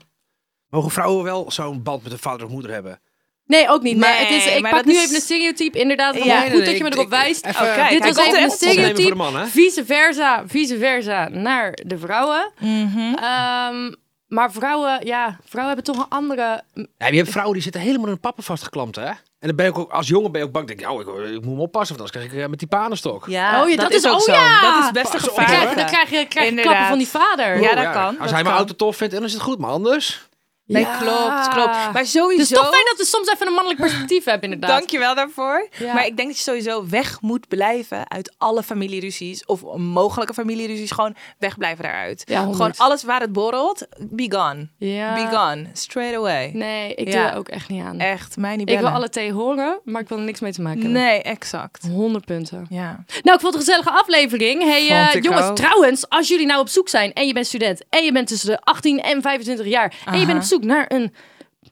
Mogen 0.72 0.90
vrouwen 0.90 1.24
wel 1.24 1.50
zo'n 1.50 1.82
band 1.82 2.02
met 2.02 2.12
een 2.12 2.18
vader 2.18 2.46
of 2.46 2.52
moeder 2.52 2.70
hebben? 2.72 3.00
Nee, 3.46 3.68
ook 3.68 3.82
niet. 3.82 3.96
maar 3.96 4.08
Nee, 4.10 4.18
het 4.26 4.30
is, 4.46 4.54
ik 4.54 4.60
maar 4.62 4.70
pak 4.70 4.84
nu 4.84 4.92
is- 4.92 5.02
even 5.02 5.14
een 5.14 5.20
stereotype, 5.20 5.78
inderdaad. 5.78 6.14
Ja, 6.24 6.40
goed 6.40 6.52
nee, 6.52 6.62
dat 6.64 6.76
je 6.76 6.82
me 6.82 6.88
ik- 6.88 6.92
erop 6.94 7.04
ik- 7.04 7.10
wijst. 7.10 7.44
even- 7.46 7.66
Oh, 7.66 7.74
kijk, 7.74 7.90
Dit 8.02 8.14
was 8.14 8.26
even 8.26 8.42
een 8.42 8.50
stereotype. 8.50 9.46
Vice 9.46 9.84
versa, 9.84 10.42
vice 10.46 10.78
versa 10.78 11.28
naar 11.28 11.78
de 11.86 11.98
vrouwen. 11.98 12.50
Mhm. 12.58 12.98
Ehm, 13.14 13.92
maar 14.26 14.52
vrouwen, 14.52 15.06
ja, 15.06 15.38
vrouwen 15.44 15.74
hebben 15.76 15.94
toch 15.94 16.04
een 16.04 16.10
andere... 16.18 16.62
Ja, 16.98 17.06
je 17.06 17.16
hebt 17.16 17.30
vrouwen 17.30 17.54
die 17.54 17.62
zitten 17.62 17.80
helemaal 17.80 18.06
in 18.06 18.12
een 18.12 18.20
pappen 18.20 18.44
vastgeklampt, 18.44 18.96
hè? 18.96 19.06
En 19.06 19.48
dan 19.48 19.56
ben 19.56 19.66
je 19.66 19.74
ook, 19.74 19.90
als 19.92 20.08
jongen 20.08 20.32
ben 20.32 20.40
je 20.40 20.46
ook 20.46 20.52
bang. 20.52 20.66
Denk 20.66 20.80
je, 20.80 20.90
oh, 20.90 21.00
ik, 21.00 21.06
ik 21.34 21.44
moet 21.44 21.54
me 21.56 21.60
oppassen, 21.60 21.96
want 21.96 22.00
anders 22.00 22.10
krijg 22.10 22.32
ik 22.32 22.38
eh, 22.44 22.50
met 22.50 22.58
die 22.58 22.68
panenstok. 22.68 23.24
Ja, 23.26 23.62
Oh, 23.62 23.68
ja, 23.70 23.76
dat 23.76 23.92
is- 23.92 24.06
ook 24.06 24.12
oh, 24.12 24.20
zo. 24.20 24.32
ja. 24.32 24.60
Dat 24.60 24.84
is 24.84 24.90
best 25.02 25.14
een 25.14 25.30
op, 25.30 25.36
Dan 25.36 25.44
krijg, 25.44 26.10
je- 26.10 26.26
krijg 26.28 26.50
je, 26.50 26.54
klappen 26.60 26.86
van 26.86 26.98
die 26.98 27.08
vader. 27.08 27.60
Ja, 27.60 27.74
dat 27.74 27.92
kan, 27.92 28.04
Als 28.06 28.16
dat 28.18 28.30
hij 28.30 28.42
mijn 28.42 28.54
auto 28.54 28.74
tof 28.74 28.96
vindt, 28.96 29.14
dan 29.14 29.24
is 29.24 29.32
het 29.32 29.42
goed. 29.42 29.58
Maar 29.58 29.70
anders... 29.70 30.28
Nee, 30.72 30.82
Ja. 30.82 30.96
klopt, 30.98 31.48
klopt. 31.48 31.92
Maar 31.92 32.06
sowieso... 32.06 32.36
Dus 32.36 32.48
toch 32.48 32.70
fijn 32.70 32.84
dat 32.84 32.96
we 32.96 33.04
soms 33.04 33.28
even 33.32 33.46
een 33.46 33.52
mannelijk 33.52 33.80
perspectief 33.80 34.24
hebben, 34.24 34.44
inderdaad. 34.52 34.78
Dank 34.78 34.90
je 34.90 34.98
wel 34.98 35.14
daarvoor. 35.14 35.68
Ja. 35.78 35.94
Maar 35.94 36.06
ik 36.06 36.16
denk 36.16 36.28
dat 36.28 36.36
je 36.36 36.42
sowieso 36.42 36.86
weg 36.88 37.20
moet 37.20 37.48
blijven 37.48 38.10
uit 38.10 38.34
alle 38.38 38.62
familieruzies. 38.62 39.44
Of 39.44 39.62
mogelijke 39.76 40.34
familieruzies. 40.34 40.90
Gewoon 40.90 41.16
wegblijven 41.38 41.84
daaruit. 41.84 42.22
Ja, 42.26 42.36
honderd. 42.44 42.56
gewoon 42.56 42.72
alles 42.76 43.02
waar 43.02 43.20
het 43.20 43.32
borrelt, 43.32 43.86
be 43.98 44.32
gone. 44.36 44.68
Ja. 44.78 45.14
Be 45.14 45.36
gone. 45.36 45.66
Straight 45.72 46.16
away. 46.16 46.50
Nee, 46.54 46.94
ik 46.94 47.06
doe 47.12 47.20
er 47.20 47.36
ook 47.36 47.48
echt 47.48 47.68
niet 47.68 47.82
aan. 47.84 47.98
Echt, 48.00 48.36
mij 48.36 48.50
niet 48.56 48.60
ik 48.60 48.66
bellen. 48.66 48.82
wil 48.82 48.90
alle 48.90 49.08
thee 49.08 49.32
horen, 49.32 49.80
maar 49.84 50.00
ik 50.02 50.08
wil 50.08 50.18
er 50.18 50.24
niks 50.24 50.40
mee 50.40 50.52
te 50.52 50.62
maken 50.62 50.80
hebben. 50.82 51.00
Nee, 51.00 51.22
exact. 51.22 51.86
100 51.90 52.24
punten. 52.24 52.66
Ja. 52.70 53.04
Nou, 53.22 53.36
ik 53.36 53.40
vond 53.40 53.42
het 53.42 53.54
een 53.54 53.60
gezelige 53.60 53.90
aflevering. 53.90 54.62
Hey, 54.62 54.88
eh, 54.88 55.14
ik 55.14 55.24
jongens, 55.24 55.46
ook. 55.46 55.56
trouwens, 55.56 56.08
als 56.08 56.28
jullie 56.28 56.46
nou 56.46 56.60
op 56.60 56.68
zoek 56.68 56.88
zijn 56.88 57.12
en 57.12 57.26
je 57.26 57.32
bent 57.32 57.46
student 57.46 57.82
en 57.88 58.04
je 58.04 58.12
bent 58.12 58.26
tussen 58.28 58.48
de 58.48 58.60
18 58.60 59.00
en 59.00 59.22
25 59.22 59.66
jaar 59.66 59.94
en 60.06 60.20
je 60.20 60.26
bent 60.26 60.38
op 60.38 60.44
zoek 60.44 60.61
naar 60.64 60.84
een 60.88 61.12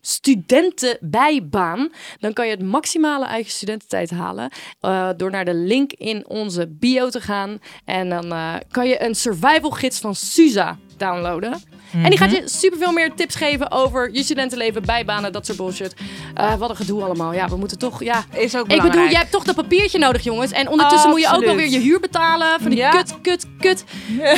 studentenbijbaan, 0.00 1.92
dan 2.18 2.32
kan 2.32 2.46
je 2.46 2.50
het 2.50 2.62
maximale 2.62 3.26
je 3.26 3.50
studententijd 3.50 4.10
halen 4.10 4.50
eh, 4.80 5.08
door 5.16 5.30
naar 5.30 5.44
de 5.44 5.54
link 5.54 5.92
in 5.92 6.28
onze 6.28 6.68
bio 6.68 7.08
te 7.08 7.20
gaan. 7.20 7.58
En 7.84 8.08
dan 8.08 8.32
eh, 8.32 8.54
kan 8.70 8.88
je 8.88 9.02
een 9.02 9.14
survival 9.14 9.70
gids 9.70 9.98
van 10.00 10.14
Suza 10.14 10.78
downloaden. 11.00 11.62
En 11.92 12.08
die 12.10 12.18
gaat 12.18 12.30
je 12.30 12.42
superveel 12.44 12.92
meer 12.92 13.14
tips 13.14 13.34
geven 13.34 13.70
over 13.70 14.10
je 14.12 14.22
studentenleven, 14.22 14.82
bijbanen, 14.84 15.32
dat 15.32 15.46
soort 15.46 15.58
bullshit. 15.58 15.94
Eh, 16.34 16.54
wat 16.54 16.70
een 16.70 16.76
gedoe 16.76 17.02
allemaal. 17.02 17.32
Ja, 17.34 17.48
we 17.48 17.56
moeten 17.56 17.78
toch, 17.78 18.02
ja, 18.02 18.24
Is 18.32 18.56
ook 18.56 18.60
ik 18.62 18.66
bedoel, 18.68 18.76
belangrijk. 18.80 19.10
jij 19.10 19.18
hebt 19.20 19.32
toch 19.32 19.44
dat 19.44 19.54
papiertje 19.54 19.98
nodig, 19.98 20.22
jongens. 20.24 20.50
En 20.52 20.68
ondertussen 20.68 21.10
moet 21.10 21.20
je 21.20 21.32
ook 21.34 21.46
alweer 21.46 21.68
je 21.68 21.78
huur 21.78 22.00
betalen. 22.00 22.60
Van 22.60 22.70
die 22.70 22.78
Ja. 22.78 22.90
kut, 22.90 23.14
kut, 23.22 23.46
kut. 23.60 23.84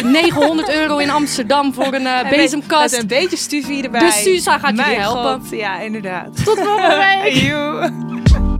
900 0.05 0.70
euro 0.75 0.98
in 0.98 1.11
Amsterdam 1.11 1.75
voor 1.75 1.92
een 1.94 2.07
eh, 2.07 2.29
bezemkast. 2.31 2.90
Met 2.92 3.01
een 3.01 3.07
beetje 3.07 3.37
studie 3.37 3.83
erbij. 3.83 4.01
De 4.01 4.11
Suza 4.11 4.59
gaat 4.59 4.75
Mijn 4.75 5.01
helpen. 5.01 5.40
God, 5.40 5.51
ja, 5.59 5.81
inderdaad. 5.81 6.44
Tot 6.44 6.59
volgende 6.59 6.96
week. 7.22 7.33
Joe. 7.46 8.51